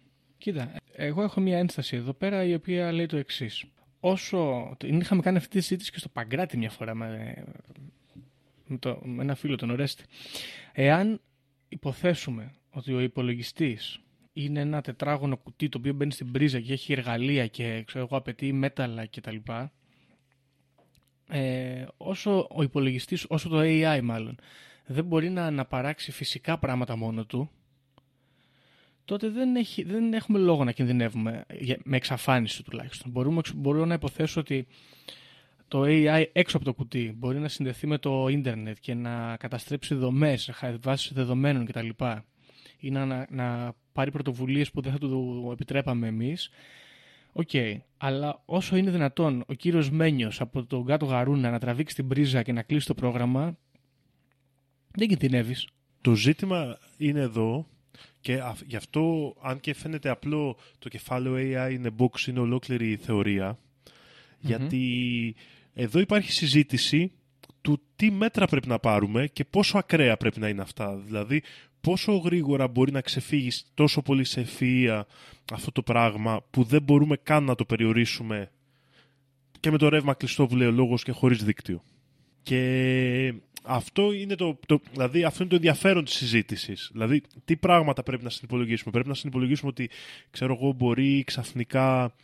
Κοίτα, 0.43 0.73
εγώ 0.93 1.23
έχω 1.23 1.41
μια 1.41 1.59
ένσταση 1.59 1.97
εδώ 1.97 2.13
πέρα 2.13 2.45
η 2.45 2.55
οποία 2.55 2.93
λέει 2.93 3.07
το 3.07 3.17
εξής. 3.17 3.65
Όσο. 4.01 4.73
Είχαμε 4.85 5.23
κάνει 5.23 5.37
αυτή 5.37 5.51
τη 5.51 5.61
συζήτηση 5.61 5.91
και 5.91 5.99
στο 5.99 6.09
Παγκράτη 6.09 6.57
μια 6.57 6.71
φορά 6.71 6.95
με, 6.95 7.45
με, 8.67 8.79
το, 8.79 9.01
με 9.05 9.23
ένα 9.23 9.35
φίλο, 9.35 9.57
τον 9.57 9.71
Ορέστη. 9.71 10.05
Εάν 10.73 11.21
υποθέσουμε 11.69 12.55
ότι 12.71 12.93
ο 12.93 13.01
υπολογιστής 13.01 14.01
είναι 14.33 14.61
ένα 14.61 14.81
τετράγωνο 14.81 15.37
κουτί 15.37 15.69
το 15.69 15.79
οποίο 15.79 15.93
μπαίνει 15.93 16.13
στην 16.13 16.33
πρίζα 16.33 16.61
και 16.61 16.73
έχει 16.73 16.93
εργαλεία 16.93 17.47
και 17.47 17.83
ξέρω 17.87 18.05
εγώ, 18.05 18.17
απαιτεί 18.17 18.53
μέταλλα 18.53 19.07
κτλ. 19.07 19.37
Ε, 21.29 21.87
όσο 21.97 22.49
ο 22.51 22.63
υπολογιστής, 22.63 23.25
όσο 23.29 23.49
το 23.49 23.59
AI 23.61 24.01
μάλλον, 24.03 24.39
δεν 24.87 25.05
μπορεί 25.05 25.31
να 25.31 25.47
αναπαράξει 25.47 26.13
φυσικά 26.13 26.59
πράγματα 26.59 26.97
μόνο 26.97 27.25
του, 27.25 27.51
τότε 29.05 29.29
δεν, 29.29 29.57
έχει, 29.57 29.83
δεν 29.83 30.13
έχουμε 30.13 30.39
λόγο 30.39 30.65
να 30.65 30.73
κινδυνεύουμε 30.73 31.45
με 31.85 31.97
εξαφάνιση 31.97 32.63
τουλάχιστον. 32.63 33.11
Μπορούμε, 33.11 33.41
μπορώ 33.55 33.85
να 33.85 33.95
υποθέσω 33.95 34.41
ότι 34.41 34.67
το 35.69 35.83
AI 35.87 36.25
έξω 36.33 36.57
από 36.57 36.67
το 36.67 36.75
κουτί 36.75 37.15
μπορεί 37.17 37.39
να 37.39 37.49
συνδεθεί 37.49 37.87
με 37.87 37.99
το 37.99 38.29
ίντερνετ 38.29 38.77
και 38.81 38.95
να 38.95 39.37
καταστρέψει 39.37 39.95
δομές, 39.95 40.51
βάσεις 40.81 41.15
δεδομένων 41.15 41.67
κτλ. 41.67 41.89
ή 42.79 42.91
να, 42.91 43.27
να, 43.31 43.75
πάρει 43.93 44.11
πρωτοβουλίες 44.11 44.71
που 44.71 44.81
δεν 44.81 44.93
θα 44.93 44.99
του 44.99 45.49
επιτρέπαμε 45.53 46.07
εμείς. 46.07 46.51
Οκ, 47.33 47.49
okay. 47.53 47.77
αλλά 47.97 48.43
όσο 48.45 48.77
είναι 48.77 48.91
δυνατόν 48.91 49.45
ο 49.47 49.53
κύριος 49.53 49.91
Μένιος 49.91 50.41
από 50.41 50.65
τον 50.65 50.85
Κάτω 50.85 51.07
Γαρούνα 51.07 51.51
να 51.51 51.59
τραβήξει 51.59 51.95
την 51.95 52.09
πρίζα 52.09 52.43
και 52.43 52.53
να 52.53 52.63
κλείσει 52.63 52.87
το 52.87 52.95
πρόγραμμα, 52.95 53.57
δεν 54.91 55.09
κινδυνεύεις. 55.09 55.69
Το 56.01 56.15
ζήτημα 56.15 56.79
είναι 56.97 57.21
εδώ 57.21 57.67
και 58.23 58.43
γι' 58.67 58.77
αυτό, 58.77 59.35
αν 59.41 59.61
και 59.61 59.75
φαίνεται 59.75 60.09
απλό, 60.09 60.57
το 60.79 60.89
κεφάλαιο 60.89 61.35
AI 61.35 61.73
είναι 61.73 61.91
box, 61.99 62.27
είναι 62.27 62.41
ολόκληρη 62.41 62.91
η 62.91 62.97
θεωρια 62.97 63.59
Γιατί 64.39 65.35
εδώ 65.75 66.01
υπάρχει 66.01 66.33
συζήτηση 66.33 67.13
του 67.61 67.81
τι 67.97 68.11
μέτρα 68.11 68.47
πρέπει 68.47 68.69
να 68.69 68.79
πάρουμε 68.79 69.27
και 69.27 69.45
πόσο 69.45 69.79
ακραία 69.79 70.17
πρέπει 70.17 70.41
να 70.41 70.49
είναι 70.49 70.63
αυτά. 70.63 70.97
Δηλαδή, 70.97 71.43
πόσο 71.81 72.17
γρήγορα 72.17 72.69
μπορεί 72.69 72.93
να 72.93 73.01
ξεφύγεις 73.01 73.71
τόσο 73.75 74.03
πολύ 74.03 74.25
σε 74.25 74.47
ευφυΐα 74.47 75.03
αυτό 75.53 75.73
το 75.73 75.83
πράγμα 75.83 76.45
που 76.51 76.63
δεν 76.63 76.83
μπορούμε 76.83 77.17
καν 77.17 77.45
να 77.45 77.55
το 77.55 77.65
περιορίσουμε 77.65 78.51
και 79.61 79.71
με 79.71 79.79
το 79.79 79.89
ρεύμα 79.89 80.15
κλειστό 80.15 80.47
που 80.47 80.57
λέει 80.57 80.69
ο 80.69 80.73
λόγος 80.73 81.03
και 81.03 81.13
χωρίς 81.13 81.45
δίκτυο. 81.45 81.83
Και 82.43 83.35
αυτό 83.65 84.13
είναι 84.13 84.35
το, 84.35 84.59
το, 84.67 84.81
δηλαδή 84.93 85.25
αυτό 85.25 85.43
είναι 85.43 85.51
το 85.51 85.57
ενδιαφέρον 85.57 86.05
της 86.05 86.15
συζήτησης. 86.15 86.91
Δηλαδή, 86.93 87.23
τι 87.45 87.57
πράγματα 87.57 88.03
πρέπει 88.03 88.25
να 88.25 88.31
συνυπολογίσουμε. 88.31 88.91
Πρέπει 88.91 89.09
να 89.09 89.15
συνυπολογίσουμε 89.15 89.71
ότι, 89.71 89.91
ξέρω 90.31 90.59
εγώ, 90.61 90.73
μπορεί 90.73 91.25
ξαφνικά 91.25 92.15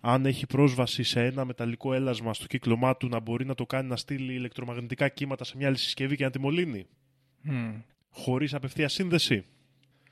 αν 0.00 0.26
έχει 0.26 0.46
πρόσβαση 0.46 1.02
σε 1.02 1.24
ένα 1.24 1.44
μεταλλικό 1.44 1.94
έλασμα 1.94 2.34
στο 2.34 2.46
κύκλωμά 2.46 2.96
του 2.96 3.08
να 3.08 3.20
μπορεί 3.20 3.44
να 3.44 3.54
το 3.54 3.66
κάνει 3.66 3.88
να 3.88 3.96
στείλει 3.96 4.32
ηλεκτρομαγνητικά 4.32 5.08
κύματα 5.08 5.44
σε 5.44 5.56
μια 5.56 5.66
άλλη 5.66 5.76
συσκευή 5.76 6.16
και 6.16 6.24
να 6.24 6.30
τη 6.30 6.40
μολύνει. 6.40 6.86
Mm. 7.50 7.82
Χωρίς 8.10 8.54
απευθείας 8.54 8.92
σύνδεση. 8.92 9.44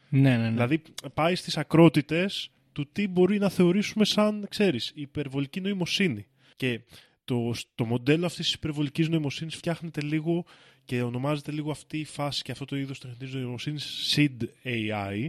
Ναι, 0.09 0.37
ναι, 0.37 0.37
ναι. 0.37 0.51
Δηλαδή 0.51 0.83
πάει 1.15 1.35
στις 1.35 1.57
ακρότητες 1.57 2.51
του 2.73 2.89
τι 2.93 3.09
μπορεί 3.09 3.39
να 3.39 3.49
θεωρήσουμε 3.49 4.05
σαν, 4.05 4.47
ξέρεις, 4.49 4.93
υπερβολική 4.95 5.61
νοημοσύνη. 5.61 6.27
Και 6.57 6.81
το, 7.27 7.55
το 7.75 7.85
μοντέλο 7.85 8.27
αυτής 8.27 8.45
της 8.45 8.55
υπερβολικής 8.55 9.09
νοημοσύνης 9.09 9.57
φτιάχνεται 9.57 10.01
λίγο 10.01 10.45
και 10.85 11.03
ονομάζεται 11.03 11.53
λίγο 11.53 11.71
αυτή 11.71 11.99
η 11.99 12.05
φάση 12.05 12.43
και 12.43 12.53
αυτό 12.53 12.65
το 12.65 12.77
είδος 12.77 12.99
τεχνητής 12.99 13.33
νοημοσύνης 13.35 14.15
SID 14.17 14.45
AI, 14.65 15.29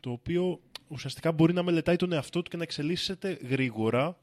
το 0.00 0.10
οποίο 0.10 0.60
ουσιαστικά 0.88 1.32
μπορεί 1.32 1.52
να 1.52 1.62
μελετάει 1.62 1.96
τον 1.96 2.12
εαυτό 2.12 2.42
του 2.42 2.50
και 2.50 2.56
να 2.56 2.62
εξελίσσεται 2.62 3.38
γρήγορα, 3.48 4.18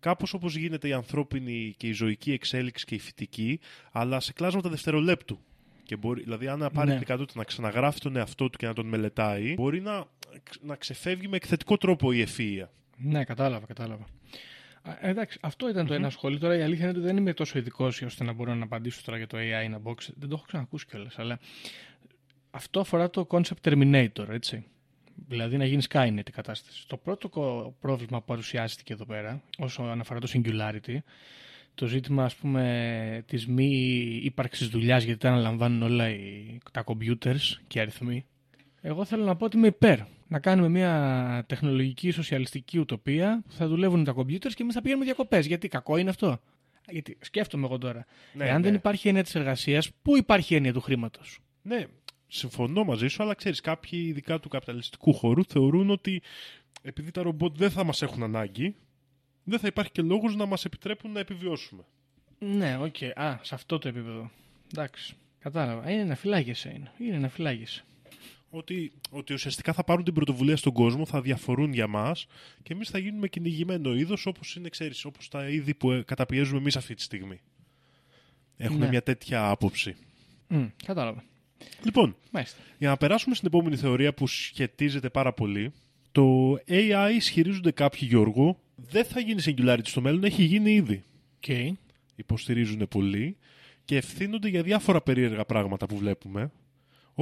κάπως 0.00 0.34
όπως 0.34 0.56
γίνεται 0.56 0.88
η 0.88 0.92
ανθρώπινη 0.92 1.74
και 1.76 1.86
η 1.86 1.92
ζωική 1.92 2.32
εξέλιξη 2.32 2.84
και 2.84 2.94
η 2.94 2.98
φυτική, 2.98 3.60
αλλά 3.92 4.20
σε 4.20 4.32
κλάσματα 4.32 4.68
δευτερολέπτου. 4.68 5.38
Και 5.82 5.96
μπορεί, 5.96 6.22
δηλαδή, 6.22 6.48
αν 6.48 6.70
πάρει 6.72 6.88
ναι. 6.88 6.94
την 6.94 7.02
ικανότητα 7.02 7.38
να 7.38 7.44
ξαναγράφει 7.44 8.00
τον 8.00 8.16
εαυτό 8.16 8.50
του 8.50 8.58
και 8.58 8.66
να 8.66 8.72
τον 8.72 8.86
μελετάει, 8.86 9.54
μπορεί 9.54 9.80
να, 9.80 10.04
να 10.60 10.76
ξεφεύγει 10.76 11.28
με 11.28 11.36
εκθετικό 11.36 11.76
τρόπο 11.76 12.12
η 12.12 12.20
ευφυα. 12.20 12.70
Ναι, 12.96 13.24
κατάλαβα, 13.24 13.66
κατάλαβα. 13.66 14.04
Εντάξει, 15.00 15.38
αυτό 15.42 15.68
ήταν 15.68 15.86
το 15.86 15.94
ένα 15.94 16.10
σχόλιο. 16.10 16.38
Τώρα 16.38 16.56
η 16.56 16.62
αλήθεια 16.62 16.88
είναι 16.88 16.98
ότι 16.98 17.06
δεν 17.06 17.16
είμαι 17.16 17.32
τόσο 17.32 17.58
ειδικός 17.58 18.02
ώστε 18.02 18.24
να 18.24 18.32
μπορώ 18.32 18.54
να 18.54 18.64
απαντήσω 18.64 19.02
τώρα 19.04 19.16
για 19.18 19.26
το 19.26 19.36
AI 19.40 19.70
in 19.70 19.74
a 19.74 19.90
box. 19.90 19.96
Δεν 20.16 20.28
το 20.28 20.34
έχω 20.34 20.44
ξανακούσει 20.46 20.86
κιόλας. 20.86 21.18
Αλλά 21.18 21.38
αυτό 22.50 22.80
αφορά 22.80 23.10
το 23.10 23.26
concept 23.30 23.60
Terminator, 23.62 24.28
έτσι. 24.28 24.64
Δηλαδή 25.28 25.56
να 25.56 25.64
γίνεις 25.64 25.86
Skynet 25.90 26.28
η 26.28 26.30
κατάσταση. 26.30 26.88
Το 26.88 26.96
πρώτο 26.96 27.28
πρόβλημα 27.80 28.18
που 28.18 28.24
παρουσιάστηκε 28.24 28.92
εδώ 28.92 29.04
πέρα, 29.04 29.42
όσο 29.58 29.82
αναφορά 29.82 30.20
το 30.20 30.28
singularity, 30.32 30.96
το 31.74 31.86
ζήτημα 31.86 32.24
ας 32.24 32.34
πούμε 32.34 33.24
της 33.26 33.46
μη 33.46 33.68
ύπαρξης 34.22 34.68
δουλειάς 34.68 35.04
γιατί 35.04 35.20
τα 35.20 35.28
αναλαμβάνουν 35.28 35.82
όλα 35.82 36.08
οι, 36.08 36.58
τα 36.72 36.84
computers 36.86 37.60
και 37.66 37.78
οι 37.78 37.80
αριθμοί. 37.80 38.26
Εγώ 38.84 39.04
θέλω 39.04 39.24
να 39.24 39.36
πω 39.36 39.44
ότι 39.44 39.56
είμαι 39.56 39.66
υπέρ. 39.66 39.98
Να 40.28 40.38
κάνουμε 40.38 40.68
μια 40.68 41.44
τεχνολογική 41.48 42.10
σοσιαλιστική 42.10 42.78
ουτοπία 42.78 43.42
που 43.46 43.52
θα 43.52 43.68
δουλεύουν 43.68 44.04
τα 44.04 44.14
computers 44.16 44.52
και 44.54 44.62
εμείς 44.62 44.74
θα 44.74 44.80
πηγαίνουμε 44.80 45.04
διακοπές. 45.04 45.46
Γιατί 45.46 45.68
κακό 45.68 45.96
είναι 45.96 46.10
αυτό; 46.10 46.40
Γιατί 46.90 47.18
σκέφτομαι 47.20 47.64
εγώ 47.66 47.78
τώρα. 47.78 48.06
Ναι, 48.32 48.44
Εάν 48.44 48.56
ναι. 48.56 48.62
δεν 48.62 48.74
υπάρχει 48.74 49.08
έννοια 49.08 49.22
της 49.22 49.34
εργασίας, 49.34 49.90
πού 50.02 50.16
υπάρχει 50.16 50.54
έννοια 50.54 50.72
του 50.72 50.80
χρήματος; 50.80 51.38
Ναι, 51.62 51.84
συμφωνώ 52.26 52.84
μαζί 52.84 53.08
σου, 53.08 53.22
αλλά 53.22 53.34
ξέρεις, 53.34 53.60
κάποιοι 53.60 54.04
ειδικά 54.08 54.40
του 54.40 54.48
καπιταλιστικού 54.48 55.14
χώρου 55.14 55.44
θεωρούν 55.44 55.90
ότι 55.90 56.22
επειδή 56.82 57.10
τα 57.10 57.22
ρομπότ 57.22 57.56
δεν 57.56 57.70
θα 57.70 57.84
μας 57.84 58.02
έχουν 58.02 58.22
ανάγκη, 58.22 58.74
δεν 59.44 59.58
θα 59.58 59.66
υπάρχει 59.66 59.90
και 59.90 60.02
λόγος 60.02 60.36
να 60.36 60.46
μας 60.46 60.64
επιτρέπουν 60.64 61.12
να 61.12 61.20
επιβιώσουμε. 61.20 61.82
Ναι, 62.38 62.78
οκ. 62.80 62.94
Okay. 63.00 63.10
Α, 63.14 63.38
σε 63.42 63.54
αυτό 63.54 63.78
το 63.78 63.88
επίπεδο. 63.88 64.30
Εντάξει. 64.72 65.14
Κατάλαβα. 65.38 65.90
Είναι 65.90 66.04
να 66.04 66.14
φυλάγεσαι 66.14 66.72
είναι. 66.76 66.92
Είναι 66.98 67.18
να 67.18 67.28
φυλάγεσαι. 67.28 67.84
Ότι, 68.54 68.92
ότι 69.10 69.32
ουσιαστικά 69.32 69.72
θα 69.72 69.84
πάρουν 69.84 70.04
την 70.04 70.14
πρωτοβουλία 70.14 70.56
στον 70.56 70.72
κόσμο, 70.72 71.06
θα 71.06 71.20
διαφορούν 71.20 71.72
για 71.72 71.86
μας 71.86 72.26
και 72.62 72.72
εμείς 72.72 72.88
θα 72.90 72.98
γίνουμε 72.98 73.28
κυνηγημένο 73.28 73.94
είδος 73.94 74.26
όπως 74.26 74.56
είναι, 74.56 74.68
ξέρεις, 74.68 75.04
όπως 75.04 75.28
τα 75.28 75.48
είδη 75.48 75.74
που 75.74 75.90
ε, 75.90 76.02
καταπιέζουμε 76.02 76.58
εμείς 76.58 76.76
αυτή 76.76 76.94
τη 76.94 77.02
στιγμή. 77.02 77.40
Έχουμε 78.56 78.78
Ναι. 78.78 78.88
μια 78.88 79.02
τέτοια 79.02 79.48
άποψη. 79.50 79.96
Μμ, 80.48 80.64
κατάλαβα. 80.84 81.24
Λοιπόν, 81.84 82.16
Μάλιστα. 82.30 82.58
για 82.78 82.88
να 82.88 82.96
περάσουμε 82.96 83.34
στην 83.34 83.46
επόμενη 83.46 83.76
θεωρία 83.76 84.14
που 84.14 84.26
σχετίζεται 84.26 85.10
πάρα 85.10 85.32
πολύ, 85.32 85.72
το 86.12 86.52
AI 86.68 87.10
ισχυρίζονται 87.16 87.70
κάποιοι, 87.70 88.00
Γιώργο, 88.10 88.58
δεν 88.76 89.04
θα 89.04 89.20
γίνει 89.20 89.42
singularity 89.44 89.80
στο 89.86 90.00
μέλλον, 90.00 90.24
έχει 90.24 90.42
γίνει 90.44 90.72
ήδη. 90.74 91.02
Okay. 91.46 91.70
Υποστηρίζουν 92.14 92.88
πολύ 92.88 93.36
και 93.84 93.96
ευθύνονται 93.96 94.48
για 94.48 94.62
διάφορα 94.62 95.00
περίεργα 95.02 95.44
πράγματα 95.44 95.86
που 95.86 95.96
βλέπουμε. 95.96 96.50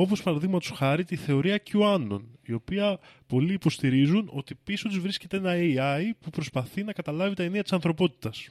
Όπως 0.00 0.22
παραδείγματος 0.22 0.70
χάρη 0.70 1.04
τη 1.04 1.16
θεωρία 1.16 1.62
QAnon, 1.72 2.20
η 2.42 2.52
οποία 2.52 2.98
πολλοί 3.26 3.52
υποστηρίζουν 3.52 4.30
ότι 4.32 4.54
πίσω 4.64 4.88
του 4.88 5.00
βρίσκεται 5.00 5.36
ένα 5.36 5.52
AI 5.54 6.02
που 6.20 6.30
προσπαθεί 6.30 6.84
να 6.84 6.92
καταλάβει 6.92 7.34
τα 7.34 7.42
ενία 7.42 7.62
της 7.62 7.72
ανθρωπότητας. 7.72 8.48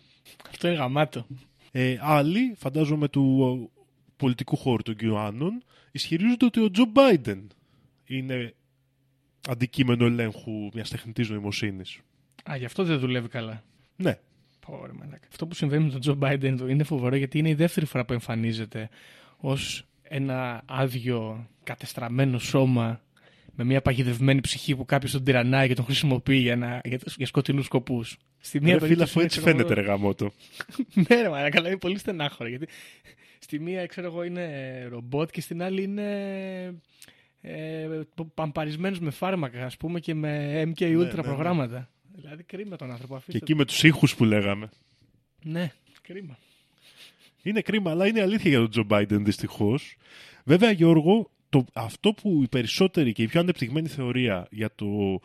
Αυτό 0.49 0.67
είναι 0.67 0.77
γαμάτο. 0.77 1.27
Ε, 1.71 1.97
άλλοι, 2.01 2.53
φαντάζομαι 2.57 3.07
του 3.07 3.57
ε, 3.63 3.79
πολιτικού 4.17 4.55
χώρου 4.55 4.81
των 4.81 4.95
QAnon, 5.01 5.51
ισχυρίζονται 5.91 6.45
ότι 6.45 6.59
ο 6.59 6.71
Τζο 6.71 6.85
Μπάιντεν 6.85 7.47
είναι 8.05 8.53
αντικείμενο 9.49 10.05
ελέγχου 10.05 10.69
μιας 10.73 10.89
τεχνητής 10.89 11.29
νοημοσύνης. 11.29 11.99
Α, 12.51 12.55
γι' 12.55 12.65
αυτό 12.65 12.83
δεν 12.83 12.99
δουλεύει 12.99 13.27
καλά. 13.27 13.63
Ναι. 13.95 14.19
Πω, 14.65 14.85
ρε 14.85 14.93
μαλάκα. 14.93 15.27
Αυτό 15.29 15.47
που 15.47 15.53
συμβαίνει 15.55 15.83
με 15.83 15.91
τον 15.91 15.99
Τζο 15.99 16.13
Μπάιντεν 16.13 16.57
είναι 16.69 16.83
φοβερό 16.83 17.15
γιατί 17.15 17.38
είναι 17.38 17.49
η 17.49 17.53
δεύτερη 17.53 17.85
φορά 17.85 18.05
που 18.05 18.13
εμφανίζεται 18.13 18.89
ως 19.38 19.83
ένα 20.09 20.61
άδειο 20.65 21.47
κατεστραμμένο 21.63 22.39
σώμα 22.39 23.01
με 23.55 23.63
μια 23.63 23.81
παγιδευμένη 23.81 24.41
ψυχή 24.41 24.75
που 24.75 24.85
κάποιος 24.85 25.11
τον 25.11 25.23
τυραννάει 25.23 25.67
και 25.67 25.73
τον 25.73 25.85
χρησιμοποιεί 25.85 26.37
για, 26.37 26.55
να, 26.55 26.81
για, 26.83 26.99
για 27.17 27.25
σκοτεινούς 27.25 27.65
σκοπούς. 27.65 28.17
Στη 28.39 28.61
μία 28.61 28.73
Ρε 28.73 28.79
φίλε, 28.79 28.79
περίπτωση 28.79 29.09
αφού 29.11 29.19
είναι, 29.19 29.27
έτσι 29.27 29.39
ξέρω 29.39 29.57
εγώ, 29.57 29.67
φαίνεται, 29.67 29.81
ρε 29.81 29.87
γαμότο. 29.87 30.31
ναι, 31.07 31.21
ρε 31.21 31.29
μαλάκα, 31.29 31.57
αλλά 31.57 31.67
είναι 31.67 31.77
πολύ 31.77 31.97
στενάχωρο. 31.97 32.49
Γιατί 32.49 32.67
στη 33.39 33.59
μία, 33.59 33.85
ξέρω 33.85 34.07
εγώ, 34.07 34.23
είναι 34.23 34.85
ρομπότ 34.89 35.29
και 35.31 35.41
στην 35.41 35.63
άλλη 35.63 35.83
είναι 35.83 36.03
ε, 37.41 37.87
παμπαρισμένος 38.33 38.99
με 38.99 39.09
φάρμακα, 39.09 39.65
ας 39.65 39.77
πούμε, 39.77 39.99
και 39.99 40.13
με 40.13 40.61
MK 40.63 40.81
Ultra 40.81 40.97
ναι, 40.97 41.03
ναι. 41.03 41.21
προγράμματα. 41.21 41.89
Δηλαδή, 42.15 42.43
κρίμα 42.43 42.75
τον 42.75 42.91
άνθρωπο. 42.91 43.13
Και 43.13 43.19
Αφήστε 43.19 43.37
εκεί 43.37 43.55
με 43.55 43.65
τους 43.65 43.83
ήχους 43.83 44.15
που 44.15 44.25
λέγαμε. 44.25 44.69
Ναι, 45.43 45.71
κρίμα. 46.01 46.37
Είναι 47.49 47.62
κρίμα, 47.62 47.91
αλλά 47.91 48.07
είναι 48.07 48.21
αλήθεια 48.21 48.49
για 48.49 48.59
τον 48.59 48.69
Τζο 48.69 48.83
Μπάιντεν 48.83 49.25
δυστυχώς. 49.25 49.95
Βέβαια, 50.43 50.71
Γιώργο, 50.71 51.31
το, 51.49 51.65
αυτό 51.73 52.13
που 52.13 52.39
οι 52.43 52.47
περισσότεροι 52.47 53.13
και 53.13 53.23
η 53.23 53.27
πιο 53.27 53.39
ανεπτυγμένη 53.39 53.88
θεωρία 53.88 54.47
για 54.51 54.69
το, 54.75 55.19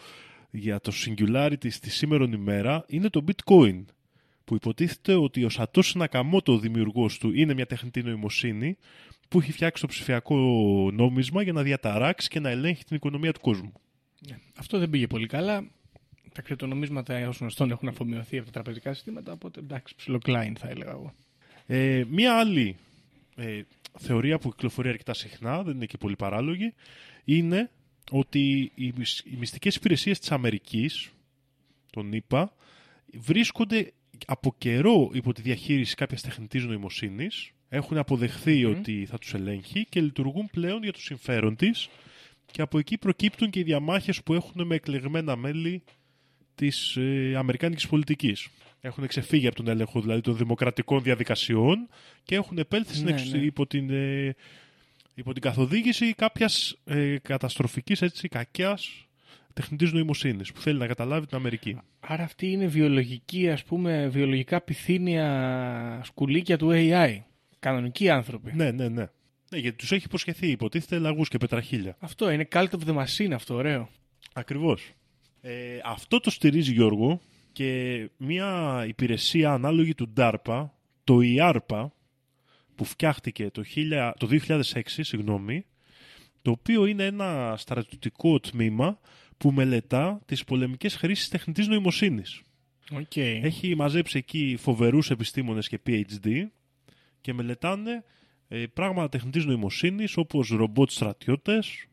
για 0.50 0.80
το 0.80 0.92
singularity 0.94 1.70
στη 1.70 1.90
σήμερον 1.90 2.32
ημέρα 2.32 2.84
είναι 2.88 3.08
το 3.08 3.24
bitcoin. 3.26 3.84
Που 4.44 4.54
υποτίθεται 4.54 5.14
ότι 5.14 5.44
ο 5.44 5.48
Σατός 5.48 5.94
Νακαμότο, 5.94 6.52
ο 6.52 6.58
δημιουργός 6.58 7.18
του, 7.18 7.32
είναι 7.34 7.54
μια 7.54 7.66
τεχνητή 7.66 8.02
νοημοσύνη 8.02 8.76
που 9.28 9.38
έχει 9.38 9.52
φτιάξει 9.52 9.82
το 9.82 9.88
ψηφιακό 9.88 10.36
νόμισμα 10.92 11.42
για 11.42 11.52
να 11.52 11.62
διαταράξει 11.62 12.28
και 12.28 12.40
να 12.40 12.48
ελέγχει 12.50 12.84
την 12.84 12.96
οικονομία 12.96 13.32
του 13.32 13.40
κόσμου. 13.40 13.72
Ναι. 14.28 14.38
Αυτό 14.58 14.78
δεν 14.78 14.90
πήγε 14.90 15.06
πολύ 15.06 15.26
καλά. 15.26 15.64
Τα 16.34 16.42
κρυπτονομίσματα 16.42 17.28
ω 17.28 17.32
γνωστόν 17.40 17.70
έχουν 17.70 17.88
αφομοιωθεί 17.88 18.36
από 18.36 18.46
τα 18.46 18.52
τραπεζικά 18.52 18.94
συστήματα, 18.94 19.32
οπότε 19.32 19.60
εντάξει, 19.60 19.94
ψιλοκλάιν 19.94 20.56
θα 20.56 20.68
έλεγα 20.68 20.90
εγώ. 20.90 21.14
Ε, 21.66 22.04
μία 22.08 22.38
άλλη 22.38 22.76
ε, 23.36 23.62
θεωρία 23.98 24.38
που 24.38 24.50
κυκλοφορεί 24.50 24.88
αρκετά 24.88 25.14
συχνά, 25.14 25.62
δεν 25.62 25.74
είναι 25.74 25.86
και 25.86 25.98
πολύ 25.98 26.16
παράλογη, 26.16 26.74
είναι 27.24 27.70
ότι 28.10 28.72
οι, 28.74 28.92
μυς- 28.96 29.24
οι 29.26 29.36
μυστικές 29.38 29.76
υπηρεσίες 29.76 30.18
της 30.18 30.32
Αμερικής, 30.32 31.10
τον 31.90 32.12
είπα, 32.12 32.52
βρίσκονται 33.14 33.92
από 34.26 34.54
καιρό 34.58 35.10
υπό 35.12 35.32
τη 35.32 35.42
διαχείριση 35.42 35.94
κάποιας 35.94 36.22
τεχνητής 36.22 36.64
νοημοσύνης, 36.64 37.50
έχουν 37.68 37.98
αποδεχθεί 37.98 38.64
ότι 38.64 39.06
θα 39.06 39.18
τους 39.18 39.34
ελέγχει 39.34 39.86
και 39.88 40.00
λειτουργούν 40.00 40.48
πλέον 40.52 40.82
για 40.82 40.92
το 40.92 41.00
συμφέρον 41.00 41.56
της 41.56 41.88
και 42.50 42.62
από 42.62 42.78
εκεί 42.78 42.98
προκύπτουν 42.98 43.50
και 43.50 43.58
οι 43.58 43.62
διαμάχες 43.62 44.22
που 44.22 44.34
έχουν 44.34 44.66
με 44.66 44.74
εκλεγμένα 44.74 45.36
μέλη 45.36 45.82
της 46.54 46.96
ε, 46.96 47.34
αμερικάνικης 47.36 47.88
πολιτικής. 47.88 48.48
Έχουν 48.86 49.06
ξεφύγει 49.06 49.46
από 49.46 49.56
τον 49.56 49.68
έλεγχο 49.68 50.00
δηλαδή 50.00 50.20
των 50.20 50.36
δημοκρατικών 50.36 51.02
διαδικασιών 51.02 51.88
και 52.24 52.34
έχουν 52.34 52.58
επέλθει 52.58 52.94
στην 52.94 53.04
Ναι, 53.04 53.10
εξ- 53.10 53.30
ναι. 53.32 53.38
υπό, 53.38 53.66
την, 53.66 53.90
ε, 53.90 54.34
υπό 55.14 55.32
την 55.32 55.42
καθοδήγηση 55.42 56.14
κάποιας 56.14 56.76
ε, 56.84 57.16
καταστροφικής 57.22 58.02
έτσι, 58.02 58.28
κακιάς 58.28 59.06
τεχνητής 59.52 59.92
νοημοσύνης 59.92 60.52
που 60.52 60.60
θέλει 60.60 60.78
να 60.78 60.86
καταλάβει 60.86 61.26
την 61.26 61.36
Αμερική. 61.36 61.76
Άρα 62.00 62.22
αυτή 62.22 62.46
είναι 62.50 62.66
βιολογική, 62.66 63.50
ας 63.50 63.64
πούμε, 63.64 64.08
βιολογικά 64.08 64.60
πυθύνια 64.60 66.00
σκουλίκια 66.04 66.58
του 66.58 66.68
AI. 66.72 67.18
Κανονικοί 67.58 68.08
άνθρωποι. 68.10 68.52
Ναι, 68.54 68.70
ναι, 68.70 68.88
ναι. 68.88 69.06
Ναι, 69.50 69.58
γιατί 69.58 69.76
τους 69.76 69.92
έχει 69.92 70.04
υποσχεθεί, 70.06 70.46
υποτίθεται 70.50 70.98
λαγούς 70.98 71.28
και 71.28 71.38
πετραχίλια. 71.38 71.96
Αυτό 71.98 72.30
είναι 72.30 72.48
cult 72.52 72.68
of 72.70 72.86
the 72.86 73.04
machine 73.04 73.32
αυτό, 73.32 73.54
ωραίο. 73.54 73.88
Ακριβώς. 74.32 74.92
Ε, 75.40 75.52
αυτό 75.84 76.20
το 76.20 76.30
στηρίζει 76.30 76.72
Γιώργο 76.72 77.20
και 77.54 78.10
μια 78.16 78.84
υπηρεσία 78.88 79.52
ανάλογη 79.52 79.94
του 79.94 80.12
DARPA, 80.16 80.68
το 81.04 81.18
IARPA, 81.22 81.86
που 82.74 82.84
φτιάχτηκε 82.84 83.50
το, 83.50 83.62
1000 83.74 84.12
το 84.18 84.28
2006, 84.46 84.60
συγγνώμη, 84.84 85.64
το 86.42 86.50
οποίο 86.50 86.86
είναι 86.86 87.04
ένα 87.04 87.54
στρατιωτικό 87.56 88.40
τμήμα 88.40 88.98
που 89.38 89.50
μελετά 89.52 90.20
τις 90.26 90.44
πολεμικές 90.44 90.96
χρήσεις 90.96 91.28
τεχνητής 91.28 91.68
νοημοσύνης. 91.68 92.42
Οκ. 92.92 93.16
Έχει 93.16 93.74
μαζέψει 93.74 94.18
εκεί 94.18 94.56
φοβερούς 94.58 95.10
επιστήμονες 95.10 95.68
και 95.68 95.80
PhD 95.86 96.46
και 97.20 97.32
μελετάνε 97.32 98.04
ε, 98.48 98.66
πράγματα 98.66 99.08
τεχνητής 99.08 99.44
νοημοσύνης 99.44 100.16
όπως 100.16 100.48
ρομπότ 100.48 100.90
στρατιώτες, 100.90 101.86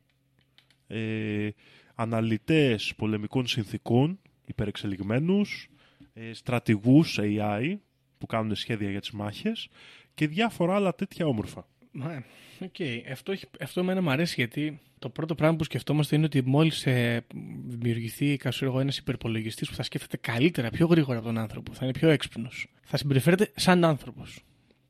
ε, 0.87 1.49
αναλυτές 1.95 2.93
πολεμικών 2.97 3.47
συνθήκων 3.47 4.19
υπερεξελιγμένους, 4.51 5.69
ε, 6.13 6.33
στρατηγούς 6.33 7.19
AI 7.21 7.75
που 8.17 8.25
κάνουν 8.25 8.55
σχέδια 8.55 8.89
για 8.89 8.99
τις 8.99 9.11
μάχες 9.11 9.69
και 10.13 10.27
διάφορα 10.27 10.75
άλλα 10.75 10.95
τέτοια 10.95 11.25
όμορφα. 11.25 11.67
Μα, 11.91 12.23
οκ. 12.59 12.75
Αυτό, 13.11 13.31
έχει- 13.31 13.45
αυτό 13.61 13.79
εμένα 13.79 14.01
μου 14.01 14.09
αρέσει 14.09 14.33
γιατί 14.37 14.79
το 14.99 15.09
πρώτο 15.09 15.35
πράγμα 15.35 15.55
που 15.57 15.63
σκεφτόμαστε 15.63 16.15
είναι 16.15 16.25
ότι 16.25 16.41
μόλις 16.45 16.85
ε, 16.85 17.25
δημιουργηθεί 17.65 18.37
ένας 18.79 18.97
υπερπολογιστής 18.97 19.69
που 19.69 19.75
θα 19.75 19.83
σκέφτεται 19.83 20.17
καλύτερα, 20.17 20.69
πιο 20.69 20.87
γρήγορα 20.87 21.17
από 21.17 21.27
τον 21.27 21.37
άνθρωπο, 21.37 21.73
θα 21.73 21.83
είναι 21.85 21.93
πιο 21.93 22.09
έξυπνος. 22.09 22.67
Θα 22.83 22.97
συμπεριφέρεται 22.97 23.51
σαν 23.55 23.83
άνθρωπος. 23.83 24.43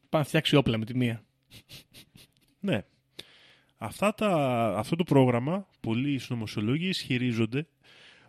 Πάει 0.09 0.21
να 0.21 0.27
φτιάξει 0.27 0.55
όπλα 0.55 0.77
με 0.77 0.85
τη 0.85 0.95
μία. 0.95 1.23
Ναι. 2.59 2.81
Αυτά 3.77 4.13
τα, 4.13 4.33
αυτό 4.77 4.95
το 4.95 5.03
πρόγραμμα, 5.03 5.67
πολλοί 5.79 6.17
συνωμοσιολόγοι 6.17 6.87
ισχυρίζονται 6.87 7.67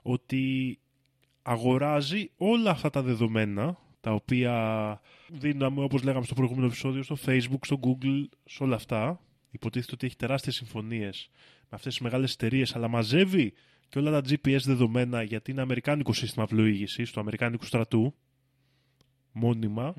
ότι 0.03 0.79
αγοράζει 1.42 2.31
όλα 2.37 2.70
αυτά 2.70 2.90
τα 2.90 3.02
δεδομένα 3.02 3.78
τα 4.00 4.12
οποία 4.12 5.00
δίναμε, 5.28 5.83
όπως 5.83 6.02
λέγαμε 6.02 6.24
στο 6.24 6.35
προηγούμενο 6.35 6.66
επεισόδιο, 6.66 7.02
στο 7.02 7.16
Facebook, 7.26 7.59
στο 7.61 7.81
Google, 7.83 8.24
σε 8.44 8.62
όλα 8.62 8.74
αυτά. 8.74 9.20
Υποτίθεται 9.50 9.92
ότι 9.94 10.07
έχει 10.07 10.16
τεράστιες 10.16 10.55
συμφωνίες 10.55 11.31
με 11.61 11.68
αυτές 11.70 11.92
τις 11.92 12.02
μεγάλες 12.02 12.33
εταιρείες, 12.33 12.76
αλλά 12.76 12.88
μαζεύει 12.88 13.52
και 13.88 13.98
όλα 13.98 14.11
τα 14.11 14.22
GPS 14.28 14.59
δεδομένα 14.64 15.22
γιατί 15.22 15.50
είναι 15.50 15.61
αμερικάνικο 15.61 16.12
σύστημα 16.12 16.46
πλοήγησης 16.46 17.12
του 17.12 17.20
αμερικάνικου 17.20 17.64
στρατού, 17.64 18.14
μόνιμα, 19.33 19.94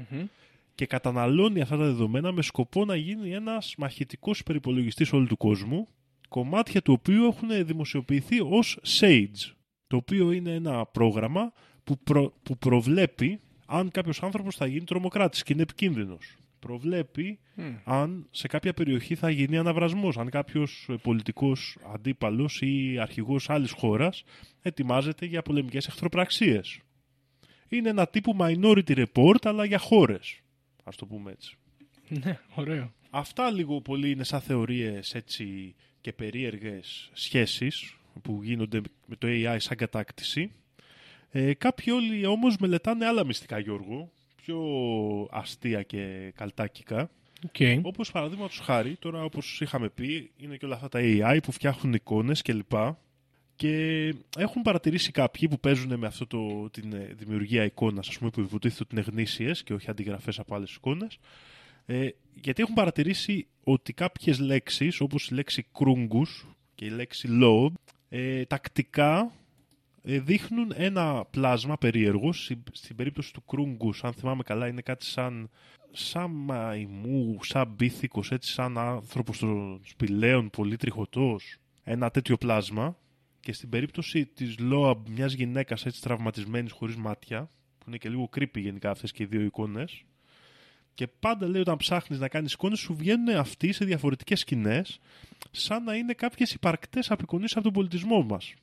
και 0.76 0.86
καταναλώνει 0.86 1.62
αυτά 1.62 1.78
τα 1.78 1.84
δεδομένα 1.84 2.32
με 2.32 2.42
σκοπό 2.42 2.86
να 2.86 2.96
γίνει 2.96 3.34
ένας 3.34 3.76
μαχητικός 3.78 4.40
υπερυπολογιστής 4.40 5.14
όλου 5.14 5.28
του 5.28 5.38
κόσμου, 5.38 5.88
κομμάτια 6.30 6.82
του 6.82 6.94
οποίου 6.94 7.24
έχουν 7.24 7.66
δημοσιοποιηθεί 7.66 8.42
ως 8.42 8.80
SAGE, 9.00 9.54
το 9.88 9.96
οποίο 9.96 10.32
είναι 10.32 10.52
ένα 10.54 10.86
πρόγραμμα 10.86 11.54
που, 11.84 11.98
προ- 12.04 12.34
που 12.44 12.58
προβλέπει 12.58 13.40
αν 13.66 13.92
κάποιος 13.92 14.24
άνθρωπος 14.24 14.56
θα 14.56 14.66
γίνει 14.66 14.84
τρομοκράτης 14.86 15.44
και 15.44 15.54
είναι 15.54 15.62
επικίνδυνος. 15.62 16.36
Προβλέπει 16.60 17.40
αν 17.84 18.28
σε 18.32 18.48
κάποια 18.48 18.74
περιοχή 18.74 19.16
θα 19.16 19.30
γίνει 19.30 19.58
αναβρασμός, 19.58 20.18
αν 20.18 20.30
κάποιος 20.30 20.86
ε, 20.90 20.94
πολιτικός 21.02 21.78
αντίπαλος 21.94 22.62
ή 22.62 22.98
αρχηγός 23.00 23.50
άλλης 23.50 23.72
χώρας 23.72 24.24
ετοιμάζεται 24.62 25.26
για 25.26 25.42
πολεμικές 25.42 25.88
εχθροπραξίες. 25.88 26.80
Είναι 27.70 27.90
ένα 27.90 28.08
τύπου 28.08 28.36
minority 28.40 29.06
report, 29.06 29.38
αλλά 29.44 29.66
για 29.66 29.78
χώρες. 29.78 30.40
Ας 30.84 30.96
το 30.96 31.06
πούμε 31.06 31.32
έτσι. 31.32 31.58
Ναι, 32.08 32.40
ωραίο. 32.56 32.94
Αυτά 33.10 33.52
λίγο 33.52 33.82
πολύ 33.82 34.12
είναι 34.12 34.24
σαν 34.24 34.42
θεωρίες 34.42 35.14
έτσι 35.14 35.76
και 36.02 36.14
περίεργες 36.14 37.10
σχέσεις 37.14 37.98
που 38.22 38.40
γίνονται 38.44 38.82
με 39.06 39.16
το 39.16 39.28
AI 39.30 39.56
σαν 39.60 39.78
κατάκτηση. 39.78 40.52
Ε, 41.32 41.54
κάποιοι 41.54 41.94
όλοι 41.96 42.26
όμως 42.26 42.58
μελετάνε 42.58 43.06
άλλα 43.06 43.26
μυστικά, 43.26 43.60
Γιώργο, 43.60 44.12
πιο 44.36 44.60
αστεία 45.32 45.84
και 45.84 46.34
καλτάκικα. 46.36 47.10
Okay. 47.52 47.80
Όπως 47.82 48.12
παραδείγματος 48.12 48.60
χάρη, 48.60 48.96
τώρα 49.00 49.24
όπως 49.24 49.62
είχαμε 49.62 49.90
πει, 49.90 50.32
είναι 50.38 50.58
και 50.58 50.66
όλα 50.66 50.76
αυτά 50.76 50.90
τα 50.90 51.00
AI 51.02 51.40
που 51.44 51.52
φτιάχνουν 51.52 51.94
εικόνες 51.94 52.42
κλπ. 52.42 52.72
Και 53.56 54.16
έχουν 54.38 54.62
παρατηρήσει 54.62 55.12
κάποιοι 55.12 55.48
που 55.48 55.60
παίζουν 55.60 56.00
με 56.00 56.08
αυτό 56.08 56.28
το, 56.28 56.70
την 56.70 56.94
ε, 56.94 57.14
δημιουργία 57.18 57.64
εικόνας, 57.64 58.08
ας 58.08 58.18
πούμε, 58.18 58.30
που 58.30 58.40
υποτίθεται 58.40 58.84
ότι 58.84 58.96
είναι 58.96 59.06
γνήσιες 59.12 59.64
και 59.64 59.74
όχι 59.74 59.90
αντιγραφές 59.90 60.40
από 60.40 60.56
άλλες 60.56 60.74
εικόνες. 60.76 61.20
Ε, 61.86 62.10
γιατί 62.42 62.62
έχουν 62.62 62.74
παρατηρήσει 62.74 63.48
ότι 63.64 63.94
κάποιες 63.94 64.40
λέξεις, 64.40 65.00
όπως 65.00 65.28
η 65.28 65.34
λέξη 65.34 65.66
κρούγκους 65.74 66.48
και 66.76 66.86
η 66.86 66.90
λέξη 66.90 67.28
lobe, 67.42 67.74
ε, 68.16 68.46
τακτικά 68.46 69.32
ε, 70.04 70.20
δείχνουν 70.20 70.72
ένα 70.76 71.26
πλάσμα 71.26 71.78
περίεργο. 71.78 72.34
Στην, 72.34 72.64
στην 72.72 72.96
περίπτωση 72.96 73.34
του 73.34 73.44
κρούγκους, 73.46 74.04
αν 74.04 74.14
θυμάμαι 74.14 74.44
καλά, 74.44 74.68
είναι 74.68 74.82
κάτι 74.82 75.06
σαν, 75.06 75.50
σαν 75.92 76.32
μαϊμού, 76.32 77.38
σαν 77.44 77.68
μπίθηκος, 77.68 78.32
έτσι 78.32 78.52
σαν 78.52 78.78
άνθρωπος 78.78 79.38
των 79.38 79.82
σπηλαίων, 79.84 80.50
πολύ 80.50 80.76
τριχωτός. 80.76 81.58
Ένα 81.84 82.10
τέτοιο 82.10 82.38
πλάσμα. 82.38 82.98
Και 83.40 83.54
στην 83.54 83.70
περίπτωση 83.70 84.26
της 84.26 84.56
Loab, 84.60 84.98
μιας 85.10 85.34
γυναίκας 85.34 85.86
έτσι 85.86 86.02
τραυματισμένης 86.02 86.72
χωρίς 86.72 86.96
μάτια, 86.96 87.50
που 87.78 87.86
είναι 87.88 87.98
και 87.98 88.10
λίγο 88.10 88.30
creepy 88.36 88.60
γενικά 88.60 88.90
αυτές 88.90 89.12
και 89.12 89.24
οι 89.24 89.26
δύο 89.26 89.42
εικόνες, 89.42 90.04
και 90.94 91.08
πάντα 91.08 91.48
λέει 91.48 91.62
όταν 91.62 91.78
ψάχνεις 91.78 92.20
να 92.20 92.28
κάνεις 92.28 92.54
εικόνες 92.54 92.80
σου 92.80 92.96
βγαίνουν 92.96 93.36
αυτοί 93.36 93.72
σε 93.72 93.86
διαφορετικές 93.86 94.40
σκηνές 94.40 95.00
σαν 95.52 95.84
να 95.84 95.96
είναι 95.96 96.14
κάποιες 96.14 96.52
υπαρκτές 96.52 97.12
απεικονίσεις 97.12 97.56
από 97.56 97.64
τον 97.64 97.74
πολιτισμό 97.74 98.24
μας. 98.24 98.54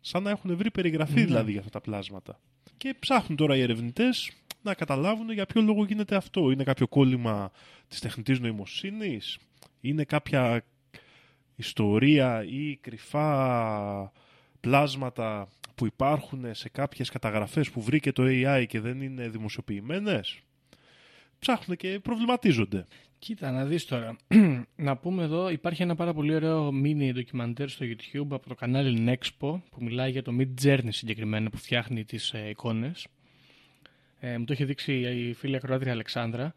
Σαν 0.00 0.22
να 0.22 0.30
έχουν 0.30 0.56
βρει 0.56 0.70
περιγραφή 0.70 1.18
Ναι. 1.18 1.24
δηλαδή 1.24 1.50
για 1.50 1.60
αυτά 1.60 1.72
τα 1.72 1.80
πλάσματα. 1.80 2.40
Και 2.76 2.94
ψάχνουν 2.98 3.36
τώρα 3.36 3.56
οι 3.56 3.60
ερευνητές 3.60 4.30
να 4.62 4.74
καταλάβουν 4.74 5.30
για 5.32 5.46
ποιο 5.46 5.62
λόγο 5.62 5.84
γίνεται 5.84 6.16
αυτό. 6.16 6.50
Είναι 6.50 6.64
κάποιο 6.64 6.88
κόλλημα 6.88 7.50
της 7.88 8.00
τεχνητής 8.00 8.40
νοημοσύνης, 8.40 9.38
είναι 9.80 10.04
κάποια 10.04 10.64
ιστορία 11.56 12.44
ή 12.44 12.76
κρυφά 12.76 14.12
πλάσματα 14.60 15.48
που 15.74 15.86
υπάρχουν 15.86 16.54
σε 16.54 16.68
κάποιες 16.68 17.10
καταγραφές 17.10 17.70
που 17.70 17.82
βρήκε 17.82 18.12
το 18.12 18.22
AI 18.26 18.64
και 18.68 18.80
δεν 18.80 19.00
είναι 19.00 19.28
δημοσιοποιημένες; 19.28 20.40
Ψάχνουν 21.40 21.76
και 21.76 22.00
προβληματίζονται. 22.02 22.86
Κοίτα, 23.18 23.50
να 23.50 23.64
δεις 23.64 23.84
τώρα. 23.84 24.16
να 24.76 24.96
πούμε 24.96 25.22
εδώ, 25.22 25.50
υπάρχει 25.50 25.82
ένα 25.82 25.94
πάρα 25.94 26.14
πολύ 26.14 26.34
ωραίο 26.34 26.68
mini 26.84 27.10
ντοκιμαντέρ 27.12 27.68
στο 27.68 27.86
YouTube 27.86 28.28
από 28.30 28.48
το 28.48 28.54
κανάλι 28.54 29.04
Nexpo 29.08 29.60
που 29.70 29.78
μιλάει 29.78 30.10
για 30.10 30.22
το 30.22 30.32
Mid 30.38 30.64
Journey 30.64 30.88
συγκεκριμένα 30.88 31.50
που 31.50 31.56
φτιάχνει 31.56 32.04
τις 32.04 32.32
ε, 32.32 32.48
εικόνες. 32.48 33.06
Ε, 34.20 34.38
μου 34.38 34.44
το 34.44 34.52
είχε 34.52 34.64
δείξει 34.64 34.92
η 34.92 35.32
φίλη 35.32 35.56
ακροάτρια 35.56 35.92
Αλεξάνδρα 35.92 36.54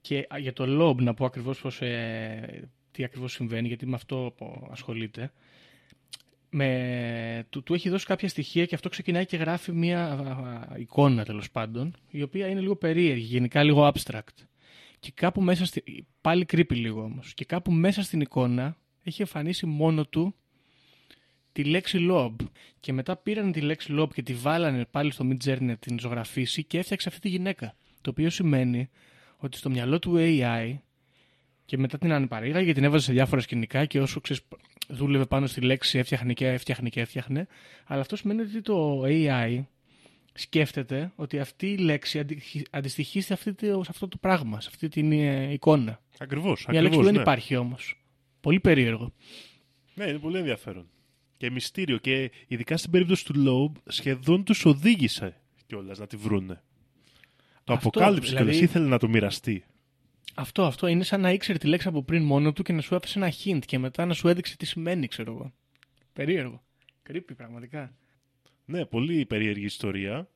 και 0.00 0.26
α, 0.34 0.38
για 0.38 0.52
το 0.52 0.64
Lob 0.68 1.02
να 1.02 1.14
πω 1.14 1.24
ακριβώς 1.24 1.60
πώς, 1.60 1.80
ε, 1.80 2.68
τι 2.90 3.04
ακριβώς 3.04 3.32
συμβαίνει 3.32 3.68
γιατί 3.68 3.86
με 3.86 3.94
αυτό 3.94 4.34
που 4.36 4.68
ασχολείται. 4.70 5.32
Με, 6.58 7.46
του, 7.50 7.62
του 7.62 7.74
έχει 7.74 7.88
δώσει 7.88 8.06
κάποια 8.06 8.28
στοιχεία 8.28 8.66
και 8.66 8.74
αυτό 8.74 8.88
ξεκινάει 8.88 9.26
και 9.26 9.36
γράφει 9.36 9.72
μια 9.72 10.06
α, 10.06 10.12
α, 10.12 10.78
εικόνα 10.78 11.24
τέλος 11.24 11.50
πάντων 11.50 11.96
η 12.10 12.22
οποία 12.22 12.46
είναι 12.46 12.60
λίγο 12.60 12.76
περίεργη, 12.76 13.24
γενικά 13.24 13.62
λίγο 13.62 13.92
abstract. 13.92 14.44
Και 14.98 15.12
κάπου 15.14 15.40
μέσα 15.40 15.64
στη... 15.64 16.06
πάλι 16.20 16.46
creepy 16.52 16.74
λίγο 16.74 17.02
όμως. 17.02 17.34
Και 17.34 17.44
κάπου 17.44 17.72
μέσα 17.72 18.02
στην 18.02 18.20
εικόνα 18.20 18.76
έχει 19.02 19.22
εμφανίσει 19.22 19.66
μόνο 19.66 20.06
του 20.06 20.34
τη 21.52 21.64
λέξη 21.64 22.06
lob. 22.10 22.34
Και 22.80 22.92
μετά 22.92 23.16
πήραν 23.16 23.52
τη 23.52 23.60
λέξη 23.60 23.94
lob 23.98 24.08
και 24.14 24.22
τη 24.22 24.34
βάλανε 24.34 24.84
πάλι 24.90 25.12
στο 25.12 25.28
Midjourney 25.30 25.60
να 25.60 25.76
την 25.76 25.98
ζωγραφίσει 25.98 26.64
και 26.64 26.78
έφτιαξε 26.78 27.08
αυτή 27.08 27.20
τη 27.20 27.28
γυναίκα. 27.28 27.76
Το 28.00 28.10
οποίο 28.10 28.30
σημαίνει 28.30 28.88
ότι 29.36 29.56
στο 29.56 29.70
μυαλό 29.70 29.98
του 29.98 30.14
AI 30.16 30.76
και 31.64 31.78
μετά 31.78 31.98
την 31.98 32.12
ανεπαρήγαγε 32.12 32.64
γιατί 32.64 32.80
την 32.80 32.88
έβαζε 32.88 33.04
σε 33.04 33.12
διάφορα 33.12 33.40
σκηνικά 33.40 33.84
και 33.84 34.00
όσο 34.00 34.20
ξέρεις, 34.20 34.42
δούλευε 34.88 35.26
πάνω 35.26 35.46
στη 35.46 35.60
λέξη 35.60 35.98
έφτιαχνε 35.98 36.32
και 36.32 36.46
έφτιαχνε 36.48 36.88
και 36.88 37.00
έφτιαχνε. 37.00 37.46
Αλλά 37.84 38.00
αυτό 38.00 38.16
σημαίνει 38.16 38.40
ότι 38.40 38.60
το 38.60 39.02
AI 39.04 39.64
σκέφτεται 40.34 41.12
ότι 41.16 41.38
αυτή 41.38 41.66
η 41.72 41.76
λέξη 41.76 42.18
αντι- 42.18 42.66
αντιστοιχεί 42.70 43.20
σε, 43.20 43.32
αυτή, 43.32 43.52
το- 43.54 43.82
σε 43.84 43.90
αυτό 43.90 44.08
το 44.08 44.16
πράγμα, 44.16 44.60
σε 44.60 44.68
αυτή 44.72 44.88
την 44.88 45.12
ε, 45.12 45.52
εικόνα. 45.52 46.00
Ακριβώς, 46.18 46.66
Μια 46.68 46.80
λέξη 46.82 46.86
ακριβώς 46.86 46.96
που 46.98 47.04
δεν 47.04 47.14
ναι. 47.14 47.20
υπάρχει 47.20 47.56
όμως. 47.56 48.00
Πολύ 48.40 48.60
περίεργο. 48.60 49.12
Ναι, 49.94 50.04
είναι 50.04 50.18
πολύ 50.18 50.38
ενδιαφέρον. 50.38 50.88
Και 51.36 51.50
μυστήριο. 51.50 51.98
Και 51.98 52.30
ειδικά 52.46 52.76
στην 52.76 52.90
περίπτωση 52.90 53.24
του 53.24 53.34
Loeb 53.46 53.80
σχεδόν 53.86 54.44
τους 54.44 54.64
οδήγησε 54.64 55.36
κιόλας 55.66 55.98
να 55.98 56.06
τη 56.06 56.16
βρούνε. 56.16 56.62
Το 57.64 57.72
Αυτό, 57.72 57.88
αποκάλυψε 57.88 58.28
δηλαδή- 58.30 58.50
κιόλας, 58.50 58.70
ήθελε 58.70 58.86
να 58.88 58.98
το 58.98 59.08
μοιραστεί. 59.08 59.64
Αυτό, 60.34 60.64
αυτό 60.64 60.86
είναι 60.86 61.04
σαν 61.04 61.20
να 61.20 61.30
ήξερε 61.30 61.58
τη 61.58 61.66
λέξη 61.66 61.88
από 61.88 62.02
πριν 62.02 62.22
μόνο 62.22 62.52
του 62.52 62.62
και 62.62 62.72
να 62.72 62.80
σου 62.80 62.96
άφησε 62.96 63.18
ένα 63.18 63.32
hint 63.44 63.60
και 63.66 63.78
μετά 63.78 64.04
να 64.04 64.14
σου 64.14 64.28
έδειξε 64.28 64.56
τι 64.56 64.66
σημαίνει, 64.66 65.06
ξέρω 65.06 65.32
εγώ. 65.32 65.52
Περίεργο. 66.12 66.62
Creepy, 67.08 67.36
πραγματικά. 67.36 67.94
Ναι, 68.64 68.84
πολύ 68.84 69.26
περίεργη 69.26 69.64
ιστορία. 69.64 70.28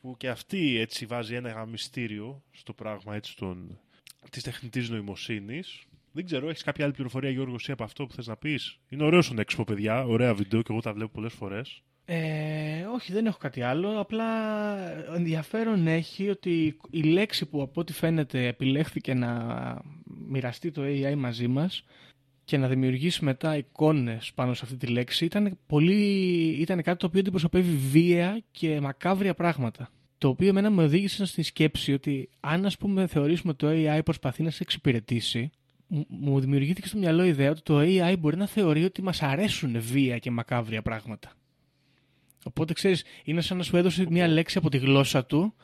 Που 0.00 0.16
και 0.16 0.28
αυτή 0.28 0.78
έτσι 0.78 1.06
βάζει 1.06 1.34
ένα 1.34 1.66
μυστήριο 1.66 2.42
στο 2.50 2.72
πράγμα 2.72 3.14
έτσι 3.14 3.36
των... 3.36 3.78
της 4.30 4.42
τεχνητής 4.42 4.88
νοημοσύνης. 4.88 5.84
Δεν 6.12 6.24
ξέρω, 6.24 6.48
έχεις 6.48 6.62
κάποια 6.62 6.84
άλλη 6.84 6.94
πληροφορία 6.94 7.30
Γιώργο 7.30 7.54
εσύ 7.54 7.72
από 7.72 7.84
αυτό 7.84 8.06
που 8.06 8.14
θες 8.14 8.26
να 8.26 8.36
πεις; 8.36 8.78
Είναι 8.88 9.04
ωραίο 9.04 9.22
στον 9.22 9.38
έξυπο 9.38 9.64
παιδιά, 9.64 10.04
ωραία 10.04 10.34
βίντεο 10.34 10.62
και 10.62 10.72
εγώ 10.72 10.80
τα 10.80 10.92
βλέπω 10.92 11.10
πολλές 11.10 11.32
φορές. 11.32 11.82
Ε, 12.12 12.84
όχι, 12.94 13.12
δεν 13.12 13.26
έχω 13.26 13.38
κάτι 13.38 13.62
άλλο. 13.62 14.00
Απλά 14.00 14.24
ενδιαφέρον 15.14 15.86
έχει 15.86 16.28
ότι 16.28 16.76
η 16.90 17.02
λέξη 17.02 17.46
που 17.46 17.62
από 17.62 17.80
ό,τι 17.80 17.92
φαίνεται 17.92 18.46
επιλέχθηκε 18.46 19.14
να 19.14 19.32
μοιραστεί 20.28 20.70
το 20.70 20.82
AI 20.84 21.14
μαζί 21.16 21.48
μας 21.48 21.84
και 22.44 22.56
να 22.56 22.68
δημιουργήσει 22.68 23.24
μετά 23.24 23.56
εικόνες 23.56 24.32
πάνω 24.34 24.54
σε 24.54 24.60
αυτή 24.64 24.76
τη 24.76 24.86
λέξη 24.86 25.24
ήταν, 25.24 25.58
πολύ, 25.66 25.94
ήταν 26.48 26.82
κάτι 26.82 26.98
το 26.98 27.06
οποίο 27.06 27.20
αντιπροσωπεύει 27.20 27.76
βία 27.76 28.42
και 28.50 28.80
μακάβρια 28.80 29.34
πράγματα. 29.34 29.90
Το 30.18 30.28
οποίο 30.28 30.48
εμένα 30.48 30.70
με 30.70 30.82
οδήγησε 30.82 31.24
στη 31.24 31.42
σκέψη 31.42 31.92
ότι 31.92 32.28
αν 32.40 32.66
ας 32.66 32.76
πούμε 32.76 33.06
θεωρήσουμε 33.06 33.54
το 33.54 33.68
AI 33.70 34.00
προσπαθεί 34.04 34.42
να 34.42 34.50
σε 34.50 34.62
εξυπηρετήσει 34.62 35.50
μου- 35.86 36.06
μου 36.08 36.40
δημιουργήθηκε 36.40 36.88
στο 36.88 36.98
μυαλό 36.98 37.24
η 37.24 37.28
ιδέα 37.28 37.50
ότι 37.50 37.62
το 37.62 37.78
AI 37.80 38.14
μπορεί 38.18 38.36
να 38.36 38.46
θεωρεί 38.46 38.84
ότι 38.84 39.02
μας 39.02 39.22
αρέσουν 39.22 39.80
βία 39.80 40.18
και 40.18 40.30
μακάβρια 40.30 40.82
πράγματα. 40.82 41.32
Οπότε 42.44 42.72
ξέρεις, 42.72 43.04
είναι 43.24 43.40
σαν 43.40 43.56
να 43.56 43.62
σου 43.62 43.76
έδωσε 43.76 44.06
μια 44.10 44.28
λέξη 44.28 44.58
από 44.58 44.70
τη 44.70 44.78
γλώσσα 44.78 45.24
του 45.24 45.54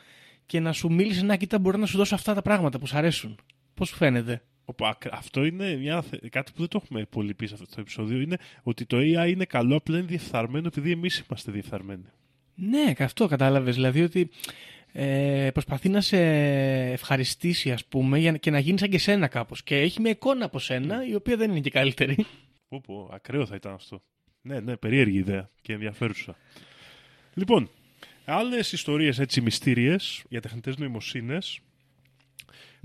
και 0.47 0.61
να 0.61 0.73
σου 0.73 0.93
μίλησε 0.93 1.25
να 1.25 1.37
κοίτα 1.37 1.59
μπορώ 1.59 1.79
να 1.79 1.87
σου 1.87 1.97
δώσω 1.97 2.15
αυτά 2.15 2.35
τα 2.35 2.43
πράγματα 2.43 2.79
που 2.79 2.87
σου 2.87 2.97
αρέσουν. 2.97 3.39
Πώς 3.75 3.89
σου 3.89 3.95
φαίνεται; 3.97 4.43
Οπα, 4.65 4.89
ακ- 4.89 5.13
αυτό 5.15 5.45
είναι 5.45 5.77
μια, 5.77 6.03
θε- 6.03 6.29
κάτι 6.31 6.53
που 6.53 6.59
δεν 6.61 6.69
το 6.69 6.81
έχουμε 6.85 7.05
πολύ 7.05 7.35
πει 7.35 7.47
σε 7.47 7.55
αυτό 7.55 7.67
το 7.67 7.81
επεισόδιο. 7.81 8.21
Είναι 8.21 8.37
ότι 8.63 8.87
το 8.87 8.97
AI 9.01 9.29
είναι 9.29 9.45
καλό, 9.45 9.77
απλά 9.77 9.99
είναι 9.99 10.07
διεφθαρμένο 10.07 10.67
επειδή 10.67 10.91
εμείς 10.91 11.19
είμαστε 11.19 11.53
διεφθαρμένοι. 11.53 12.05
Ναι, 12.55 12.93
και 12.95 13.03
αυτό 13.03 13.27
κατάλαβες. 13.27 13.75
Δηλαδή 13.75 14.03
ότι 14.03 14.31
ε, 14.93 15.51
προσπαθεί 15.53 15.89
να 15.89 16.01
σε 16.01 16.17
ευχαριστήσει, 16.93 17.73
ας 17.73 17.85
πούμε, 17.85 18.19
για, 18.19 18.33
και 18.33 18.51
να 18.51 18.59
γίνει 18.59 18.79
σαν 18.79 18.89
και 18.89 18.99
σένα 18.99 19.29
κάπως. 19.29 19.63
Και 19.63 19.77
έχει 19.81 20.01
μια 20.01 20.11
εικόνα 20.11 20.45
από 20.45 20.59
σένα 20.59 21.07
η 21.07 21.15
οποία 21.15 21.37
δεν 21.37 21.51
είναι 21.51 21.61
και 21.61 21.71
καλύτερη. 21.71 22.27
Πω, 22.69 22.81
πω, 22.87 23.11
ακραίο 23.13 23.47
θα 23.47 23.55
ήταν 23.55 23.73
αυτό. 23.73 24.03
Ναι, 24.41 24.61
ναι, 24.61 24.77
περίεργη 24.77 25.19
ιδέα 25.19 25.51
και 25.61 25.73
ενδιαφέρουσα. 25.73 26.37
Λοιπόν, 27.39 27.71
άλλες 28.25 28.73
ιστορίες 28.73 29.19
έτσι 29.19 29.41
μυστήριες 29.41 30.25
για 30.29 30.41
τεχνητές 30.41 30.77
νοημοσύνες. 30.77 31.61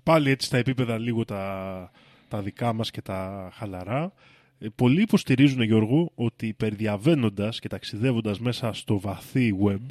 Πάλι 0.04 0.30
έτσι 0.30 0.48
στα 0.48 0.58
επίπεδα 0.58 0.98
λίγο 0.98 1.26
τα, 1.26 1.92
τα 2.28 2.42
δικά 2.42 2.74
μας 2.74 2.92
και 2.92 3.02
τα 3.02 3.50
χαλαρά. 3.54 4.14
Ε, 4.60 4.68
Πολλοί 4.76 5.02
υποστηρίζουν, 5.02 5.62
Γιώργο, 5.62 6.12
ότι 6.16 6.48
υπερδιαβαίνοντας 6.48 7.60
και 7.60 7.68
ταξιδεύοντας 7.68 8.40
μέσα 8.40 8.74
στο 8.74 9.00
βαθύ 9.00 9.56
web, 9.64 9.82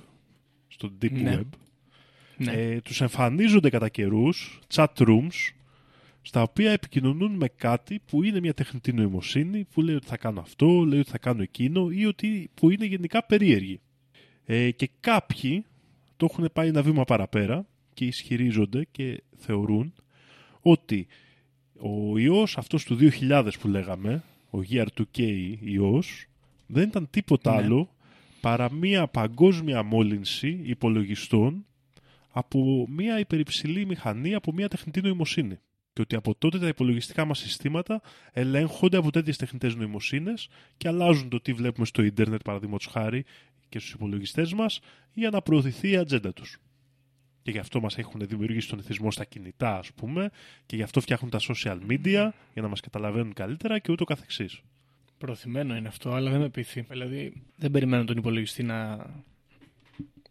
στο 0.68 0.92
deep 1.02 1.12
Ναι. 1.12 1.38
web, 1.40 1.48
ναι. 2.36 2.52
ε, 2.52 2.80
τους 2.80 3.00
εμφανίζονται 3.00 3.70
κατά 3.70 3.88
καιρούς 3.88 4.60
chat 4.74 4.86
rooms 4.96 5.52
στα 6.22 6.42
οποία 6.42 6.70
επικοινωνούν 6.70 7.32
με 7.32 7.48
κάτι 7.48 8.00
που 8.06 8.22
είναι 8.22 8.40
μια 8.40 8.54
τεχνητή 8.54 8.92
νοημοσύνη 8.92 9.64
που 9.64 9.82
λέει 9.82 9.94
ότι 9.94 10.06
θα 10.06 10.16
κάνω 10.16 10.40
αυτό, 10.40 10.84
λέει 10.84 10.98
ότι 11.00 11.10
θα 11.10 11.18
κάνω 11.18 11.42
εκείνο 11.42 11.90
ή 11.90 12.06
ότι 12.06 12.50
που 12.54 12.70
είναι 12.70 12.84
γενικά 12.84 13.24
περίεργη. 13.24 13.80
Ε, 14.52 14.70
και 14.70 14.90
κάποιοι 15.00 15.64
το 16.16 16.26
έχουν 16.30 16.48
πάει 16.52 16.68
ένα 16.68 16.82
βήμα 16.82 17.04
παραπέρα 17.04 17.66
και 17.94 18.04
ισχυρίζονται 18.04 18.86
και 18.90 19.22
θεωρούν 19.36 19.92
ότι 20.60 21.06
ο 21.78 22.18
ιός 22.18 22.58
αυτός 22.58 22.84
του 22.84 22.98
2000 23.28 23.50
που 23.60 23.68
λέγαμε, 23.68 24.22
ο 24.50 24.58
GR2K 24.70 25.54
ιός, 25.60 26.26
δεν 26.66 26.88
ήταν 26.88 27.10
τίποτα 27.10 27.50
Ναι. 27.50 27.56
άλλο 27.62 27.94
παρά 28.40 28.72
μια 28.72 29.06
παγκόσμια 29.06 29.82
μόλυνση 29.82 30.60
υπολογιστών 30.62 31.66
από 32.30 32.86
μια 32.88 33.18
υπερυψηλή 33.18 33.86
μηχανή, 33.86 34.34
από 34.34 34.52
μια 34.52 34.68
τεχνητή 34.68 35.00
νοημοσύνη. 35.00 35.58
Και 35.92 36.00
ότι 36.00 36.16
από 36.16 36.34
τότε 36.34 36.58
τα 36.58 36.68
υπολογιστικά 36.68 37.24
μας 37.24 37.38
συστήματα 37.38 38.00
ελέγχονται 38.32 38.96
από 38.96 39.10
τέτοιες 39.10 39.36
τεχνητές 39.36 39.74
νοημοσύνες 39.74 40.48
και 40.76 40.88
αλλάζουν 40.88 41.28
το 41.28 41.40
τι 41.40 41.52
βλέπουμε 41.52 41.86
στο 41.86 42.02
ίντερνετ, 42.02 42.42
παραδείγματος 42.42 42.86
χάρη, 42.86 43.24
και 43.70 43.78
στους 43.78 43.92
υπολογιστές 43.92 44.52
μας, 44.52 44.80
για 45.12 45.30
να 45.30 45.42
προωθηθεί 45.42 45.90
η 45.90 45.96
ατζέντα 45.96 46.32
τους. 46.32 46.58
Και 47.42 47.50
γι' 47.50 47.58
αυτό 47.58 47.80
μας 47.80 47.98
έχουν 47.98 48.20
δημιουργήσει 48.26 48.68
τον 48.68 48.78
εθισμό 48.78 49.10
στα 49.10 49.24
κινητά, 49.24 49.78
ας 49.78 49.92
πούμε, 49.92 50.30
και 50.66 50.76
γι' 50.76 50.82
αυτό 50.82 51.00
φτιάχνουν 51.00 51.30
τα 51.30 51.40
social 51.40 51.78
media 51.88 52.30
για 52.52 52.62
να 52.62 52.68
μας 52.68 52.80
καταλαβαίνουν 52.80 53.32
καλύτερα 53.32 53.78
και 53.78 53.92
ούτω 53.92 54.04
καθεξής. 54.04 54.60
Προωθημένο 55.18 55.76
είναι 55.76 55.88
αυτό, 55.88 56.10
αλλά 56.10 56.30
δεν 56.30 56.40
με 56.40 56.48
πείθει. 56.48 56.80
Δηλαδή, 56.80 57.42
δεν 57.56 57.70
περιμένω 57.70 58.04
τον 58.04 58.16
υπολογιστή 58.16 58.62
να, 58.62 58.96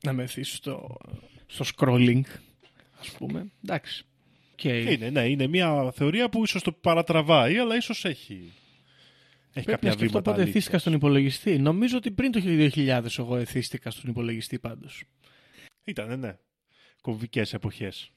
να 0.04 0.14
με 0.14 0.26
θέσει 0.26 0.56
στο, 0.56 0.98
στο 1.48 1.66
scrolling, 1.76 2.22
ας 3.00 3.12
πούμε. 3.18 3.52
Εντάξει. 3.64 4.04
Okay. 4.62 4.88
Είναι, 4.90 5.10
ναι, 5.10 5.26
είναι 5.26 5.48
μια 5.48 5.92
θεωρία 5.92 6.30
που 6.30 6.44
ίσως 6.44 6.64
το 6.64 6.72
παρατραβάει, 6.72 7.58
αλλά 7.58 7.76
ίσως 7.76 8.06
έχει, 8.06 8.52
έχει 9.54 9.66
Πρέπει 9.66 9.72
κάποια 9.72 9.90
να 9.90 9.96
σκεφτώ 9.96 10.08
βήματα 10.08 10.22
πότε 10.22 10.32
αλήθειας. 10.32 10.56
εθίστηκα 10.56 10.80
στον 10.80 10.94
υπολογιστή. 10.94 11.60
Νομίζω 11.60 11.98
ότι 11.98 12.12
πριν 12.12 12.32
το 12.32 12.40
2000 12.44 13.06
εγώ 13.18 13.36
εθίστηκα 13.36 13.92
στον 13.92 14.10
υπολογιστή 14.10 14.60
πάντως. 14.60 15.04
Ήτανε, 15.84 16.16
ναι. 16.16 16.38
Κομβικές 17.02 17.54
εποχές. 17.54 18.12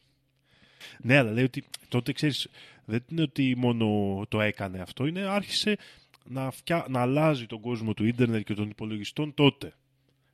Ναι, 1.01 1.17
αλλά 1.17 1.31
λέει 1.31 1.45
ότι 1.45 1.65
τότε 1.89 2.13
ξέρεις, 2.13 2.49
δεν 2.85 3.05
είναι 3.11 3.23
ότι 3.23 3.55
μόνο 3.57 3.87
το 4.29 4.41
έκανε 4.41 4.81
αυτό, 4.81 5.07
είναι 5.07 5.21
άρχισε 5.21 5.77
να, 6.25 6.51
φτια... 6.51 6.87
να 6.89 7.01
αλλάζει 7.01 7.47
τον 7.47 7.61
κόσμο 7.61 7.95
του 7.95 8.05
ίντερνετ 8.05 8.43
και 8.45 8.55
των 8.55 8.71
υπολογιστών 8.71 9.35
τότε. 9.35 9.73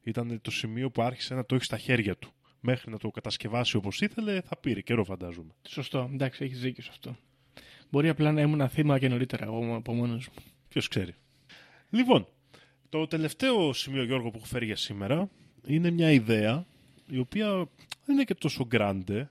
Ήταν 0.02 0.38
το 0.42 0.50
σημείο 0.50 0.90
που 0.90 1.02
άρχισε 1.02 1.34
να 1.34 1.44
το 1.44 1.54
έχει 1.54 1.64
στα 1.64 1.78
χέρια 1.78 2.16
του. 2.16 2.32
Μέχρι 2.60 2.90
να 2.90 2.98
το 2.98 3.10
κατασκευάσει 3.10 3.76
όπως 3.76 4.00
ήθελε, 4.00 4.40
θα 4.40 4.56
πήρε 4.56 4.80
καιρό, 4.80 5.04
φαντάζομαι. 5.04 5.50
Σωστό, 5.68 6.10
εντάξει, 6.12 6.44
έχεις 6.44 6.60
δίκιο 6.60 6.82
σε 6.82 6.88
αυτό. 6.92 7.16
Μπορεί 7.90 8.08
απλά 8.08 8.32
να 8.32 8.40
ήμουν 8.40 8.68
θύμα 8.68 8.98
και 8.98 9.08
νωρίτερα 9.08 9.44
εγώ 9.44 9.74
από 9.74 9.92
μόνος 9.92 10.28
μου. 10.28 10.42
Ποιος 10.68 10.88
ξέρει. 10.88 11.14
Λοιπόν, 11.90 12.26
το 12.88 13.06
τελευταίο 13.06 13.72
σημείο, 13.72 14.04
Γιώργο, 14.04 14.30
που 14.30 14.36
έχω 14.36 14.46
φέρει 14.46 14.66
για 14.66 14.76
σήμερα 14.76 15.30
είναι 15.66 15.90
μια 15.90 16.12
ιδέα 16.12 16.66
η 17.10 17.18
οποία 17.18 17.48
δεν 18.04 18.14
είναι 18.14 18.24
και 18.24 18.34
τόσο 18.34 18.66
γκράντε, 18.66 19.30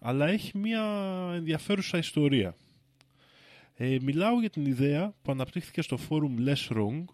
αλλά 0.00 0.26
έχει 0.26 0.58
μια 0.58 0.82
ενδιαφέρουσα 1.34 1.98
ιστορία. 1.98 2.56
Ε, 3.74 3.96
μιλάω 4.00 4.40
για 4.40 4.50
την 4.50 4.66
ιδέα 4.66 5.14
που 5.22 5.32
αναπτύχθηκε 5.32 5.82
στο 5.82 5.96
φόρουμ 5.96 6.36
Less 6.46 6.68
Wrong 6.68 7.04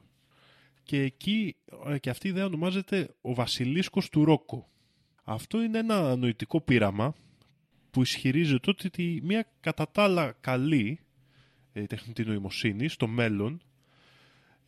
και 0.82 1.02
εκεί 1.02 1.57
ε, 1.86 1.98
και 1.98 2.11
αυτή 2.11 2.26
η 2.26 2.30
ιδέα 2.30 2.44
ονομάζεται 2.44 3.14
ο 3.20 3.34
Βασιλίσκος 3.34 4.09
του 4.09 4.24
Ρόκο. 4.24 4.68
Αυτό 5.24 5.62
είναι 5.62 5.78
ένα 5.78 6.16
νοητικό 6.16 6.61
πείραμα 6.61 7.14
που 7.90 8.02
ισχυρίζεται 8.02 8.70
ότι 8.70 9.20
μια 9.24 9.46
κατά 9.61 9.88
τα 9.92 10.02
άλλα 10.02 10.36
καλή 10.40 10.98
ε, 11.00 11.05
τεχνητή 11.84 12.24
νοημοσύνη 12.24 12.88
στο 12.88 13.06
μέλλον 13.06 13.62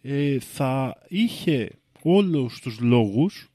ε, 0.02 0.38
θα 0.38 1.02
είχε 1.08 1.70
όλους 2.02 2.60
τους 2.60 2.80
λόγους 2.80 3.48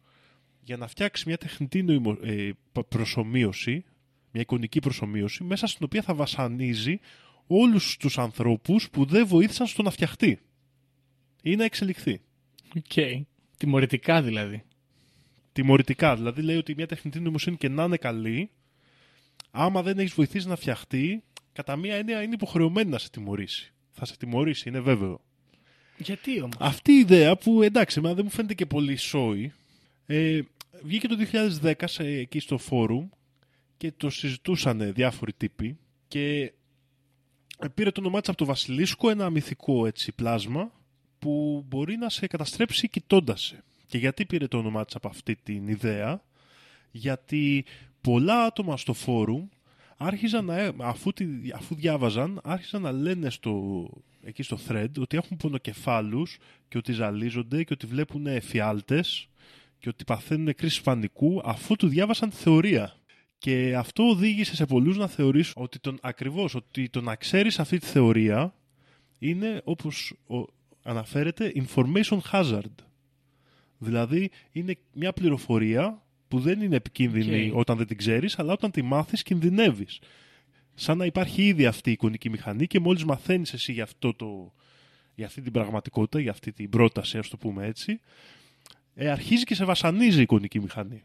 για 0.61 0.77
να 0.77 0.87
φτιάξει 0.87 1.23
μια 1.27 1.37
τεχνητή 1.37 1.83
νοημο, 1.83 2.17
ε, 2.21 2.49
π- 2.71 2.83
προσομοίωση, 2.83 3.83
μια 4.31 4.41
εικονική 4.41 4.79
προσομοίωση, 4.79 5.43
μέσα 5.43 5.67
στην 5.67 5.85
οποία 5.85 6.01
θα 6.01 6.13
βασανίζει 6.13 6.99
όλους 7.47 7.97
τους 7.97 8.17
ανθρώπους 8.17 8.89
που 8.89 9.05
δεν 9.05 9.27
βοήθησαν 9.27 9.67
στο 9.67 9.81
να 9.81 9.89
φτιαχτεί 9.89 10.39
ή 11.43 11.55
να 11.55 11.63
εξελιχθεί. 11.63 12.21
Οκ. 12.75 13.23
Τιμωρητικά 13.57 14.21
δηλαδή. 14.21 14.63
Τιμωρητικά, 15.51 16.15
δηλαδή 16.15 16.41
λέει 16.41 16.57
ότι 16.57 16.75
μια 16.75 16.87
τεχνητή 16.87 17.19
νοημοσύνη 17.19 17.57
και 17.57 17.69
να 17.69 17.83
είναι 17.83 17.97
καλή, 17.97 18.49
άμα 19.51 19.81
δεν 19.81 19.99
έχεις 19.99 20.13
βοηθήσει 20.13 20.47
να 20.47 20.55
φτιαχτεί, 20.55 21.23
κατά 21.53 21.75
μία 21.75 21.95
έννοια 21.95 22.21
είναι 22.21 22.33
υποχρεωμένη 22.33 22.89
να 22.89 22.97
σε 22.97 23.09
τιμωρήσει. 23.09 23.73
Θα 23.91 24.05
σε 24.05 24.17
τιμωρήσει, 24.17 24.69
είναι 24.69 24.79
βέβαιο. 24.79 25.21
Γιατί 25.97 26.41
όμως; 26.41 26.55
Αυτή 26.59 26.91
η 26.91 26.99
ιδέα 26.99 27.37
που 27.37 27.61
εντάξει, 27.61 27.99
εμένα 27.99 28.15
δεν 28.15 28.23
μου 28.25 28.31
φαίνεται 28.31 28.53
και 28.53 28.65
πολύ 28.65 28.95
σόη, 28.95 29.53
ε, 30.05 30.39
βγήκε 30.83 31.07
το 31.07 31.15
2010 31.61 31.73
σε, 31.85 32.03
εκεί 32.03 32.39
στο 32.39 32.57
φόρουμ 32.57 33.09
και 33.77 33.91
το 33.97 34.09
συζητούσαν 34.09 34.93
διάφοροι 34.93 35.33
τύποι 35.33 35.77
και 36.07 36.53
πήρε 37.73 37.91
το 37.91 38.01
όνομά 38.01 38.19
της 38.19 38.29
από 38.29 38.37
το 38.37 38.45
Βασιλίσκο 38.45 39.09
ένα 39.09 39.29
μυθικό 39.29 39.85
έτσι 39.85 40.11
πλάσμα 40.11 40.71
που 41.19 41.63
μπορεί 41.67 41.97
να 41.97 42.09
σε 42.09 42.27
καταστρέψει 42.27 42.89
κοιτώντας 42.89 43.41
σε. 43.41 43.63
Και 43.87 43.97
γιατί 43.97 44.25
πήρε 44.25 44.47
το 44.47 44.57
όνομά 44.57 44.85
της 44.85 44.95
από 44.95 45.07
αυτή 45.07 45.35
την 45.35 45.67
ιδέα, 45.67 46.23
γιατί 46.91 47.65
πολλά 48.01 48.43
άτομα 48.43 48.77
στο 48.77 48.93
φόρουμ 48.93 49.47
άρχιζαν 49.97 50.45
να, 50.45 50.57
ε- 50.59 50.73
αφού, 50.77 51.13
τη, 51.13 51.25
αφού 51.55 51.75
διάβαζαν, 51.75 52.39
άρχισαν 52.43 52.81
να 52.81 52.91
λένε 52.91 53.29
στο, 53.29 53.87
εκεί 54.21 54.43
στο 54.43 54.57
thread 54.67 54.89
ότι 54.99 55.17
έχουν 55.17 55.37
πονοκεφάλους 55.37 56.37
και 56.67 56.77
ότι 56.77 56.91
ζαλίζονται 56.91 57.63
και 57.63 57.73
ότι 57.73 57.85
βλέπουν 57.85 58.27
εφιάλτες 58.27 59.27
και 59.79 59.89
ότι 59.89 60.03
παθαίνουν 60.03 60.55
κρίση 60.55 60.81
πανικού 60.81 61.41
αφού 61.43 61.75
του 61.75 61.87
διάβασαν 61.87 62.29
τη 62.29 62.35
θεωρία. 62.35 62.95
Και 63.37 63.75
αυτό 63.77 64.03
οδήγησε 64.03 64.55
σε 64.55 64.65
πολλούς 64.65 64.97
να 64.97 65.07
θεωρήσουν 65.07 65.53
ότι 65.63 65.79
τον, 65.79 65.97
ακριβώς 66.01 66.55
ότι 66.55 66.89
το 66.89 67.01
να 67.01 67.15
ξέρεις 67.15 67.59
αυτή 67.59 67.77
τη 67.77 67.85
θεωρία 67.85 68.53
είναι 69.19 69.61
όπως 69.63 70.13
ο, 70.27 70.45
αναφέρεται 70.83 71.51
information 71.55 72.19
hazard. 72.31 72.75
Δηλαδή 73.77 74.29
είναι 74.51 74.77
μια 74.93 75.13
πληροφορία 75.13 76.02
που 76.33 76.39
δεν 76.39 76.61
είναι 76.61 76.75
επικίνδυνη 76.75 77.49
Οκ. 77.49 77.57
όταν 77.57 77.77
δεν 77.77 77.87
την 77.87 77.97
ξέρεις, 77.97 78.39
αλλά 78.39 78.53
όταν 78.53 78.71
τη 78.71 78.81
μάθεις 78.81 79.23
κινδυνεύεις. 79.23 79.99
Σαν 80.73 80.97
να 80.97 81.05
υπάρχει 81.05 81.47
ήδη 81.47 81.65
αυτή 81.65 81.89
η 81.89 81.91
εικονική 81.91 82.29
μηχανή 82.29 82.67
και 82.67 82.79
μόλις 82.79 83.05
μαθαίνεις 83.05 83.53
εσύ 83.53 83.71
για, 83.71 83.83
αυτό 83.83 84.13
το, 84.13 84.53
για 85.15 85.25
αυτή 85.25 85.41
την 85.41 85.51
πραγματικότητα, 85.51 86.19
για 86.19 86.31
αυτή 86.31 86.51
την 86.51 86.69
πρόταση, 86.69 87.17
ας 87.17 87.29
το 87.29 87.37
πούμε 87.37 87.65
έτσι, 87.65 87.99
ε, 88.93 89.09
αρχίζει 89.09 89.43
και 89.43 89.55
σε 89.55 89.65
βασανίζει 89.65 90.19
η 90.19 90.21
εικονική 90.21 90.59
μηχανή. 90.59 91.03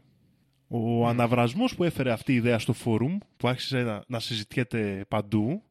Ο 0.67 1.07
αναβρασμός 1.07 1.75
που 1.75 1.83
έφερε 1.83 2.11
αυτή 2.11 2.31
η 2.31 2.35
ιδέα 2.35 2.59
στο 2.59 2.73
φόρουμ, 2.73 3.17
που 3.37 3.47
άρχισε 3.47 3.83
να, 3.83 4.03
να 4.07 4.19
συζητιέται 4.19 5.05
παντού, 5.07 5.63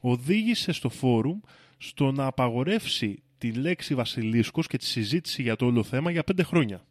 οδήγησε 0.00 0.72
στο 0.72 0.88
φόρουμ 0.88 1.40
στο 1.78 2.12
να 2.12 2.26
απαγορεύσει 2.26 3.22
τη 3.38 3.52
λέξη 3.52 3.94
βασιλίσκος 3.94 4.66
και 4.66 4.78
τη 4.78 4.84
συζήτηση 4.84 5.42
για 5.42 5.56
το 5.56 5.66
όλο 5.66 5.82
θέμα 5.82 6.10
για 6.10 6.24
πέντε 6.24 6.42
χρόνια. 6.42 6.86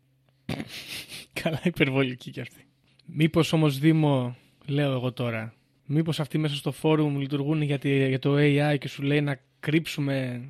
Καλά 1.42 1.62
υπερβολική 1.64 2.32
κι 2.32 2.42
αυτή. 2.42 2.66
Μήπως 3.06 3.54
όμως 3.54 3.78
Δήμο, 3.80 4.36
λέω 4.66 4.92
εγώ 4.92 5.12
τώρα, 5.12 5.54
μήπως 5.86 6.20
αυτοί 6.20 6.38
μέσα 6.38 6.56
στο 6.56 6.72
φόρουμ 6.72 7.18
λειτουργούν 7.20 7.62
για, 7.62 7.80
τη- 7.80 8.08
για 8.08 8.20
το 8.20 8.36
AI 8.38 8.78
και 8.80 8.88
σου 8.88 9.02
λέει 9.02 9.22
να 9.22 9.40
κρύψουμε 9.60 10.42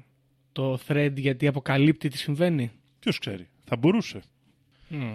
το 0.52 0.80
thread 0.88 1.12
γιατί 1.16 1.48
αποκαλύπτει 1.48 2.08
τι 2.10 2.18
συμβαίνει; 2.18 2.72
Ποιος 3.00 3.20
ξέρει, 3.20 3.48
θα 3.66 3.76
μπορούσε. 3.76 4.22
Μμ. 4.88 5.14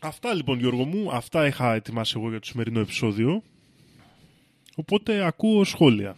Αυτά 0.00 0.34
λοιπόν 0.34 0.58
Γιώργο 0.58 0.84
μου, 0.84 1.10
αυτά 1.12 1.46
είχα 1.46 1.74
ετοιμάσει 1.74 2.14
εγώ 2.16 2.28
για 2.30 2.40
το 2.40 2.46
σημερινό 2.46 2.80
επεισόδιο. 2.80 3.42
Οπότε 4.74 5.24
ακούω 5.26 5.64
σχόλια. 5.64 6.16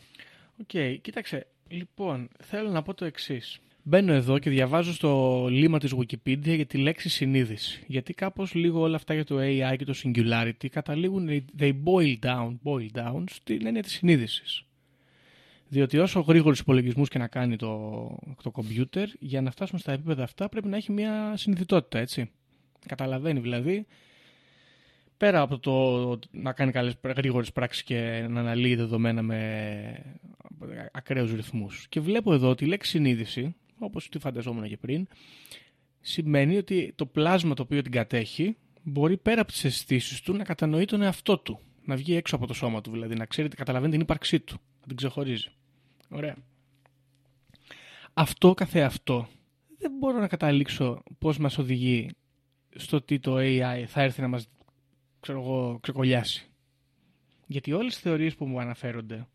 Οκ, 0.60 1.00
κοίταξε. 1.02 1.46
Λοιπόν, 1.68 2.28
θέλω 2.44 2.70
να 2.70 2.82
πω 2.82 2.94
το 2.94 3.04
εξής. 3.04 3.58
Μπαίνω 3.88 4.12
εδώ 4.12 4.38
και 4.38 4.50
διαβάζω 4.50 4.92
στο 4.92 5.46
λήμμα 5.50 5.78
της 5.78 5.94
Wikipedia 5.94 6.54
για 6.54 6.66
τη 6.66 6.78
λέξη 6.78 7.08
συνείδηση. 7.08 7.84
Γιατί 7.86 8.14
κάπως 8.14 8.54
λίγο 8.54 8.80
όλα 8.80 8.96
αυτά 8.96 9.14
για 9.14 9.24
το 9.24 9.36
AI 9.40 9.74
και 9.78 9.84
το 9.84 9.94
singularity 10.02 10.68
καταλήγουν, 10.70 11.28
they 11.58 11.72
boil 11.84 12.18
down, 12.22 12.56
boil 12.64 12.88
down 12.94 13.24
στην 13.30 13.66
έννοια 13.66 13.82
της 13.82 13.92
συνείδησης. 13.92 14.62
Διότι 15.68 15.98
όσο 15.98 16.20
γρήγορους 16.20 16.58
υπολογισμού 16.58 17.04
και 17.04 17.18
να 17.18 17.26
κάνει 17.26 17.56
το, 17.56 18.10
το 18.42 18.50
κομπιούτερ, 18.50 19.08
για 19.18 19.42
να 19.42 19.50
φτάσουμε 19.50 19.80
στα 19.80 19.92
επίπεδα 19.92 20.22
αυτά 20.22 20.48
πρέπει 20.48 20.68
να 20.68 20.76
έχει 20.76 20.92
μια 20.92 21.36
συνειδητότητα, 21.36 21.98
έτσι. 21.98 22.30
Καταλαβαίνει 22.86 23.40
δηλαδή, 23.40 23.86
πέρα 25.16 25.40
από 25.40 25.58
το 25.58 26.18
να 26.30 26.52
κάνει 26.52 26.72
καλές 26.72 26.94
γρήγορες 27.16 27.52
πράξεις 27.52 27.82
και 27.82 28.26
να 28.28 28.40
αναλύει 28.40 28.74
δεδομένα 28.74 29.22
με 29.22 30.18
ακραίους 30.92 31.32
ρυθμούς. 31.32 31.86
Και 31.88 32.00
βλέπω 32.00 32.32
εδώ 32.32 32.48
ότι 32.48 32.64
η 32.64 32.68
λέξη 32.68 32.90
συνείδηση, 32.90 33.54
όπως 33.78 34.08
τη 34.08 34.18
φανταζόμουν 34.18 34.68
και 34.68 34.76
πριν, 34.76 35.08
σημαίνει 36.00 36.56
ότι 36.56 36.92
το 36.96 37.06
πλάσμα 37.06 37.54
το 37.54 37.62
οποίο 37.62 37.82
την 37.82 37.92
κατέχει 37.92 38.56
μπορεί 38.82 39.16
πέρα 39.16 39.40
από 39.40 39.52
τις 39.52 39.64
αισθήσεις 39.64 40.20
του 40.20 40.32
να 40.32 40.44
κατανοεί 40.44 40.84
τον 40.84 41.02
εαυτό 41.02 41.38
του. 41.38 41.60
Να 41.84 41.96
βγει 41.96 42.14
έξω 42.14 42.36
από 42.36 42.46
το 42.46 42.54
σώμα 42.54 42.80
του, 42.80 42.90
δηλαδή 42.90 43.14
να 43.14 43.24
ξέρει, 43.24 43.48
καταλαβαίνει 43.48 43.92
την 43.92 44.00
ύπαρξή 44.00 44.40
του, 44.40 44.60
να 44.80 44.86
την 44.86 44.96
ξεχωρίζει. 44.96 45.48
Ωραία. 46.08 46.36
Αυτό 48.14 48.54
καθεαυτό 48.54 49.28
δεν 49.78 49.92
μπορώ 49.98 50.18
να 50.18 50.28
καταλήξω 50.28 51.02
πώς 51.18 51.38
μας 51.38 51.58
οδηγεί 51.58 52.10
στο 52.76 52.96
ότι 52.96 53.18
το 53.18 53.36
AI 53.38 53.84
θα 53.86 54.02
έρθει 54.02 54.20
να 54.20 54.28
μας 54.28 54.48
ξέρω 55.20 55.40
εγώ, 55.40 55.78
ξεκολλιάσει. 55.80 56.46
Γιατί 57.46 57.72
όλες 57.72 57.96
οι 57.96 58.00
θεωρίες 58.00 58.34
που 58.34 58.46
μου 58.46 58.60
αναφέρονται 58.60 59.26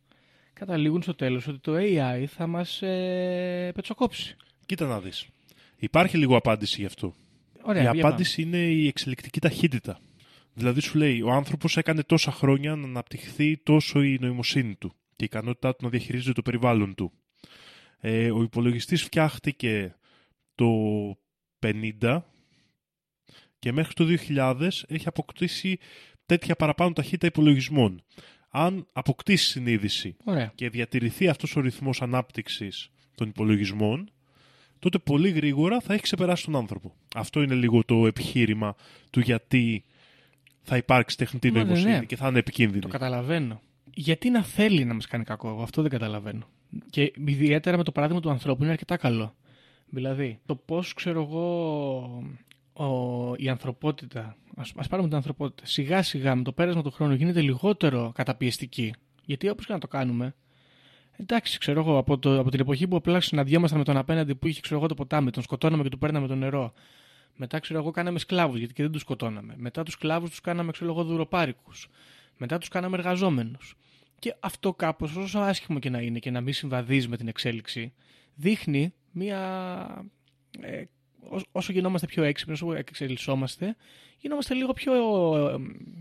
καταλήγουν 0.66 1.01
στο 1.01 1.16
τέλος 1.16 1.47
ότι 1.47 1.59
το 1.59 1.74
AI 1.76 2.26
θα 2.28 2.47
μας 2.47 2.82
ε, 2.82 3.72
πετσοκόψει. 3.76 4.36
Κοίτα 4.66 4.88
να 4.88 4.99
δεις. 4.99 5.28
Υπάρχει 5.78 6.18
λίγο 6.18 6.36
απάντηση 6.36 6.80
γι' 6.80 6.86
αυτό. 6.86 7.14
Ωραία, 7.61 7.82
η 7.82 7.84
για 7.84 7.91
πάμε. 7.91 8.01
απάντηση 8.03 8.41
είναι 8.41 8.57
η 8.57 8.88
εξελικτική 8.88 9.39
ταχύτητα. 9.39 9.99
Δηλαδή 10.53 10.82
σου 10.82 10.97
λέει, 10.97 11.22
ο 11.22 11.32
άνθρωπος 11.32 11.78
έκανε 11.78 12.03
τόσα 12.03 12.32
χρόνια 12.32 12.76
να 12.76 12.84
αναπτυχθεί 12.88 13.57
τόσο 13.57 14.01
η 14.01 14.18
νοημοσύνη 14.22 14.76
του 14.76 14.89
και 14.89 15.24
η 15.24 15.26
ικανότητά 15.26 15.76
του 15.76 15.84
να 15.84 15.89
διαχειρίζεται 15.89 16.34
το 16.34 16.41
περιβάλλον 16.41 16.95
του. 16.95 17.11
Ε, 17.99 18.32
ο 18.32 18.41
υπολογιστής 18.41 19.03
φτιάχτηκε 19.03 19.95
το 20.55 20.68
50 22.01 22.22
και 23.59 23.72
μέχρι 23.72 23.93
το 23.93 24.05
2000 24.36 24.70
έχει 24.88 25.07
αποκτήσει 25.07 25.78
τέτοια 26.26 26.55
παραπάνω 26.55 26.93
ταχύτητα 26.93 27.28
υπολογισμών. 27.28 28.03
Αν 28.55 28.87
αποκτήσει 28.93 29.45
συνείδηση 29.45 30.15
Ωραία. 30.23 30.51
και 30.55 30.69
διατηρηθεί 30.69 31.27
αυτός 31.27 31.55
ο 31.55 31.59
ρυθμός 31.59 32.01
ανάπτυξης 32.01 32.89
των 33.15 33.27
υπολογισμών, 33.27 34.09
τότε 34.79 34.97
πολύ 34.97 35.29
γρήγορα 35.29 35.79
θα 35.79 35.93
έχει 35.93 36.01
ξεπεράσει 36.01 36.45
τον 36.45 36.55
άνθρωπο. 36.55 36.93
Αυτό 37.15 37.41
είναι 37.41 37.53
λίγο 37.53 37.83
το 37.83 38.07
επιχείρημα 38.07 38.75
του 39.09 39.19
γιατί 39.19 39.83
θα 40.61 40.77
υπάρξει 40.77 41.17
τεχνητή 41.17 41.51
Μα, 41.51 41.57
ναι, 41.57 41.63
νοημοσύνη 41.63 41.91
ναι. 41.91 42.05
και 42.05 42.15
θα 42.15 42.27
είναι 42.27 42.39
επικίνδυνη. 42.39 42.81
Το 42.81 42.87
καταλαβαίνω. 42.87 43.61
Γιατί 43.93 44.29
να 44.29 44.43
θέλει 44.43 44.85
να 44.85 44.93
μας 44.93 45.07
κάνει 45.07 45.23
κακό, 45.23 45.49
εγώ 45.49 45.61
αυτό 45.61 45.81
δεν 45.81 45.91
καταλαβαίνω. 45.91 46.47
Και 46.89 47.13
ιδιαίτερα 47.25 47.77
με 47.77 47.83
το 47.83 47.91
παράδειγμα 47.91 48.21
του 48.21 48.29
ανθρώπου 48.29 48.63
είναι 48.63 48.71
αρκετά 48.71 48.97
καλό. 48.97 49.35
Δηλαδή, 49.89 50.39
το 50.45 50.55
πώς 50.55 50.93
ξέρω 50.93 51.21
εγώ 51.21 52.23
ο, 52.74 52.86
η 53.36 53.49
ανθρωπότητα, 53.49 54.38
ας, 54.55 54.74
ας 54.76 54.88
πάρουμε 54.88 55.07
την 55.07 55.17
ανθρωπότητα, 55.17 55.65
σιγά 55.65 56.03
σιγά 56.03 56.36
με 56.36 56.43
το 56.43 56.51
πέρασμα 56.51 56.82
του 56.82 56.91
χρόνου 56.91 57.13
γίνεται 57.13 57.41
λιγότερο 57.41 58.11
καταπιεστική. 58.15 58.93
Γιατί 59.26 59.49
όπως 59.49 59.65
και 59.65 59.74
να 59.74 59.80
το 59.80 59.88
κάνουμε, 59.88 60.36
εντάξει, 61.17 61.57
ξέρω 61.59 61.80
εγώ, 61.80 61.97
από, 61.97 62.17
το, 62.17 62.39
από 62.39 62.49
την 62.49 62.59
εποχή 62.59 62.88
που 62.88 62.95
απλά 62.95 63.21
συναντιόμασταν 63.21 63.80
με 63.80 63.86
τον 63.86 63.97
απέναντι 63.97 64.36
που 64.36 64.47
είχε 64.47 64.61
ξέρω 64.61 64.80
εγώ 64.80 64.88
το 64.88 64.93
ποτάμι, 64.93 65.32
τον 65.32 65.43
σκοτώναμε 65.43 65.84
και 65.84 65.89
του 65.89 65.97
παίρναμε 65.97 66.28
το 66.28 66.36
νερό. 66.36 66.74
Μετά 67.36 67.59
ξέρω 67.59 67.80
εγώ 67.80 67.91
κάναμε 67.91 68.19
σκλάβους 68.19 68.57
γιατί 68.57 68.74
και 68.74 68.84
δεν 68.84 68.91
τους 68.91 69.01
σκοτώναμε. 69.01 69.53
Μετά 69.57 69.84
τους 69.84 69.93
σκλάβους 69.93 70.30
τους 70.30 70.41
κάναμε 70.41 70.71
ξέρω 70.71 70.91
εγώ 70.91 71.03
δουροπάρικους. 71.03 71.89
Μετά 72.38 72.57
τους 72.57 72.67
κάναμε 72.67 72.97
εργαζόμενους. 72.97 73.76
Και 74.19 74.36
αυτό 74.39 74.74
κάπως 74.74 75.15
όσο 75.15 75.39
άσχημο 75.39 75.80
και 75.80 75.89
να 75.89 75.99
είναι 75.99 76.19
και 76.19 76.32
να 76.32 76.41
μην 76.41 76.53
συμβαδίζει 76.53 77.07
με 77.07 77.17
την 77.17 77.28
εξέλιξη 77.28 77.93
δείχνει 78.36 78.93
μια 79.11 79.39
ε, 80.61 80.84
όσο- 81.30 81.45
όσο 81.51 81.71
γινόμαστε 81.71 82.07
πιο 82.07 82.24
έξυπνοι, 82.24 82.53
όσο 82.53 82.74
εξελισσόμαστε, 82.74 83.76
γινόμαστε 84.19 84.53
λίγο 84.53 84.74
πιο. 84.74 84.93
ε, 85.47 85.55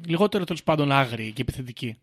λιγότερο 0.07 0.45
τέλος 0.45 0.63
πάντων 0.63 0.93
άγριοι 0.93 1.33
και 1.33 1.43
επιθετικοί. 1.43 1.97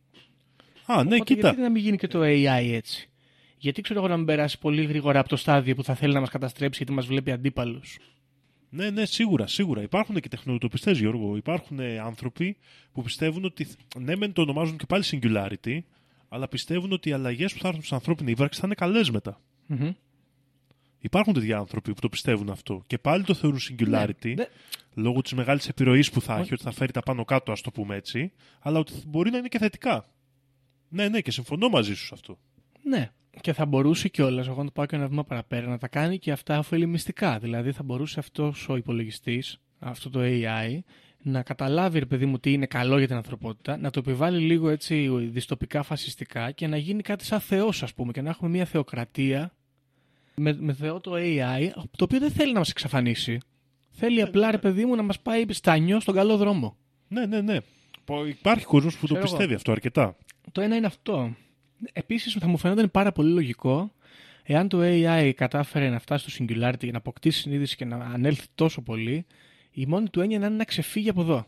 Α, 0.86 0.95
ναι, 0.95 1.01
Οπότε 1.15 1.24
κοίτα. 1.24 1.47
Γιατί 1.47 1.61
να 1.61 1.70
μην 1.70 1.82
γίνει 1.84 1.97
και 1.97 2.07
το 2.07 2.20
AI 2.24 2.70
έτσι; 2.72 3.09
Γιατί 3.57 3.82
ξέρω 3.82 3.99
εγώ 3.99 4.07
να 4.07 4.17
μην 4.17 4.26
περάσει 4.26 4.59
πολύ 4.59 4.84
γρήγορα 4.84 5.20
από 5.20 5.30
το 5.30 5.36
στάδιο 5.36 5.76
που 5.76 5.84
θα 5.84 5.95
θέλει 5.95 6.13
να 6.13 6.20
μας 6.20 6.30
καταστρέψει 6.30 6.78
γιατί 6.78 6.93
μας 6.93 7.05
βλέπει 7.05 7.32
αντίπαλους; 7.32 7.97
Ναι, 8.70 8.89
ναι, 8.89 9.05
σίγουρα, 9.05 9.47
σίγουρα. 9.47 9.82
Υπάρχουν 9.82 10.20
και 10.20 10.28
τεχνοτοπιστέ, 10.30 10.91
Γιώργο. 10.91 11.36
Υπάρχουν 11.36 11.80
ε, 11.80 11.99
άνθρωποι 11.99 12.57
που 12.93 13.01
πιστεύουν 13.03 13.45
ότι. 13.45 13.67
Ναι, 13.99 14.15
μεν 14.15 14.34
το 14.34 14.41
ονομάζουν 14.41 14.78
και 14.78 14.86
πάλι 14.86 15.03
singularity, 15.11 15.80
αλλά 16.30 16.47
πιστεύουν 16.47 16.91
ότι 16.91 17.09
οι 17.09 17.11
αλλαγές 17.11 17.53
που 17.53 17.59
θα 17.59 17.67
έρθουν 17.67 17.84
στην 17.84 17.95
ανθρώπινη 17.95 18.32
ύπαρξη 18.32 18.59
θα 18.59 18.65
είναι 18.65 18.76
καλές 18.76 19.09
μετά. 19.11 19.41
Υπάρχουν 20.99 21.33
τέτοιοι 21.33 21.53
άνθρωποι 21.53 21.93
που 21.93 22.01
το 22.01 22.09
πιστεύουν 22.09 22.49
αυτό. 22.49 22.83
Και 22.87 22.97
πάλι 22.97 23.23
το 23.23 23.33
θεωρούν 23.33 23.59
singularity, 23.69 24.33
Ναι, 24.35 24.45
λόγω 24.93 25.21
της 25.21 25.33
μεγάλης 25.33 25.67
επιρροής 25.67 26.11
που 26.11 26.21
θα 26.21 26.33
Όχι. 26.33 26.41
έχει, 26.41 26.53
ότι 26.53 26.63
θα 26.63 26.71
φέρει 26.71 26.91
τα 26.91 27.01
πάνω 27.01 27.25
κάτω, 27.25 27.51
ας 27.51 27.61
το 27.61 27.71
πούμε 27.71 27.95
έτσι, 27.95 28.31
αλλά 28.59 28.79
ότι 28.79 28.93
μπορεί 29.07 29.31
να 29.31 29.37
είναι 29.37 29.47
και 29.47 29.57
θετικά. 29.57 30.09
Ναι, 30.89 31.07
ναι, 31.09 31.21
και 31.21 31.31
συμφωνώ 31.31 31.69
μαζί 31.69 31.95
σου 31.95 32.05
σε 32.05 32.13
αυτό. 32.13 32.37
Ναι. 32.83 33.11
Και 33.41 33.53
θα 33.53 33.65
μπορούσε 33.65 34.07
κιόλας, 34.07 34.47
εγώ 34.47 34.57
να 34.57 34.65
το 34.65 34.71
πάω 34.71 34.85
και 34.85 34.95
ένα 34.95 35.07
βήμα 35.07 35.23
παραπέρα, 35.23 35.67
να 35.67 35.77
τα 35.77 35.87
κάνει 35.87 36.19
και 36.19 36.31
αυτά 36.31 36.59
ωφελημιστικά. 36.59 37.39
Δηλαδή 37.39 37.71
θα 37.71 37.83
μπορούσε 37.83 38.19
αυτός 38.19 38.69
ο 38.69 38.75
υπολογιστής, 38.75 39.59
αυτό 39.79 40.09
το 40.09 40.19
AI, 40.23 40.79
να 41.21 41.43
καταλάβει, 41.43 41.99
ρε 41.99 42.05
παιδί 42.05 42.25
μου, 42.25 42.39
τι 42.39 42.53
είναι 42.53 42.65
καλό 42.65 42.97
για 42.97 43.07
την 43.07 43.15
ανθρωπότητα, 43.15 43.77
να 43.77 43.89
το 43.89 43.99
επιβάλλει 43.99 44.39
λίγο 44.39 44.69
έτσι 44.69 45.09
διστοπικά, 45.31 45.83
φασιστικά 45.83 46.51
και 46.51 46.67
να 46.67 46.77
γίνει 46.77 47.01
κάτι 47.01 47.25
σαν 47.25 47.39
θεός, 47.39 47.83
ας 47.83 47.93
πούμε, 47.93 48.11
και 48.11 48.21
να 48.21 48.29
έχουμε 48.29 48.49
μια 48.49 48.65
θεοκρατία 48.65 49.53
με, 50.39 50.53
με 50.59 50.73
θεό 50.73 50.99
το 50.99 51.11
AI, 51.15 51.69
το 51.97 52.03
οποίο 52.03 52.19
δεν 52.19 52.31
θέλει 52.31 52.51
να 52.53 52.59
μας 52.59 52.69
εξαφανίσει. 52.69 53.37
Θέλει 53.91 54.21
απλά, 54.21 54.51
ρε 54.51 54.57
παιδί 54.57 54.85
μου, 54.85 54.95
να 54.95 55.01
μας 55.01 55.19
πάει 55.19 55.45
στανιό 55.49 55.99
στον 55.99 56.15
καλό 56.15 56.37
δρόμο. 56.37 56.77
Ναι, 57.07 57.25
ναι, 57.25 57.41
ναι. 57.41 57.57
Πο- 58.05 58.25
Υπάρχει 58.25 58.65
κόσμος 58.65 58.93
που 58.97 59.07
το 59.07 59.13
Ξέρω 59.13 59.19
εγώ. 59.27 59.29
πιστεύει 59.29 59.53
αυτό 59.53 59.71
αρκετά. 59.71 60.15
Το 60.51 60.61
ένα 60.61 60.75
είναι 60.75 60.85
αυτό. 60.85 61.35
Επίσης 61.93 62.33
θα 62.33 62.47
μου 62.47 62.57
φαινόταν 62.57 62.91
πάρα 62.91 63.11
πολύ 63.11 63.31
λογικό 63.33 63.91
εάν 64.43 64.67
το 64.67 64.77
AI 64.81 65.31
κατάφερε 65.35 65.89
να 65.89 65.99
φτάσει 65.99 66.29
στο 66.29 66.45
singularity 66.45 66.77
και 66.77 66.91
να 66.91 66.97
αποκτήσει 66.97 67.39
συνείδηση 67.39 67.75
και 67.75 67.85
να 67.85 67.95
ανέλθει 67.95 68.47
τόσο 68.55 68.81
πολύ, 68.81 69.25
η 69.71 69.85
μόνη 69.85 70.09
του 70.09 70.21
έννοια 70.21 70.39
να 70.39 70.45
είναι 70.45 70.55
να 70.55 70.63
ξεφύγει 70.63 71.09
από 71.09 71.21
εδώ. 71.21 71.45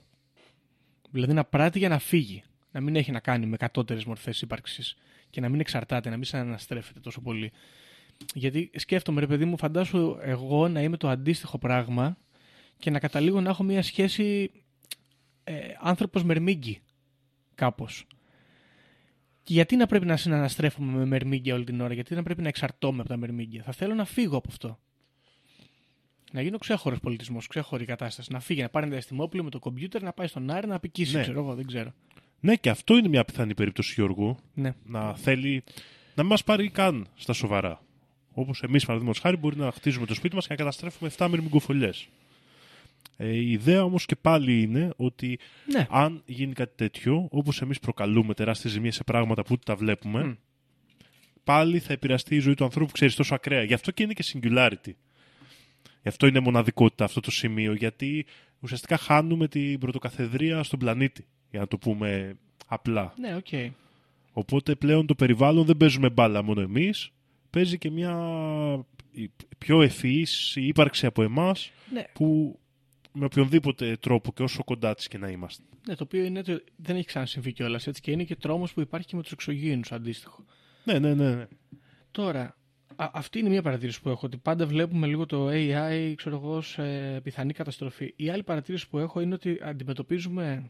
Δηλαδή 1.12 1.34
να 1.34 1.44
πράττει 1.44 1.80
για 1.80 1.90
να 1.90 2.00
φύγει. 2.00 2.44
Να 2.72 2.82
μην 2.82 2.96
έχει 2.96 3.12
να 3.12 3.20
κάνει 3.20 3.46
με 3.46 3.58
κατώτερες 3.58 4.06
μορφές 4.06 4.42
ύπαρξης 4.42 4.96
και 5.30 5.42
να 5.42 5.50
μην 5.50 5.60
εξαρτάται, 5.60 6.10
να 6.10 6.16
μην 6.16 6.26
συναναστρέφεται 6.26 7.00
τόσο 7.00 7.22
πολύ. 7.22 7.52
Γιατί 8.34 8.72
σκέφτομαι, 8.76 9.20
ρε 9.20 9.28
παιδί 9.28 9.46
μου, 9.46 9.58
φαντάσου 9.58 10.18
εγώ 10.22 10.68
να 10.68 10.82
είμαι 10.82 10.98
το 10.98 11.10
αντίστοιχο 11.10 11.58
πράγμα 11.58 12.18
και 12.78 12.90
να 12.90 13.00
καταλήγω 13.00 13.42
να 13.42 13.50
έχω 13.50 13.64
μια 13.64 13.82
σχέση 13.84 14.52
ε, 15.44 15.54
άνθρωπος 15.80 16.24
μερμήγκη 16.24 16.82
κάπως. 17.56 18.06
Και 19.44 19.54
γιατί 19.54 19.76
να 19.76 19.86
πρέπει 19.86 20.06
να 20.06 20.18
συναναστρέφομαι 20.18 20.98
με 20.98 21.06
μερμήγκια 21.06 21.56
όλη 21.56 21.64
την 21.64 21.82
ώρα, 21.82 21.94
γιατί 21.94 22.16
να 22.16 22.24
πρέπει 22.24 22.42
να 22.42 22.48
εξαρτώμαι 22.48 23.00
από 23.00 23.10
τα 23.10 23.18
μερμήγκια; 23.18 23.64
Θα 23.64 23.72
θέλω 23.72 23.94
να 23.94 24.06
φύγω 24.06 24.38
από 24.38 24.48
αυτό. 24.52 24.80
Να 26.32 26.42
γίνω 26.42 26.58
ξέχωρος 26.58 27.00
πολιτισμός, 27.00 27.48
ξέχωρη 27.48 27.86
κατάσταση. 27.86 28.32
Να 28.32 28.40
φύγει, 28.40 28.62
να 28.62 28.70
πάρει 28.70 28.86
ένα 28.86 28.94
διαστημόπλαιο 28.96 29.44
με 29.44 29.50
το 29.50 29.60
κομπιούτερ, 29.60 30.02
να 30.02 30.14
πάει 30.14 30.28
στον 30.28 30.50
Άρη 30.52 30.68
να 30.68 30.76
απικήσει, 30.76 31.16
Ναι. 31.16 31.22
ξέρω 31.22 31.40
εγώ, 31.40 31.56
δεν 31.56 31.66
ξέρω. 31.66 31.94
Ναι, 32.40 32.56
και 32.56 32.70
αυτό 32.70 32.98
είναι 32.98 33.08
μια 33.08 33.26
πιθανή 33.26 33.54
περίπτωση, 33.54 33.94
Γιώργο. 33.94 34.38
Ναι. 34.54 34.74
να 34.86 35.16
θέλει 35.16 35.64
να 36.16 36.24
μην 36.24 36.32
μας 36.32 36.44
πάρει 36.44 36.70
καν 36.70 37.08
στα 37.16 37.34
σοβαρά. 37.34 37.82
Όπως 38.34 38.64
εμείς, 38.64 38.86
παραδείγματος 38.86 39.22
χάρη, 39.22 39.38
μπορεί 39.38 39.58
να 39.58 39.72
χτίζουμε 39.72 40.06
το 40.06 40.14
σπίτι 40.14 40.36
μας 40.36 40.44
και 40.48 40.52
να 40.54 40.58
καταστρέφουμε 40.58 41.10
7 41.18 41.28
μυρμηγκοφολιέ. 41.30 41.90
Ε, 43.18 43.28
η 43.36 43.52
ιδέα 43.52 43.84
όμως 43.84 44.06
και 44.06 44.16
πάλι 44.16 44.62
είναι 44.62 44.94
ότι 44.96 45.40
Ναι. 45.74 45.88
αν 45.90 46.22
γίνει 46.26 46.54
κάτι 46.54 46.74
τέτοιο, 46.76 47.28
όπως 47.32 47.62
εμείς 47.62 47.80
προκαλούμε 47.80 48.34
τεράστιες 48.34 48.74
ζημίες 48.74 48.96
σε 48.96 49.04
πράγματα 49.04 49.42
που 49.42 49.50
ούτε 49.52 49.64
τα 49.66 49.76
βλέπουμε, 49.76 50.24
Μμ. 50.24 50.32
πάλι 51.44 51.80
θα 51.80 51.94
επηρεαστεί 51.94 52.36
η 52.36 52.40
ζωή 52.40 52.54
του 52.54 52.64
ανθρώπου, 52.64 52.92
ξέρεις, 52.92 53.16
τόσο 53.16 53.36
ακραία. 53.36 53.64
Γι' 53.64 53.74
αυτό 53.74 53.92
και 53.92 54.04
είναι 54.04 54.14
και 54.14 54.24
singularity. 54.34 54.92
Γι' 56.02 56.08
αυτό 56.08 56.28
είναι 56.28 56.40
μοναδικότητα 56.40 57.04
αυτό 57.04 57.20
το 57.20 57.32
σημείο, 57.32 57.74
γιατί 57.74 58.26
ουσιαστικά 58.60 58.98
χάνουμε 58.98 59.48
την 59.48 59.80
πρωτοκαθεδρία 59.80 60.64
στον 60.64 60.80
πλανήτη, 60.80 61.26
για 61.52 61.60
να 61.60 61.68
το 61.68 61.78
πούμε 61.78 62.38
απλά. 62.68 63.14
Ναι, 63.20 63.36
οκ. 63.36 63.74
Οπότε 64.34 64.76
πλέον 64.76 65.06
το 65.06 65.16
περιβάλλον 65.16 65.66
δεν 65.66 65.78
παίζουμε 65.78 66.10
μπάλα 66.10 66.42
μόνο 66.44 66.62
εμείς, 66.62 67.12
παίζει 67.52 67.78
και 67.78 67.90
μια 67.92 68.16
πιο 69.58 69.82
ευφυής 69.82 70.56
ύπαρξη 70.56 71.06
από 71.06 71.24
εμάς 71.24 71.72
Ναι. 71.94 72.04
που 72.14 72.60
με 73.14 73.26
οποιονδήποτε 73.26 73.96
τρόπο 73.98 74.34
και 74.34 74.44
όσο 74.44 74.64
κοντά 74.64 74.94
της 74.96 75.08
και 75.08 75.18
να 75.18 75.30
είμαστε. 75.30 75.64
ναι, 75.88 75.96
το 75.96 76.04
οποίο 76.04 76.24
είναι 76.24 76.40
ότι 76.40 76.64
δεν 76.76 76.96
έχει 76.96 77.06
ξανασυμβεί 77.06 77.54
κιόλας 77.54 77.88
έτσι 77.88 78.02
και 78.02 78.12
είναι 78.12 78.24
και 78.24 78.36
τρόμος 78.36 78.74
που 78.74 78.82
υπάρχει 78.82 79.08
και 79.08 79.16
με 79.16 79.22
τους 79.22 79.32
εξωγήινους 79.32 79.92
αντίστοιχο. 79.92 80.46
Ναι, 80.84 81.00
ναι, 81.00 81.14
ναι. 81.14 81.36
ναι. 81.36 81.48
Τώρα, 82.12 82.58
α, 82.96 83.10
αυτή 83.14 83.40
είναι 83.40 83.50
μια 83.50 83.62
παρατήρηση 83.62 84.02
που 84.02 84.10
έχω, 84.10 84.26
ότι 84.26 84.38
πάντα 84.38 84.66
βλέπουμε 84.66 85.08
λίγο 85.08 85.26
το 85.26 85.48
AI, 85.50 86.14
ξέρω 86.16 86.36
εγώ, 86.36 86.56
ως 86.56 86.78
ε, 86.78 87.20
πιθανή 87.24 87.54
καταστροφή. 87.54 88.14
Η 88.16 88.30
άλλη 88.30 88.44
παρατήρηση 88.44 88.90
που 88.90 88.98
έχω 88.98 89.22
είναι 89.22 89.34
ότι 89.34 89.60
αντιμετωπίζουμε 89.62 90.70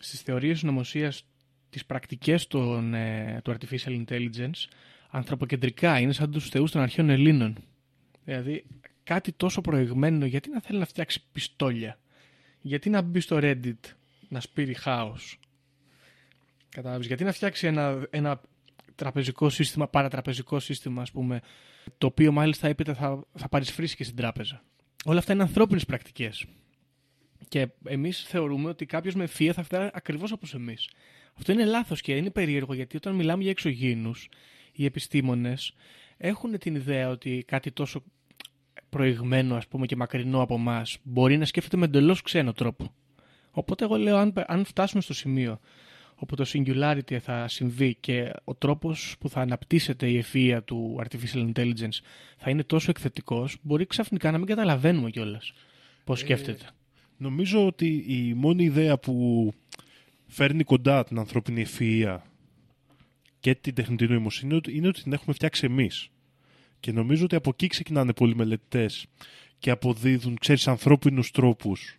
στις 0.00 0.20
θεωρίες 0.20 0.62
νομοσίας 0.62 1.24
τις 1.70 1.86
πρακτικές 1.86 2.46
των, 2.46 2.94
ε, 2.94 3.40
του 3.44 3.54
Artificial 3.54 4.04
Intelligence 4.06 4.66
ανθρωποκεντρικά, 5.14 5.98
είναι 5.98 6.12
σαν 6.12 6.30
τους 6.30 6.48
θεούς 6.48 6.70
των 6.70 6.82
αρχαίων 6.82 7.10
Ελλήνων. 7.10 7.56
Δηλαδή, 8.24 8.64
κάτι 9.04 9.32
τόσο 9.32 9.60
προηγμένο, 9.60 10.26
γιατί 10.26 10.50
να 10.50 10.60
θέλει 10.60 10.78
να 10.78 10.84
φτιάξει 10.84 11.22
πιστόλια, 11.32 11.98
γιατί 12.60 12.90
να 12.90 13.02
μπει 13.02 13.20
στο 13.20 13.38
Reddit 13.42 13.80
να 14.28 14.40
σπείρει 14.40 14.74
χάος; 14.74 15.38
Κατάλαβες, 16.68 17.06
γιατί 17.06 17.24
να 17.24 17.32
φτιάξει 17.32 17.66
ένα, 17.66 18.06
ένα 18.10 18.40
τραπεζικό 18.94 19.50
σύστημα, 19.50 19.88
παρατραπεζικό 19.88 20.60
σύστημα, 20.60 21.02
ας 21.02 21.10
πούμε, 21.10 21.40
το 21.98 22.06
οποίο 22.06 22.32
μάλιστα 22.32 22.68
έπειτα 22.68 22.94
θα, 22.94 23.24
θα 23.34 23.48
παρισφρήσει 23.48 23.96
και 23.96 24.04
στην 24.04 24.16
τράπεζα. 24.16 24.62
Όλα 25.04 25.18
αυτά 25.18 25.32
είναι 25.32 25.42
ανθρώπινες 25.42 25.84
πρακτικές. 25.84 26.46
Και 27.48 27.68
εμείς 27.84 28.22
θεωρούμε 28.22 28.68
ότι 28.68 28.86
κάποιος 28.86 29.14
με 29.14 29.28
ευφυΐα 29.28 29.50
θα 29.54 29.62
φτάσει 29.62 29.90
ακριβώς 29.92 30.32
όπως 30.32 30.54
εμείς. 30.54 30.90
Αυτό 31.34 31.52
είναι 31.52 31.64
λάθος 31.64 32.00
και 32.00 32.16
είναι 32.16 32.30
περίεργο 32.30 32.74
γιατί 32.74 32.96
όταν 32.96 33.14
μιλάμε 33.14 33.42
για 33.42 33.50
εξωγήινους, 33.50 34.28
οι 34.72 34.84
επιστήμονες 34.84 35.74
έχουν 36.16 36.58
την 36.58 36.74
ιδέα 36.74 37.08
ότι 37.08 37.44
κάτι 37.46 37.70
τόσο 37.70 38.02
προηγμένο 38.88 39.56
ας 39.56 39.66
πούμε 39.66 39.86
και 39.86 39.96
μακρινό 39.96 40.42
από 40.42 40.54
εμάς 40.54 40.98
μπορεί 41.02 41.36
να 41.36 41.44
σκέφτεται 41.44 41.76
με 41.76 41.84
εντελώς 41.84 42.22
ξένο 42.22 42.52
τρόπο. 42.52 42.94
Οπότε 43.50 43.84
εγώ 43.84 43.96
λέω 43.96 44.16
αν, 44.16 44.32
αν 44.46 44.64
φτάσουμε 44.64 45.02
στο 45.02 45.14
σημείο 45.14 45.60
όπου 46.14 46.36
το 46.36 46.44
singularity 46.52 47.16
θα 47.18 47.48
συμβεί 47.48 47.94
και 47.94 48.32
ο 48.44 48.54
τρόπος 48.54 49.16
που 49.20 49.28
θα 49.28 49.40
αναπτύσσεται 49.40 50.08
η 50.08 50.24
ευφυΐα 50.24 50.58
του 50.64 51.00
artificial 51.04 51.52
intelligence 51.52 51.98
θα 52.36 52.50
είναι 52.50 52.62
τόσο 52.62 52.90
εκθετικός, 52.90 53.56
μπορεί 53.62 53.86
ξαφνικά 53.86 54.30
να 54.30 54.38
μην 54.38 54.46
καταλαβαίνουμε 54.46 55.10
κιόλας 55.10 55.52
πώς 56.04 56.18
σκέφτεται. 56.18 56.64
Νομίζω 57.16 57.66
ότι 57.66 58.04
η 58.06 58.34
μόνη 58.34 58.64
ιδέα 58.64 58.98
που 58.98 59.48
φέρνει 60.26 60.64
κοντά 60.64 61.04
την 61.04 61.18
ανθρώπινη 61.18 61.66
ευφυΐα 61.66 62.18
και 63.42 63.54
την 63.54 63.74
τεχνητή 63.74 64.06
νοημοσύνη 64.06 64.46
είναι 64.48 64.56
ότι- 64.56 64.76
είναι 64.76 64.88
ότι 64.88 65.02
την 65.02 65.12
έχουμε 65.12 65.34
φτιάξει 65.34 65.64
εμείς. 65.64 66.08
Και 66.80 66.92
νομίζω 66.92 67.24
ότι 67.24 67.34
από 67.36 67.50
εκεί 67.50 67.66
ξεκινάνε 67.66 68.12
πολλοί 68.12 68.34
μελετητές 68.36 69.06
και 69.58 69.70
αποδίδουν, 69.70 70.38
ξέρεις, 70.40 70.68
ανθρώπινους 70.68 71.30
τρόπους 71.30 71.98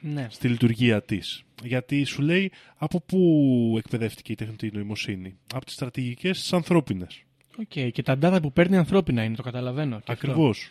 Ναι. 0.00 0.26
στη 0.30 0.48
λειτουργία 0.48 1.02
της. 1.02 1.42
Γιατί 1.64 2.04
σου 2.04 2.22
λέει 2.22 2.52
από 2.76 3.00
πού 3.00 3.74
εκπαιδεύτηκε 3.78 4.32
η 4.32 4.34
τεχνητή 4.34 4.70
νοημοσύνη; 4.72 5.36
Από 5.54 5.64
τις 5.64 5.74
στρατηγικές 5.74 6.38
τις 6.40 6.52
ανθρώπινες. 6.52 7.22
Οκ, 7.58 7.92
Και 7.92 8.02
τα 8.02 8.18
data 8.22 8.38
που 8.42 8.52
παίρνει 8.52 8.76
ανθρώπινα 8.76 9.22
είναι, 9.24 9.34
το 9.36 9.42
καταλαβαίνω. 9.42 10.00
και 10.00 10.12
αυτό. 10.12 10.12
Ακριβώς. 10.12 10.68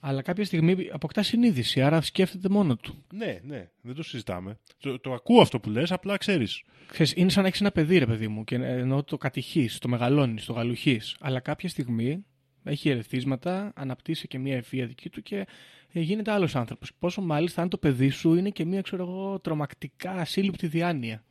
Αλλά 0.00 0.22
κάποια 0.22 0.44
στιγμή 0.44 0.88
αποκτά 0.92 1.22
συνείδηση, 1.22 1.82
άρα 1.82 2.00
σκέφτεται 2.00 2.48
μόνο 2.48 2.76
του. 2.76 3.04
Ναι, 3.14 3.38
ναι, 3.42 3.68
δεν 3.80 3.94
το 3.94 4.02
συζητάμε. 4.02 4.58
Το, 4.80 4.98
το 5.00 5.12
ακούω 5.12 5.40
αυτό 5.40 5.60
που 5.60 5.70
λες, 5.70 5.92
απλά 5.92 6.16
ξέρεις. 6.16 6.62
Ξέρεις, 6.86 7.12
είναι 7.16 7.30
σαν 7.30 7.42
να 7.42 7.48
έχεις 7.48 7.60
ένα 7.60 7.70
παιδί, 7.70 7.98
ρε 7.98 8.06
παιδί 8.06 8.28
μου, 8.28 8.44
και 8.44 8.54
ενώ 8.54 9.02
το 9.04 9.16
κατηχείς, 9.16 9.78
το 9.78 9.88
μεγαλώνεις, 9.88 10.44
το 10.44 10.52
γαλουχείς. 10.52 11.16
Αλλά 11.20 11.40
κάποια 11.40 11.68
στιγμή 11.68 12.24
έχει 12.64 12.88
ερεθίσματα, 12.88 13.72
αναπτύσσει 13.76 14.28
και 14.28 14.38
μια 14.38 14.56
ευφυΐα 14.56 14.86
δική 14.86 15.10
του 15.10 15.22
και 15.22 15.46
ε, 15.92 16.00
γίνεται 16.00 16.30
άλλος 16.30 16.56
άνθρωπος. 16.56 16.92
Πόσο 16.98 17.20
μάλιστα 17.20 17.62
αν 17.62 17.68
το 17.68 17.76
παιδί 17.76 18.08
σου 18.08 18.34
είναι 18.34 18.50
και 18.50 18.64
μια, 18.64 18.80
ξέρω 18.80 19.02
εγώ, 19.02 19.38
τρομακτικά 19.40 20.10
ασύλληπτη 20.12 20.66
διάνοια. 20.66 21.24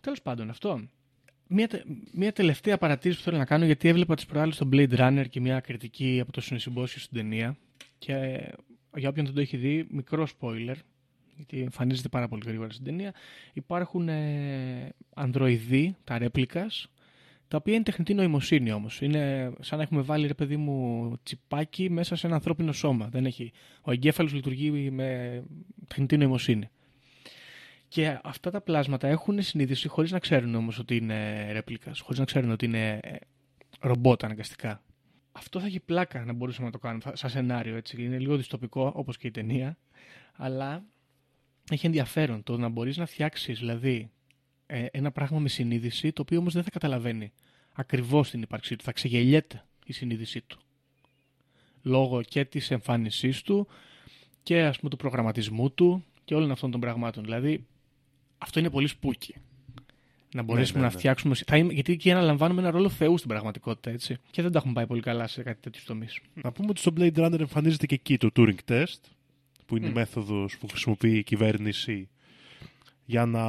Τέλος 0.00 0.22
πάντων, 0.22 0.50
αυτό. 0.50 0.80
Μια, 1.46 1.68
τε- 1.68 1.84
μια 2.12 2.32
τελευταία 2.32 2.78
παρατήρηση 2.78 3.18
που 3.18 3.24
θέλω 3.24 3.38
να 3.38 3.44
κάνω, 3.44 3.64
γιατί 3.64 3.88
έβλεπα 3.88 4.14
τις 4.14 4.26
προάλλες 4.26 4.54
στο 4.54 4.68
Blade 4.72 4.96
Runner 4.98 5.24
και 5.30 5.40
μια 5.40 5.60
κριτική 5.60 6.18
από 6.22 6.32
το 6.32 6.40
συνεσυμπόσιο 6.40 7.00
στην 7.00 7.16
ταινία. 7.16 7.56
Και 8.04 8.12
ε, 8.12 8.52
για 8.96 9.08
όποιον 9.08 9.26
δεν 9.26 9.34
το 9.34 9.40
έχει 9.40 9.56
δει, 9.56 9.86
μικρό 9.90 10.26
spoiler, 10.38 10.74
γιατί 11.36 11.60
εμφανίζεται 11.60 12.08
πάρα 12.08 12.28
πολύ 12.28 12.42
γρήγορα 12.46 12.70
στην 12.70 12.84
ταινία. 12.84 13.14
Υπάρχουν 13.52 14.08
ε, 14.08 14.94
ανδροειδή, 15.14 15.96
τα 16.04 16.18
ρέπλικας, 16.18 16.88
τα 17.48 17.56
οποία 17.56 17.74
είναι 17.74 17.82
τεχνητή 17.82 18.14
νοημοσύνη 18.14 18.72
όμως. 18.72 19.00
Είναι 19.00 19.52
σαν 19.60 19.78
να 19.78 19.84
έχουμε 19.84 20.00
βάλει 20.00 20.26
ρε 20.26 20.34
παιδί 20.34 20.56
μου 20.56 21.12
τσιπάκι 21.22 21.90
μέσα 21.90 22.16
σε 22.16 22.26
ένα 22.26 22.36
ανθρώπινο 22.36 22.72
σώμα. 22.72 23.08
Δεν 23.08 23.26
έχει... 23.26 23.52
Ο 23.82 23.92
εγκέφαλος 23.92 24.32
λειτουργεί 24.32 24.90
με 24.90 25.42
τεχνητή 25.88 26.16
νοημοσύνη. 26.16 26.68
Και 27.88 28.18
αυτά 28.22 28.50
τα 28.50 28.60
πλάσματα 28.60 29.08
έχουν 29.08 29.42
συνείδηση 29.42 29.88
χωρίς 29.88 30.10
να 30.10 30.18
ξέρουν 30.18 30.54
όμως 30.54 30.78
ότι 30.78 30.96
είναι 30.96 31.48
ρέπλικας, 31.52 32.00
χωρίς 32.00 32.18
να 32.18 32.24
ξέρουν 32.24 32.50
ότι 32.50 32.64
είναι 32.64 33.00
ε, 33.02 33.16
ρομπότ 33.80 34.24
αναγκαστικά. 34.24 34.82
Αυτό 35.32 35.60
θα 35.60 35.66
έχει 35.66 35.80
πλάκα 35.80 36.24
να 36.24 36.32
μπορούσαμε 36.32 36.66
να 36.66 36.72
το 36.72 36.78
κάνουμε 36.78 37.00
θα- 37.02 37.16
σαν 37.16 37.30
σενάριο 37.30 37.76
έτσι. 37.76 38.04
Είναι 38.04 38.18
λίγο 38.18 38.36
δυστοπικό 38.36 38.92
όπως 38.94 39.16
και 39.16 39.26
η 39.26 39.30
ταινία, 39.30 39.78
αλλά 40.32 40.84
έχει 41.70 41.86
ενδιαφέρον 41.86 42.42
το 42.42 42.56
να 42.56 42.68
μπορείς 42.68 42.96
να 42.96 43.06
φτιάξεις 43.06 43.58
δηλαδή 43.58 44.10
ε, 44.66 44.86
ένα 44.90 45.10
πράγμα 45.12 45.38
με 45.38 45.48
συνείδηση 45.48 46.12
το 46.12 46.22
οποίο 46.22 46.38
όμως 46.38 46.52
δεν 46.54 46.62
θα 46.62 46.70
καταλαβαίνει 46.70 47.32
ακριβώς 47.72 48.30
την 48.30 48.42
ύπαρξή 48.42 48.76
του. 48.76 48.84
Θα 48.84 48.92
ξεγελιέται 48.92 49.64
η 49.84 49.92
συνείδησή 49.92 50.40
του. 50.40 50.58
Λόγω 51.82 52.22
και 52.22 52.44
της 52.44 52.70
εμφάνισής 52.70 53.42
του 53.42 53.66
και 54.42 54.62
ας 54.64 54.76
πούμε 54.78 54.90
του 54.90 54.96
προγραμματισμού 54.96 55.70
του 55.70 56.04
και 56.24 56.34
όλων 56.34 56.50
αυτών 56.50 56.70
των 56.70 56.80
πραγμάτων. 56.80 57.24
Δηλαδή 57.24 57.66
αυτό 58.38 58.58
είναι 58.58 58.70
πολύ 58.70 58.86
σπούκι. 58.86 59.34
Να 60.34 60.42
μπορέσουμε 60.42 60.78
ναι, 60.78 60.86
να 60.86 60.92
ναι. 60.92 60.98
φτιάξουμε. 60.98 61.34
Θα 61.46 61.56
είμαι, 61.56 61.72
γιατί 61.72 61.92
εκεί 61.92 62.10
αναλαμβάνουμε 62.10 62.60
ένα 62.60 62.70
ρόλο 62.70 62.88
Θεού 62.88 63.16
στην 63.16 63.28
πραγματικότητα, 63.28 63.90
έτσι. 63.90 64.16
Και 64.30 64.42
δεν 64.42 64.52
τα 64.52 64.58
έχουμε 64.58 64.72
πάει 64.72 64.86
πολύ 64.86 65.00
καλά 65.00 65.26
σε 65.26 65.42
κάτι 65.42 65.60
τέτοιους 65.60 65.84
τομείς. 65.84 66.20
Να 66.34 66.52
πούμε 66.52 66.68
ότι 66.70 66.80
στο 66.80 66.92
Blade 66.96 67.16
Runner 67.16 67.40
εμφανίζεται 67.40 67.86
και 67.86 67.94
εκεί 67.94 68.18
το 68.18 68.30
Turing 68.36 68.58
Test, 68.68 69.00
που 69.66 69.76
είναι 69.76 69.86
η 69.86 69.92
μέθοδος 69.92 70.58
που 70.58 70.68
χρησιμοποιεί 70.68 71.16
η 71.16 71.22
κυβέρνηση 71.22 72.08
για 73.04 73.26
να 73.26 73.44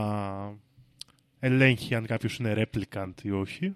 ελέγχει 1.39 1.95
αν 1.95 2.05
κάποιος 2.05 2.37
είναι 2.37 2.53
replicant 2.67 3.13
ή 3.23 3.31
όχι. 3.31 3.75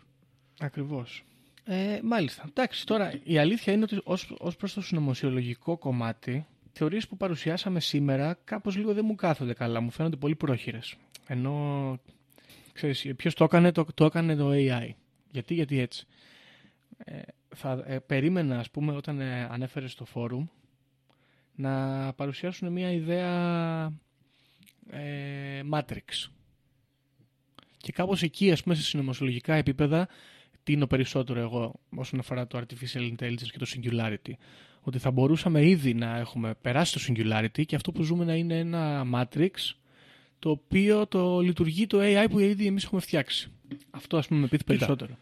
Ακριβώς. 0.60 1.24
Ε, 1.64 2.00
μάλιστα. 2.04 2.46
Εντάξει, 2.50 2.86
τώρα 2.86 3.20
η 3.24 3.38
αλήθεια 3.38 3.74
είναι 3.74 3.84
ότι 3.84 4.00
ως, 4.04 4.36
ως 4.38 4.56
προς 4.56 4.74
το 4.74 4.82
συνωμοσιολογικό 4.82 5.78
κομμάτι, 5.78 6.46
θεωρίες 6.72 7.08
που 7.08 7.18
παρουσιάσαμε 7.18 7.80
σήμερα 7.80 8.38
κάπως 8.44 8.76
λίγο 8.76 8.94
δεν 8.94 9.06
μου 9.06 9.16
κάθονται 9.16 9.54
καλά, 9.54 9.82
μου 9.82 9.92
φαίνονται 9.92 10.16
πολύ 10.16 10.36
πρόχειρες. 10.36 10.96
Ενώ, 11.28 12.00
ξέρεις, 12.78 13.16
ποιος 13.16 13.34
το 13.34 13.44
έκανε, 13.44 13.72
το, 13.72 13.86
το 13.94 14.06
έκανε 14.06 14.36
το 14.36 14.50
AI. 14.52 14.90
Γιατί, 15.32 15.54
γιατί 15.54 15.80
έτσι. 15.80 16.06
Ε, 16.98 17.22
θα 17.56 17.84
ε, 17.86 18.00
περίμενα, 18.00 18.60
ας 18.60 18.72
πούμε, 18.72 18.96
όταν 18.96 19.20
ε, 19.20 19.48
ανέφερες 19.52 19.92
στο 19.92 20.06
φόρουμ, 20.06 20.46
να 21.56 22.14
παρουσιάσουν 22.14 22.72
μια 22.72 22.92
ιδέα 22.92 23.34
ε, 24.90 25.62
Matrix. 25.72 26.30
Και 27.78 27.92
κάπως 27.92 28.22
εκεί, 28.22 28.52
ας 28.52 28.64
πούμε, 28.64 28.76
σε 28.76 28.82
συνωμοσιολογικά 28.82 29.54
επίπεδα, 29.54 30.08
τίνω 30.64 30.88
περισσότερο 30.88 31.40
εγώ 31.40 31.80
όσον 31.96 32.20
αφορά 32.20 32.48
το 32.48 32.58
artificial 32.58 33.16
intelligence 33.16 33.50
και 33.52 33.58
το 33.58 33.66
singularity. 33.76 34.32
Ότι 34.82 35.00
θα 35.00 35.12
μπορούσαμε 35.12 35.68
ήδη 35.68 35.94
να 35.94 36.18
έχουμε 36.18 36.54
περάσει 36.62 36.94
το 36.94 37.00
singularity 37.08 37.66
και 37.66 37.76
αυτό 37.76 37.92
που 37.92 38.04
ζούμε 38.04 38.26
να 38.26 38.36
είναι 38.36 38.60
ένα 38.60 39.06
matrix 39.14 39.50
το 40.40 40.50
οποίο 40.50 41.08
το 41.08 41.40
λειτουργεί 41.40 41.88
το 41.88 41.98
AI 42.02 42.28
που 42.30 42.40
ήδη 42.40 42.66
εμείς 42.66 42.84
έχουμε 42.84 43.02
φτιάξει. 43.02 43.52
Αυτό 43.90 44.18
ας 44.18 44.28
πούμε 44.28 44.40
με 44.40 44.48
πείθει 44.48 44.64
Κοίτα. 44.64 44.76
περισσότερο. 44.76 45.18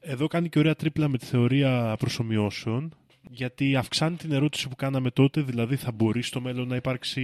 Εδώ 0.00 0.26
κάνει 0.26 0.48
και 0.48 0.58
ωραία 0.58 0.74
τρίπλα 0.74 1.08
με 1.08 1.18
τη 1.18 1.26
θεωρία 1.26 1.96
προσωμιώσεων, 1.98 2.94
γιατί 3.30 3.76
αυξάνει 3.76 4.16
την 4.16 4.32
ερώτηση 4.32 4.68
που 4.68 4.76
κάναμε 4.76 5.10
τότε, 5.10 5.40
δηλαδή 5.40 5.76
θα 5.76 5.92
μπορεί 5.92 6.22
στο 6.22 6.40
μέλλον 6.40 6.68
να 6.68 6.76
υπάρξει 6.76 7.22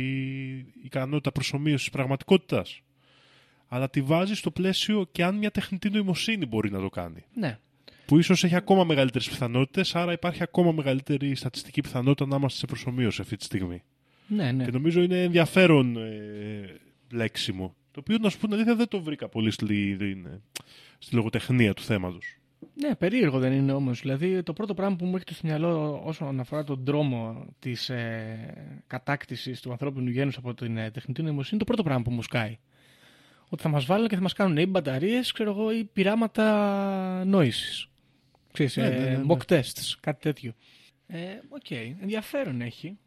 ικανότητα 0.82 1.32
προσωμείωσης 1.32 1.80
της 1.80 1.90
πραγματικότητας. 1.90 2.80
Αλλά 3.68 3.90
τη 3.90 4.00
βάζει 4.02 4.34
στο 4.34 4.50
πλαίσιο 4.50 5.08
και 5.12 5.24
αν 5.24 5.36
μια 5.36 5.50
τεχνητή 5.50 5.90
νοημοσύνη 5.90 6.46
μπορεί 6.46 6.70
να 6.70 6.80
το 6.80 6.88
κάνει. 6.88 7.24
Ναι. 7.34 7.58
Που 8.06 8.18
ίσως 8.18 8.44
έχει 8.44 8.54
ακόμα 8.56 8.84
μεγαλύτερες 8.84 9.28
πιθανότητες, 9.28 9.94
άρα 9.94 10.12
υπάρχει 10.12 10.42
ακόμα 10.42 10.72
μεγαλύτερη 10.72 11.34
στατιστική 11.34 11.80
πιθανότητα 11.80 12.26
να 12.26 12.36
είμαστε 12.36 12.58
σε 12.58 12.66
προσωμείωση 12.66 13.20
αυτή 13.20 13.36
τη 13.36 13.44
στιγμή. 13.44 13.82
Ναι, 14.26 14.52
ναι. 14.52 14.64
Και 14.64 14.70
νομίζω 14.70 15.02
είναι 15.02 15.22
ενδιαφέρον 15.22 15.96
ε, 15.96 16.80
λέξιμο. 17.12 17.74
Το 17.90 18.00
οποίο, 18.00 18.18
να 18.20 18.28
σου 18.30 18.38
πω 18.38 18.44
την 18.46 18.54
αλήθεια, 18.54 18.74
δεν 18.74 18.88
το 18.88 19.00
βρήκα 19.02 19.28
πολύ 19.28 19.50
στη, 19.50 19.94
στην- 19.94 20.28
στη 20.98 21.14
λογοτεχνία 21.14 21.74
του 21.74 21.82
θέματος. 21.82 22.34
Ναι, 22.74 22.94
περίεργο 22.94 23.38
δεν 23.38 23.52
είναι 23.52 23.72
όμως. 23.72 24.00
Δηλαδή 24.00 24.42
το 24.42 24.52
πρώτο 24.52 24.74
πράγμα 24.74 24.96
που 24.96 25.04
μου 25.04 25.12
έρχεται 25.14 25.34
στο 25.34 25.46
μυαλό 25.46 26.00
όσον 26.04 26.40
αφορά 26.40 26.64
τον 26.64 26.80
δρόμο 26.84 27.46
της 27.58 27.88
ε, 27.88 28.82
κατάκτησης 28.86 29.60
του 29.60 29.70
ανθρώπινου 29.70 30.10
γένους 30.10 30.36
από 30.36 30.54
την 30.54 30.76
ε, 30.76 30.90
τεχνητή 30.90 31.22
νοημοσύνη, 31.22 31.58
το 31.58 31.64
πρώτο 31.64 31.82
πράγμα 31.82 32.02
που 32.02 32.10
μου 32.10 32.22
σκάει. 32.22 32.58
Ότι 33.48 33.62
θα 33.62 33.68
μας 33.68 33.84
βάλουν 33.84 34.08
και 34.08 34.14
θα 34.14 34.20
μας 34.22 34.32
κάνουν 34.32 34.56
ή 34.56 34.66
μπαταρίες, 34.66 35.32
ξέρω 35.32 35.50
εγώ, 35.50 35.72
ή 35.72 35.84
πειράματα 35.84 37.24
νόησης. 37.24 37.88
Ξέρεις, 38.52 38.76
Ναι, 38.76 38.84
ε, 38.86 38.88
ναι, 38.90 38.98
ναι, 39.10 39.16
ναι. 39.16 39.22
mock 39.28 39.52
tests, 39.52 39.94
κάτι 40.00 40.20
τέτοιο. 40.20 40.52
Ε, 41.06 41.18
Οκ, 41.48 41.70
ενδιαφέρον 42.00 42.60
έχει. 42.60 42.98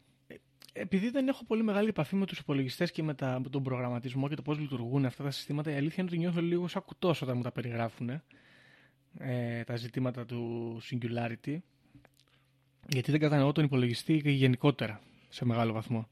Ε, 0.76 0.80
Επειδή 0.80 1.10
δεν 1.10 1.28
έχω 1.28 1.44
πολύ 1.44 1.62
μεγάλη 1.62 1.88
επαφή 1.88 2.16
με 2.16 2.26
τους 2.26 2.38
υπολογιστές 2.38 2.90
και 2.90 3.02
με, 3.02 3.14
τα, 3.14 3.40
με 3.42 3.48
τον 3.48 3.62
προγραμματισμό 3.62 4.28
και 4.28 4.34
το 4.34 4.42
πώς 4.42 4.58
λειτουργούν 4.58 5.04
αυτά 5.04 5.22
τα 5.22 5.30
συστήματα, 5.30 5.70
η 5.70 5.74
αλήθεια 5.74 6.02
είναι 6.02 6.08
ότι 6.12 6.18
νιώθω 6.18 6.40
λίγο 6.40 6.68
σαν 6.68 6.82
κουτός 6.84 7.22
όταν 7.22 7.36
μου 7.36 7.42
τα 7.42 7.50
περιγράφουν 7.50 8.10
ε, 9.18 9.64
τα 9.64 9.76
ζητήματα 9.76 10.26
του 10.26 10.80
singularity 10.90 11.56
γιατί 12.88 13.10
δεν 13.10 13.20
κατανοώ 13.20 13.52
τον 13.52 13.64
υπολογιστή 13.64 14.20
και 14.22 14.30
γενικότερα 14.30 15.00
σε 15.28 15.44
μεγάλο 15.44 15.72
βαθμό. 15.72 16.08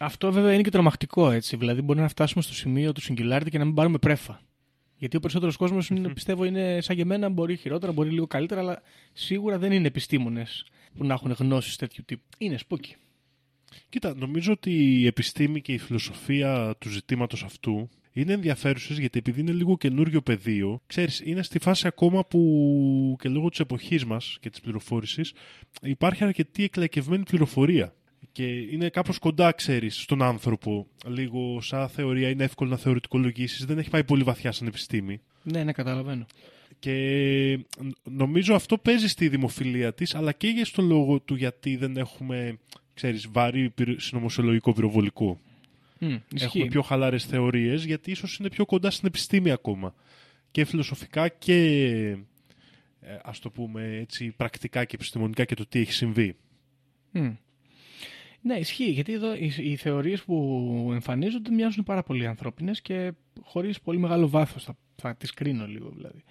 Αυτό 0.00 0.32
βέβαια 0.32 0.52
είναι 0.52 0.62
και 0.62 0.70
τρομακτικό 0.70 1.30
έτσι. 1.30 1.56
Δηλαδή 1.56 1.82
μπορεί 1.82 2.00
να 2.00 2.08
φτάσουμε 2.08 2.42
στο 2.42 2.54
σημείο 2.54 2.92
του 2.92 3.00
singularity 3.02 3.46
και 3.50 3.58
να 3.58 3.64
μην 3.64 3.74
πάρουμε 3.74 3.98
πρέφα. 3.98 4.40
Γιατί 4.96 5.16
ο 5.16 5.20
περισσότερος 5.20 5.56
κόσμος 5.56 5.90
πιστεύω 6.14 6.44
είναι 6.44 6.80
σαν 6.80 6.96
και 6.96 7.02
εμένα, 7.02 7.28
μπορεί 7.28 7.56
χειρότερα, 7.56 7.92
μπορεί 7.92 8.10
λίγο 8.10 8.26
καλύτερα, 8.26 8.60
αλλά 8.60 8.82
σίγουρα 9.12 9.58
δεν 9.58 9.72
είναι 9.72 9.86
επιστήμονες 9.86 10.66
που 10.96 11.04
να 11.04 11.14
έχουν 11.14 11.30
γνώσεις 11.30 11.76
τέτοιου 11.76 12.04
τύπου. 12.06 12.22
Είναι 12.38 12.56
σπούκι. 12.56 12.96
Κοίτα, 13.88 14.14
νομίζω 14.16 14.52
ότι 14.52 15.00
η 15.00 15.06
επιστήμη 15.06 15.60
και 15.60 15.72
η 15.72 15.78
φιλοσοφία 15.78 16.74
του 16.78 16.88
ζητήματος 16.88 17.42
αυτού 17.42 17.88
είναι 18.12 18.32
ενδιαφέρουσες 18.32 18.98
γιατί 18.98 19.18
επειδή 19.18 19.40
είναι 19.40 19.52
λίγο 19.52 19.76
καινούριο 19.76 20.22
πεδίο, 20.22 20.80
ξέρεις, 20.86 21.20
είναι 21.24 21.42
στη 21.42 21.58
φάση 21.58 21.86
ακόμα 21.86 22.24
που 22.24 23.16
και 23.20 23.28
λόγω 23.28 23.48
της 23.48 23.60
εποχής 23.60 24.04
μας 24.04 24.38
και 24.40 24.50
της 24.50 24.60
πληροφόρησης 24.60 25.32
υπάρχει 25.82 26.24
αρκετή 26.24 26.64
εκλαϊκευμένη 26.64 27.22
πληροφορία. 27.22 27.94
Και 28.32 28.46
είναι 28.46 28.88
κάπως 28.88 29.18
κοντά, 29.18 29.52
ξέρεις, 29.52 30.00
στον 30.00 30.22
άνθρωπο. 30.22 30.86
Λίγο 31.06 31.60
σαν 31.60 31.88
θεωρία 31.88 32.28
είναι 32.28 32.44
εύκολο 32.44 32.70
να 32.70 32.76
θεωρητικολογήσεις, 32.76 33.64
δεν 33.64 33.78
έχει 33.78 33.90
πάει 33.90 34.04
πολύ 34.04 34.22
βαθιά 34.22 34.52
σαν 34.52 34.66
επιστήμη. 34.66 35.20
Ναι, 35.42 35.64
ναι, 35.64 35.72
καταλαβαίνω. 35.72 36.26
Και 36.78 37.58
νομίζω 38.02 38.54
αυτό 38.54 38.78
παίζει 38.78 39.08
στη 39.08 39.28
δημοφιλία 39.28 39.94
της, 39.94 40.14
αλλά 40.14 40.32
και 40.32 40.48
για 40.48 40.64
στο 40.64 40.82
λόγο 40.82 41.20
του 41.20 41.34
γιατί 41.34 41.76
δεν 41.76 41.96
έχουμε, 41.96 42.58
ξέρεις, 42.94 43.28
βαρύ 43.30 43.70
πυρο- 43.70 44.00
συνωμοσιολογικό 44.00 44.72
πυροβολικό. 44.72 45.40
Μ, 45.98 46.06
ισχύει. 46.34 46.44
Έχουμε 46.44 46.64
πιο 46.64 46.82
χαλάρες 46.82 47.24
θεωρίες, 47.24 47.84
γιατί 47.84 48.10
ίσως 48.10 48.36
είναι 48.36 48.48
πιο 48.48 48.64
κοντά 48.64 48.90
στην 48.90 49.08
επιστήμη 49.08 49.50
ακόμα. 49.50 49.94
Και 50.50 50.64
φιλοσοφικά 50.64 51.28
και, 51.28 51.56
ε, 53.00 53.18
ας 53.22 53.38
το 53.38 53.50
πούμε 53.50 53.96
έτσι, 54.00 54.30
πρακτικά 54.36 54.84
και 54.84 54.94
επιστημονικά 54.94 55.44
και 55.44 55.54
το 55.54 55.66
τι 55.66 55.78
έχει 55.78 55.92
συμβεί. 55.92 56.36
Μμ. 57.10 57.34
Ναι, 58.42 58.54
ισχύει. 58.54 58.90
Γιατί 58.90 59.12
εδώ 59.12 59.34
οι, 59.34 59.52
οι 59.58 59.76
θεωρίες 59.76 60.22
που 60.22 60.88
εμφανίζονται 60.92 61.50
μοιάζουν 61.50 61.84
πάρα 61.84 62.02
πολύ 62.02 62.26
ανθρώπινες 62.26 62.80
και 62.80 63.12
χωρίς 63.42 63.80
πολύ 63.80 63.98
μεγάλο 63.98 64.28
βάθος. 64.28 64.64
Θα, 64.64 64.76
θα 64.96 65.16
τις 65.16 65.30
κρίνω 65.30 65.66
λίγο 65.66 65.90
δηλαδή. 65.96 66.24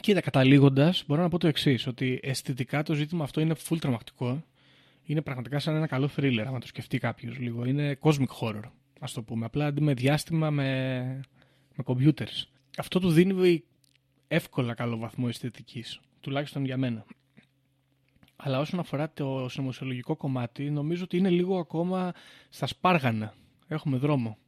Κοίτα, 0.00 0.20
καταλήγοντας, 0.20 1.04
μπορώ 1.06 1.22
να 1.22 1.28
πω 1.28 1.38
το 1.38 1.46
εξής: 1.46 1.86
Ότι 1.86 2.20
αισθητικά 2.22 2.82
το 2.82 2.94
ζήτημα 2.94 3.24
αυτό 3.24 3.40
είναι 3.40 3.54
full 3.68 3.78
τρομακτικό. 3.80 4.44
Είναι 5.06 5.22
πραγματικά 5.22 5.58
σαν 5.58 5.74
ένα 5.74 5.86
καλό 5.86 6.08
thriller, 6.16 6.44
άμα 6.46 6.58
το 6.58 6.66
σκεφτεί 6.66 6.98
κάποιος 6.98 7.38
λίγο. 7.38 7.64
Είναι 7.64 7.98
cosmic 8.00 8.38
horror, 8.40 8.62
ας 9.00 9.12
το 9.12 9.22
πούμε. 9.22 9.44
Απλά 9.44 9.66
αντί 9.66 9.80
με 9.80 9.94
διάστημα 9.94 10.50
με, 10.50 11.00
με 11.74 11.84
computers. 11.86 12.42
Αυτό 12.78 13.00
του 13.00 13.10
δίνει 13.10 13.64
εύκολα 14.28 14.74
καλό 14.74 14.96
βαθμό 14.96 15.26
αισθητικής, 15.28 16.00
τουλάχιστον 16.20 16.64
για 16.64 16.76
μένα. 16.76 17.04
Αλλά 18.36 18.60
όσον 18.60 18.80
αφορά 18.80 19.12
το 19.12 19.46
συνωμοσιολογικό 19.48 20.16
κομμάτι, 20.16 20.70
νομίζω 20.70 21.04
ότι 21.04 21.16
είναι 21.16 21.30
λίγο 21.30 21.58
ακόμα 21.58 22.12
στα 22.48 22.66
σπάργανα. 22.66 23.34
Έχουμε 23.68 23.96
δρόμο. 23.96 24.38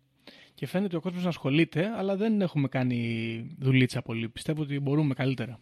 Και 0.55 0.67
φαίνεται 0.67 0.97
ο 0.97 1.01
κόσμος 1.01 1.23
να 1.23 1.29
ασχολείται, 1.29 1.93
αλλά 1.97 2.17
δεν 2.17 2.41
έχουμε 2.41 2.69
κάνει 2.69 3.57
δουλίτσα 3.59 4.03
πολύ. 4.03 4.29
Πιστεύω 4.29 4.63
ότι 4.63 4.81
μπορούμε 4.81 5.15
καλύτερα. 5.15 5.59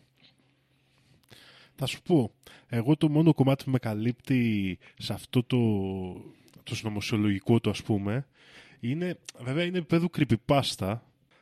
Θα 1.77 1.87
σου 1.87 2.03
πω, 2.03 2.33
εγώ 2.69 2.97
το 2.97 3.09
μόνο 3.09 3.35
κομμάτι 3.35 3.65
που 3.65 3.71
με 3.71 3.79
καλύπτει 3.79 4.79
σε 4.99 5.13
αυτό 5.13 5.43
το, 5.43 5.59
το 6.63 6.75
συνωμοσιολογικό 6.75 7.61
το 7.61 7.71
ας 7.71 7.83
πούμε, 7.83 8.27
είναι, 8.81 9.19
βέβαια 9.41 9.65
είναι 9.65 9.79
επίπεδο 9.79 10.11
creepypasta, 10.17 10.99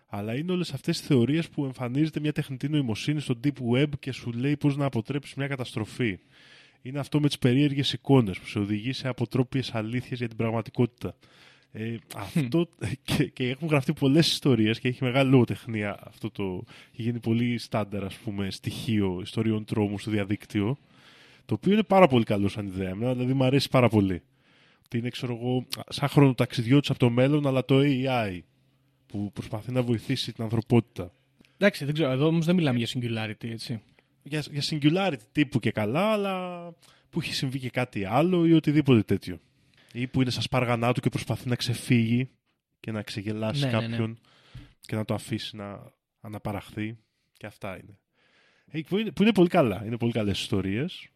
αλλά 0.07 0.35
είναι 0.35 0.53
όλες 0.53 0.73
αυτές 0.73 0.99
τις 0.99 1.07
θεωρίες 1.07 1.49
που 1.49 1.65
εμφανίζεται 1.65 2.21
μια 2.21 2.33
τεχνητή 2.33 2.69
νοημοσύνη 2.69 3.21
στο 3.21 3.35
deep 3.45 3.73
web 3.75 3.89
και 3.99 4.13
σου 4.13 4.33
λέει 4.33 4.57
πώς 4.57 4.77
να 4.77 4.85
αποτρέψεις 4.85 5.35
μια 5.35 5.47
καταστροφή. 5.47 6.19
Είναι 6.83 6.99
αυτό 6.99 7.21
με 7.21 7.27
τις 7.27 7.39
περίεργες 7.39 7.93
εικόνες 7.93 8.39
που 8.39 8.47
σε 8.47 8.59
οδηγεί 8.59 8.93
σε 8.93 9.09
αποτρόπιες 9.09 9.75
αλήθειες 9.75 10.19
για 10.19 10.29
την 10.29 10.37
πραγματικότητα. 10.37 11.15
Ε, 11.73 11.97
αυτό 12.15 12.69
και, 13.03 13.25
και 13.25 13.49
έχουν 13.49 13.69
γραφτεί 13.69 13.93
πολλές 13.93 14.33
ιστορίες 14.33 14.81
και 14.81 14.89
έχει 14.89 15.05
μεγάλη 15.05 15.31
λογοτεχνία 15.31 15.99
αυτό 16.05 16.31
το 16.31 16.65
έχει 16.93 17.03
γίνει 17.03 17.19
πολύ 17.19 17.59
στάνταρ 17.59 18.05
ας 18.05 18.15
πούμε 18.15 18.51
στοιχείο 18.51 19.19
ιστοριών 19.23 19.65
τρόμου 19.65 19.99
στο 19.99 20.11
διαδίκτυο 20.11 20.79
το 21.45 21.55
οποίο 21.55 21.73
είναι 21.73 21.83
πάρα 21.83 22.07
πολύ 22.07 22.25
καλό 22.25 22.49
σαν 22.49 22.67
ιδέα. 22.67 22.95
Δηλαδή 22.95 23.33
μου 23.33 23.45
αρέσει 23.45 23.69
πάρα 23.69 23.89
πολύ. 23.89 24.23
Ότι 24.85 24.99
είναι 24.99 25.09
ξέρω 25.09 25.35
εγώ 25.35 25.67
σαν 25.89 26.09
χρονοταξιδιώτης 26.09 26.91
από 26.91 26.99
το 26.99 27.11
μέλλον 27.11 27.47
αλλά 27.47 27.65
το 27.65 27.79
AI 27.83 28.39
που 29.07 29.33
προσπαθεί 29.33 29.73
να 29.73 29.83
βοηθήσει 29.83 30.33
την 30.33 30.45
ανθρωπότητα. 30.45 31.13
Εντάξει, 31.57 31.85
δεν 31.85 31.95
ξέρω, 31.95 32.11
εδώ 32.11 32.27
όμως 32.27 32.47
δεν 32.47 32.55
μιλάμε 32.55 32.79
για 32.79 32.89
singularity, 32.89 33.51
έτσι. 33.51 33.81
για, 34.23 34.45
για 34.51 34.63
singularity 34.71 35.23
τύπου 35.33 35.59
και 35.59 35.71
καλά 35.71 36.13
αλλά 36.13 36.65
που 37.11 37.21
έχει 37.21 37.35
συμβεί 37.35 37.59
και 37.59 37.71
κάτι 37.71 38.05
άλλο 38.05 38.47
ή 38.47 38.53
οτιδήποτε 38.53 39.03
τέτοιο 39.03 39.39
ή 39.93 40.07
που 40.07 40.21
είναι 40.21 40.31
στα 40.31 40.41
σπάργανά 40.41 40.93
του 40.93 41.01
και 41.01 41.09
προσπαθεί 41.09 41.49
να 41.49 41.57
ξεφύγει 41.57 42.31
και 42.81 42.93
να 42.93 43.03
ξεγελάσει 43.03 43.65
Ναι, 43.65 43.71
ναι, 43.71 43.81
ναι. 43.81 43.87
κάποιον 43.87 44.19
και 44.81 44.97
να 44.97 45.05
το 45.05 45.15
αφήσει 45.15 45.57
να 45.57 45.93
αναπαραχθεί. 46.21 46.99
Και 47.33 47.47
αυτά 47.47 47.79
είναι. 47.79 47.99
Ε, 48.67 48.81
Που 48.89 48.99
είναι, 48.99 49.11
που 49.13 49.23
είναι 49.23 49.33
πολύ 49.33 49.49
καλά. 49.49 49.83
Είναι 49.87 49.97
πολύ 49.97 50.13
καλές 50.13 50.41
ιστορίες. 50.41 51.09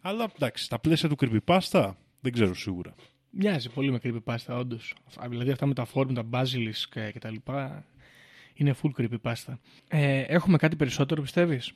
Αλλά 0.00 0.32
εντάξει, 0.36 0.64
στα 0.64 0.78
πλαίσια 0.78 1.08
του 1.08 1.16
creepypasta 1.20 1.92
δεν 2.20 2.32
ξέρω 2.32 2.54
σίγουρα. 2.54 2.94
Μοιάζει 3.30 3.70
πολύ 3.70 3.90
με 3.90 4.00
creepypasta, 4.02 4.56
όντως. 4.58 4.94
Δηλαδή 5.28 5.50
αυτά 5.50 5.66
με 5.66 5.74
τα 5.74 5.84
φόρμ, 5.84 6.12
τα 6.12 6.28
basilisk 6.30 6.84
και, 6.90 7.10
και 7.12 7.18
τα 7.18 7.30
λοιπά 7.30 7.84
είναι 8.54 8.74
full 8.82 8.90
creepypasta. 8.96 9.54
Ε, 9.88 10.20
έχουμε 10.20 10.56
κάτι 10.56 10.76
περισσότερο, 10.76 11.22
πιστεύεις; 11.22 11.72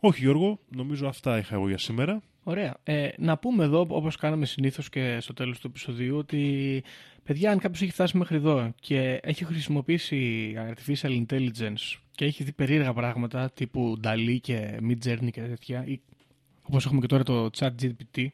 Όχι 0.00 0.20
Γιώργο, 0.20 0.60
νομίζω 0.68 1.08
αυτά 1.08 1.38
είχα 1.38 1.54
εγώ 1.54 1.68
για 1.68 1.78
σήμερα. 1.78 2.22
Ωραία. 2.48 2.76
Ε, 2.82 3.08
να 3.18 3.38
πούμε 3.38 3.64
εδώ, 3.64 3.86
όπως 3.88 4.16
κάναμε 4.16 4.46
συνήθως 4.46 4.88
και 4.88 5.20
στο 5.20 5.34
τέλος 5.34 5.58
του 5.58 5.66
επεισοδίου, 5.66 6.16
ότι 6.16 6.82
παιδιά, 7.22 7.50
αν 7.50 7.58
κάποιος 7.58 7.82
έχει 7.82 7.90
φτάσει 7.90 8.16
μέχρι 8.16 8.36
εδώ 8.36 8.74
και 8.80 9.20
έχει 9.22 9.44
χρησιμοποιήσει 9.44 10.54
artificial 10.56 11.24
intelligence 11.26 11.98
και 12.10 12.24
έχει 12.24 12.44
δει 12.44 12.52
περίεργα 12.52 12.92
πράγματα 12.92 13.50
τύπου 13.50 14.00
Dali 14.04 14.36
και 14.40 14.78
Mid 14.88 15.06
Journey 15.06 15.30
και 15.30 15.40
τέτοια, 15.40 15.84
ή 15.86 16.00
όπως 16.62 16.84
έχουμε 16.86 17.00
και 17.00 17.06
τώρα 17.06 17.22
το 17.22 17.50
chat 17.58 17.70
GPT, 17.82 18.26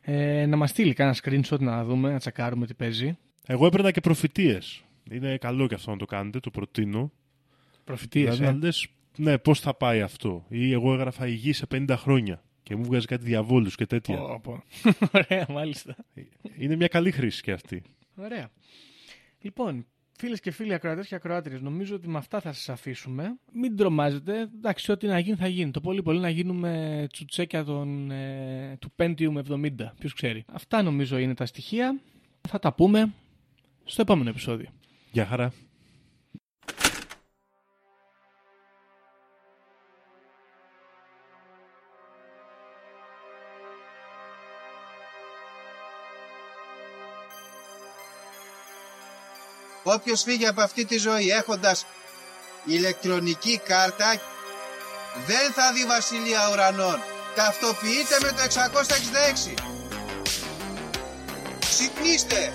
ε, 0.00 0.46
να 0.46 0.56
μας 0.56 0.70
στείλει 0.70 0.92
κάνα 0.92 1.16
screenshot 1.22 1.58
να 1.58 1.84
δούμε, 1.84 2.10
να 2.12 2.18
τσακάρουμε 2.18 2.66
τι 2.66 2.74
παίζει. 2.74 3.18
Εγώ 3.46 3.66
έπαιρνα 3.66 3.90
και 3.90 4.00
προφητείες. 4.00 4.84
Είναι 5.10 5.36
καλό 5.36 5.66
και 5.66 5.74
αυτό 5.74 5.90
να 5.90 5.96
το 5.96 6.04
κάνετε, 6.04 6.40
το 6.40 6.50
προτείνω. 6.50 7.12
Προφητείες, 7.84 8.36
δηλαδή, 8.36 8.56
ε. 8.56 8.58
να 8.58 8.64
λες, 8.64 8.88
ναι, 9.16 9.38
πώς 9.38 9.60
θα 9.60 9.74
πάει 9.74 10.00
αυτό. 10.00 10.44
Ή 10.48 10.72
εγώ 10.72 10.94
έγραφα 10.94 11.26
υγιή 11.26 11.52
σε 11.52 11.66
50 11.70 11.94
χρόνια 11.96 12.40
και 12.66 12.76
μου 12.76 12.84
βγάζει 12.84 13.06
κάτι 13.06 13.24
διαβόλους 13.24 13.74
και 13.74 13.86
τέτοια. 13.86 14.16
Πω, 14.16 14.40
πω. 14.42 14.62
Ωραία, 15.18 15.46
μάλιστα. 15.48 15.96
Είναι 16.58 16.76
μια 16.76 16.88
καλή 16.88 17.10
χρήση 17.10 17.42
και 17.42 17.52
αυτή. 17.52 17.82
Ωραία. 18.16 18.50
Λοιπόν, 19.40 19.86
φίλες 20.18 20.40
και 20.40 20.50
φίλοι 20.50 20.74
ακροατές 20.74 21.06
και 21.06 21.14
ακροάτριες, 21.14 21.60
νομίζω 21.60 21.94
ότι 21.94 22.08
με 22.08 22.18
αυτά 22.18 22.40
θα 22.40 22.52
σας 22.52 22.68
αφήσουμε. 22.68 23.38
Μην 23.52 23.76
τρομάζετε. 23.76 24.40
Εντάξει, 24.40 24.92
ό,τι 24.92 25.06
να 25.06 25.18
γίνει 25.18 25.36
θα 25.36 25.48
γίνει. 25.48 25.70
Το 25.70 25.80
πολύ 25.80 26.02
πολύ 26.02 26.20
να 26.20 26.28
γίνουμε 26.28 27.06
τσουτσέκια 27.12 27.64
των, 27.64 28.10
ε, 28.10 28.76
του 28.80 28.92
Pentium 28.96 29.36
70. 29.36 29.94
Ποιος 29.98 30.12
ξέρει. 30.12 30.44
Αυτά 30.52 30.82
νομίζω 30.82 31.18
είναι 31.18 31.34
τα 31.34 31.46
στοιχεία. 31.46 32.00
Θα 32.48 32.58
τα 32.58 32.74
πούμε 32.74 33.12
στο 33.84 34.02
επόμενο 34.02 34.30
επεισόδιο. 34.30 34.68
Γεια 35.12 35.26
χαρά. 35.26 35.52
Όποιος 49.88 50.22
φύγει 50.22 50.46
από 50.46 50.60
αυτή 50.60 50.84
τη 50.84 50.98
ζωή 50.98 51.28
έχοντας 51.28 51.86
ηλεκτρονική 52.64 53.60
κάρτα 53.64 54.20
δεν 55.26 55.52
θα 55.52 55.72
δει 55.72 55.84
βασιλεία 55.84 56.50
ουρανών. 56.52 57.00
Ταυτοποιείτε 57.34 58.16
με 58.22 58.28
το 58.28 58.42
666. 58.42 59.54
Ξυπνήστε! 61.58 62.52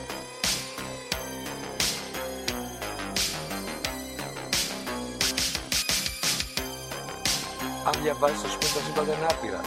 Αν 7.85 8.01
διαβάζεις, 8.01 8.43
ας 8.43 8.57
πούμε, 8.57 8.71
τα 8.73 8.81
σύμπαντα 8.85 9.13
είναι 9.13 9.25
άπειρα. 9.29 9.61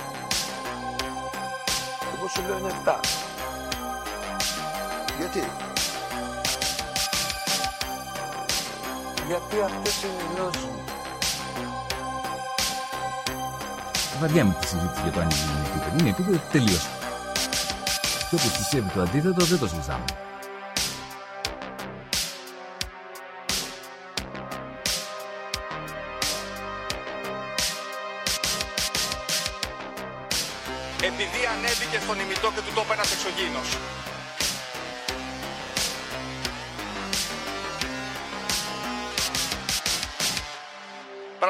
Εγώ 2.16 2.28
σου 2.28 2.42
λέω 2.46 2.58
είναι 2.58 2.82
7. 2.84 3.00
Γιατί; 5.18 5.73
Γιατί 9.26 9.56
αυτές 9.64 10.02
είναι 10.02 10.12
οι 10.22 10.36
γνώσεις 10.36 10.62
μου. 10.62 10.82
Βαριάμαι 14.20 14.56
τη 14.60 14.66
συζήτηση 14.66 15.00
για 15.02 15.12
το 15.12 15.20
αν 15.20 15.28
είναι 15.30 15.66
επίπεδο. 15.66 15.96
Είναι 15.98 16.08
επίπεδο 16.08 16.40
τελείωσε. 16.52 16.88
Και 18.28 18.34
όποιος 18.34 18.56
πιστεύει 18.58 18.88
το 18.94 19.00
αντίθετο 19.00 19.44
δεν 19.44 19.58
το 19.58 19.68
συζητάμε. 19.68 20.04
Επειδή 31.10 31.40
ανέβηκε 31.54 31.98
στον 32.04 32.20
ημιτό 32.20 32.48
και 32.54 32.60
του 32.60 32.72
το 32.74 32.80
είπε 32.84 32.92
ένας 32.92 33.12
εξωγήινος. 33.12 33.68